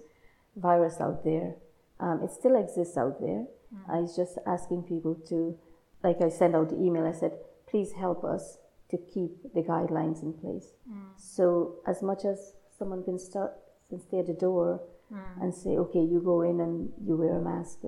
virus 0.55 0.99
out 0.99 1.23
there. 1.23 1.55
Um, 1.99 2.21
it 2.23 2.31
still 2.31 2.55
exists 2.55 2.97
out 2.97 3.19
there. 3.21 3.45
I 3.89 3.99
was 4.01 4.15
just 4.17 4.37
asking 4.45 4.83
people 4.83 5.15
to, 5.29 5.57
like 6.03 6.21
I 6.21 6.27
sent 6.27 6.55
out 6.55 6.69
the 6.71 6.75
email. 6.75 7.05
I 7.07 7.13
said, 7.13 7.31
please 7.69 7.93
help 7.93 8.25
us 8.25 8.57
to 8.89 8.97
keep 8.97 9.31
the 9.53 9.61
guidelines 9.61 10.21
in 10.21 10.33
place. 10.33 10.73
So 11.15 11.75
as 11.87 12.01
much 12.01 12.25
as 12.25 12.53
someone 12.77 13.03
can 13.03 13.17
start 13.17 13.53
can 13.89 14.01
stay 14.01 14.19
at 14.19 14.27
the 14.27 14.33
door 14.33 14.81
Hmm. 15.11 15.41
and 15.41 15.53
say, 15.53 15.71
okay, 15.71 15.99
you 15.99 16.21
go 16.23 16.41
in 16.41 16.61
and 16.61 16.89
you 17.05 17.17
wear 17.17 17.35
a 17.37 17.41
mask. 17.41 17.79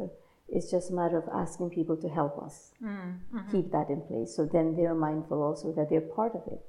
It's 0.50 0.70
just 0.70 0.92
a 0.92 0.94
matter 0.94 1.18
of 1.18 1.30
asking 1.34 1.70
people 1.70 1.96
to 1.98 2.10
help 2.10 2.38
us 2.44 2.74
hmm, 2.80 3.12
hmm. 3.32 3.50
keep 3.50 3.72
that 3.72 3.90
in 3.90 4.02
place. 4.02 4.36
So 4.36 4.46
then 4.46 4.76
they're 4.76 4.94
mindful 4.94 5.42
also 5.42 5.72
that 5.74 5.90
they're 5.90 6.02
part 6.02 6.36
of 6.36 6.44
it. 6.52 6.64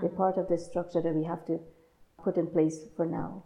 They're 0.00 0.16
part 0.24 0.38
of 0.38 0.48
the 0.48 0.58
structure 0.58 1.02
that 1.02 1.14
we 1.14 1.24
have 1.24 1.44
to 1.46 1.58
put 2.22 2.36
in 2.36 2.46
place 2.46 2.78
for 2.96 3.04
now. 3.04 3.42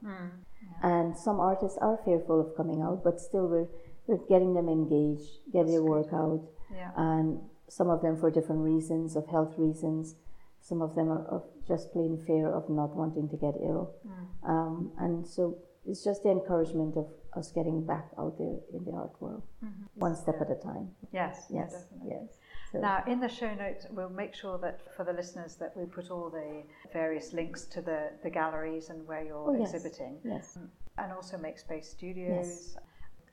And 0.83 1.17
some 1.17 1.41
artists 1.41 1.79
are 1.81 1.99
fearful 2.05 2.41
of 2.41 2.57
coming 2.57 2.83
out, 2.83 3.03
but 3.03 3.21
still 3.21 3.47
we're, 3.49 3.69
we're 4.07 4.27
getting 4.29 4.53
them 4.55 4.69
engaged, 4.69 5.31
get 5.53 5.67
their 5.67 5.83
work 5.83 6.13
out, 6.13 6.43
Yeah. 6.71 6.91
and 6.97 7.41
some 7.69 7.89
of 7.89 8.03
them 8.03 8.17
for 8.19 8.31
different 8.31 8.63
reasons, 8.63 9.17
of 9.17 9.27
health 9.29 9.55
reasons. 9.57 10.15
Some 10.61 10.83
of 10.83 10.95
them 10.95 11.09
are 11.11 11.25
of 11.27 11.43
just 11.67 11.93
plain 11.93 12.23
fear 12.27 12.49
of 12.53 12.69
not 12.69 12.95
wanting 12.95 13.29
to 13.31 13.37
get 13.37 13.55
ill. 13.63 13.95
Um, 14.43 14.93
and 14.99 15.27
so 15.27 15.59
it's 15.87 16.03
just 16.05 16.23
the 16.23 16.31
encouragement 16.31 16.97
of 16.97 17.07
us 17.37 17.51
getting 17.53 17.85
back 17.85 18.07
out 18.19 18.39
there 18.39 18.57
in 18.73 18.85
the 18.85 18.93
art 18.93 19.13
world, 19.21 19.43
mm-hmm. 19.65 19.83
one 19.95 20.15
step 20.17 20.37
at 20.41 20.51
a 20.51 20.55
time. 20.55 20.89
Yes. 21.13 21.47
Yes, 21.51 21.73
definitely. 21.73 22.11
yes. 22.11 22.39
So, 22.73 22.79
Now, 22.81 23.05
in 23.07 23.21
the 23.21 23.29
show 23.29 23.53
notes, 23.55 23.87
we'll 23.91 24.09
make 24.09 24.35
sure 24.35 24.59
that 24.59 24.81
for 24.97 25.05
the 25.05 25.13
listeners 25.13 25.57
that 25.57 25.77
we 25.77 25.85
put 25.85 26.11
all 26.11 26.31
the 26.31 26.63
various 26.93 27.33
links 27.33 27.65
to 27.67 27.81
the, 27.83 28.11
the 28.23 28.31
galleries 28.31 28.89
and 28.91 29.07
where 29.07 29.23
you're 29.25 29.37
Oh, 29.51 29.55
yes. 29.59 29.75
exhibiting, 29.75 30.19
yes. 30.25 30.59
and 30.99 31.13
also 31.13 31.39
Make 31.39 31.59
Space 31.59 31.89
Studios. 31.89 32.47
Yes. 32.47 32.77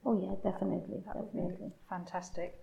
Oh 0.05 0.19
yeah, 0.19 0.33
definitely, 0.51 1.03
That 1.05 1.15
would 1.15 1.31
be 1.31 1.39
definitely. 1.39 1.71
fantastic. 1.89 2.57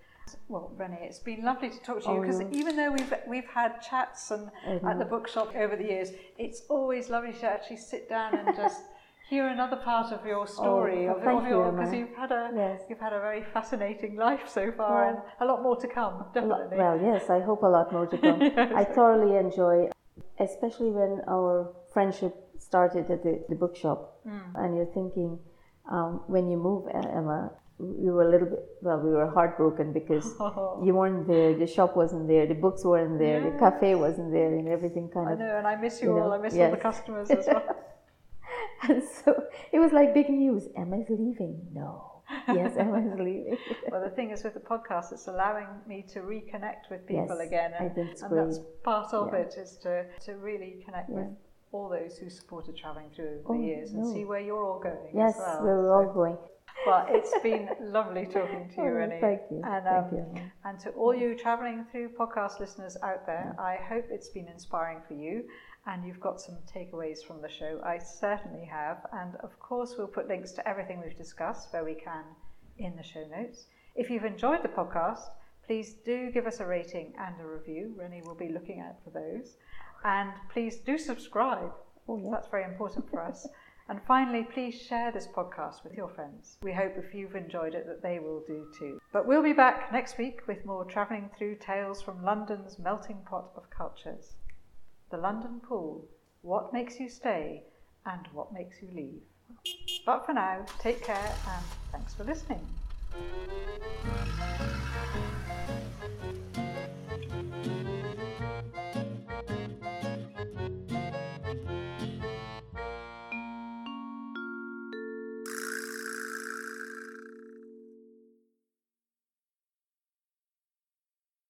Well, 0.49 0.72
Renee, 0.76 1.07
it's 1.09 1.20
been 1.20 1.43
lovely 1.43 1.70
to 1.70 1.80
talk 1.80 2.03
to 2.03 2.11
you 2.11 2.16
Oh, 2.16 2.20
because 2.20 2.41
no. 2.41 2.49
even 2.53 2.76
though 2.76 2.93
we've 2.93 3.14
we've 3.26 3.47
had 3.47 3.80
chats 3.80 4.30
and 4.30 4.51
at 4.66 4.99
the 4.99 5.05
bookshop 5.05 5.55
over 5.57 5.74
the 5.76 5.84
years, 5.84 6.11
it's 6.36 6.62
always 6.68 7.09
lovely 7.09 7.32
to 7.32 7.47
actually 7.47 7.78
sit 7.78 8.09
down 8.09 8.34
and 8.34 8.55
just 8.64 8.82
hear 9.29 9.47
another 9.49 9.76
part 9.76 10.12
of 10.12 10.24
your 10.26 10.47
story 10.47 11.07
Oh, 11.09 11.16
of, 11.16 11.18
of 11.45 11.49
your 11.49 11.72
because 11.72 11.93
you've 11.93 12.14
had 12.22 12.33
a 12.33 12.51
Yes. 12.55 12.81
you've 12.89 13.01
had 13.07 13.12
a 13.12 13.20
very 13.20 13.43
fascinating 13.57 14.16
life 14.16 14.45
so 14.49 14.64
far 14.72 14.95
Well, 14.97 15.09
and 15.11 15.18
a 15.41 15.47
lot 15.53 15.62
more 15.62 15.76
to 15.76 15.89
come. 15.89 16.14
Definitely. 16.35 16.76
Well, 16.83 16.97
yes, 17.11 17.29
I 17.31 17.41
hope 17.41 17.62
a 17.62 17.66
lot 17.79 17.93
more 17.93 18.07
to 18.07 18.18
come. 18.18 18.41
I 18.81 18.85
thoroughly 18.85 19.37
enjoy 19.37 19.91
especially 20.41 20.91
when 20.91 21.20
our 21.29 21.72
friendship 21.93 22.33
started 22.59 23.05
at 23.11 23.22
the, 23.22 23.35
the 23.49 23.55
bookshop, 23.55 23.99
Mm. 24.26 24.51
and 24.61 24.76
you're 24.76 24.93
thinking, 24.99 25.39
um, 25.91 26.22
when 26.26 26.45
you 26.51 26.57
move, 26.68 26.83
Emma, 26.93 27.51
we 27.79 28.11
were 28.11 28.22
a 28.29 28.31
little 28.31 28.49
bit, 28.55 28.62
well, 28.83 28.99
we 29.07 29.11
were 29.18 29.29
heartbroken 29.31 29.93
because 29.93 30.26
you 30.87 30.93
weren't 30.95 31.26
there, 31.26 31.55
the 31.57 31.66
shop 31.66 31.97
wasn't 31.97 32.26
there, 32.29 32.47
the 32.47 32.55
books 32.66 32.85
weren't 32.85 33.18
there, 33.18 33.39
the 33.49 33.57
cafe 33.59 33.95
wasn't 33.95 34.31
there, 34.33 34.53
and 34.59 34.68
everything 34.68 35.09
kind 35.09 35.29
I 35.29 35.33
of. 35.33 35.39
know, 35.39 35.57
and 35.59 35.66
I 35.66 35.76
miss 35.76 36.03
you, 36.03 36.09
you 36.09 36.18
all. 36.18 36.29
know, 36.31 36.35
I 36.35 36.39
miss 36.39 36.55
all 36.57 36.70
the 36.70 36.76
customers 36.76 37.31
as 37.31 37.47
well. 37.47 37.64
And 38.89 39.03
so 39.03 39.43
it 39.72 39.79
was 39.79 39.93
like 39.93 40.14
big 40.14 40.29
news. 40.31 40.68
Emma's 40.76 41.07
leaving. 41.09 41.66
No. 41.72 42.22
Yes, 42.49 42.76
Emma's 42.76 43.12
leaving. 43.18 43.57
well, 43.91 44.03
the 44.03 44.11
thing 44.11 44.31
is 44.31 44.45
with 44.45 44.55
the 44.55 44.61
podcast, 44.61 45.12
it's 45.12 45.26
allowing 45.29 45.66
me 45.87 46.05
to 46.12 46.20
reconnect 46.20 46.91
with 46.91 47.07
people 47.07 47.37
Yes, 47.39 47.47
again, 47.49 47.70
I 47.81 47.85
and, 47.85 47.95
think 47.95 48.11
it's 48.11 48.22
and 48.22 48.37
that's 48.39 48.61
part 48.85 49.12
of 49.14 49.33
Yeah. 49.33 49.41
it 49.41 49.55
is 49.59 49.76
to 49.85 50.05
to 50.26 50.33
really 50.37 50.83
connect 50.85 51.09
with 51.11 51.26
all 51.72 51.89
those 51.89 52.16
who 52.18 52.29
supported 52.31 52.76
traveling 52.76 53.11
through 53.14 53.41
over 53.45 53.55
Oh, 53.55 53.59
the 53.59 53.64
years 53.64 53.93
and 53.93 54.03
no. 54.03 54.12
see 54.12 54.24
where 54.24 54.41
you're 54.41 54.64
all 54.64 54.79
going. 54.81 55.11
yes, 55.14 55.35
as 55.37 55.41
well. 55.41 55.62
we're 55.64 55.93
all 56.07 56.12
going. 56.12 56.39
Well, 56.87 57.07
it's 57.11 57.33
been 57.43 57.68
lovely 57.81 58.24
talking 58.26 58.68
to 58.70 58.76
you, 58.76 58.89
Oh, 58.89 58.93
Rennie. 59.01 59.20
thank 59.20 59.41
you. 59.51 59.61
And, 59.64 59.85
thank 59.85 60.12
um, 60.12 60.16
you. 60.16 60.26
And 60.64 60.79
to 60.81 60.91
all 60.91 61.14
you 61.14 61.37
travelling 61.37 61.85
through 61.91 62.11
podcast 62.11 62.61
listeners 62.61 62.97
out 63.03 63.26
there, 63.26 63.55
I 63.59 63.76
hope 63.91 64.05
it's 64.11 64.29
been 64.29 64.49
inspiring 64.49 65.01
for 65.09 65.14
you 65.14 65.45
and 65.89 66.05
you've 66.05 66.20
got 66.20 66.39
some 66.39 66.57
takeaways 66.72 67.24
from 67.24 67.41
the 67.41 67.49
show. 67.49 67.80
I 67.82 67.99
certainly 67.99 68.66
have. 68.66 69.07
And 69.12 69.36
of 69.36 69.59
course, 69.59 69.95
we'll 69.97 70.07
put 70.07 70.28
links 70.28 70.53
to 70.53 70.68
everything 70.68 71.01
we've 71.01 71.16
discussed 71.16 71.72
where 71.72 71.84
we 71.84 71.95
can 71.95 72.24
in 72.76 72.95
the 72.95 73.03
show 73.03 73.26
notes. 73.26 73.66
If 73.97 74.11
you've 74.11 74.26
enjoyed 74.26 74.62
the 74.62 74.68
podcast, 74.68 75.30
please 75.66 75.95
do 76.05 76.30
give 76.30 76.47
us 76.47 76.61
a 76.61 76.66
rating 76.66 77.14
and 77.18 77.41
a 77.41 77.47
review. 77.47 77.95
Rennie 77.97 78.20
will 78.22 78.34
be 78.34 78.51
looking 78.51 78.80
out 78.80 78.97
for 79.03 79.11
those. 79.11 79.57
And 80.05 80.30
please 80.53 80.76
do 80.76 80.99
subscribe. 80.99 81.72
Oh, 82.07 82.18
yeah. 82.18 82.30
That's 82.32 82.49
very 82.49 82.64
important 82.64 83.09
for 83.11 83.22
us. 83.22 83.49
And 83.91 84.03
finally, 84.07 84.47
please 84.53 84.78
share 84.78 85.11
this 85.11 85.26
podcast 85.34 85.82
with 85.82 85.95
your 85.95 86.11
friends. 86.11 86.59
We 86.62 86.74
hope 86.74 86.99
if 86.99 87.14
you've 87.14 87.34
enjoyed 87.34 87.74
it 87.74 87.86
that 87.86 88.03
they 88.03 88.18
will 88.18 88.45
do 88.47 88.66
too. 88.78 89.01
But 89.14 89.26
we'll 89.26 89.43
be 89.43 89.55
back 89.55 89.91
next 89.95 90.18
week 90.18 90.47
with 90.47 90.66
more 90.66 90.84
travelling 90.84 91.30
through 91.39 91.57
tales 91.57 92.03
from 92.03 92.22
London's 92.22 92.78
melting 92.78 93.22
pot 93.24 93.51
of 93.57 93.70
cultures. 93.70 94.34
The 95.11 95.17
London 95.17 95.61
Pool, 95.61 96.07
what 96.43 96.73
makes 96.73 97.01
you 97.01 97.09
stay 97.09 97.63
and 98.05 98.27
what 98.33 98.53
makes 98.53 98.83
you 98.83 98.89
leave. 98.95 99.23
But 100.05 100.27
for 100.27 100.35
now, 100.35 100.67
take 100.81 101.03
care 101.03 101.35
and 101.49 101.65
thanks 101.93 102.13
for 102.13 102.25
listening. 102.25 102.67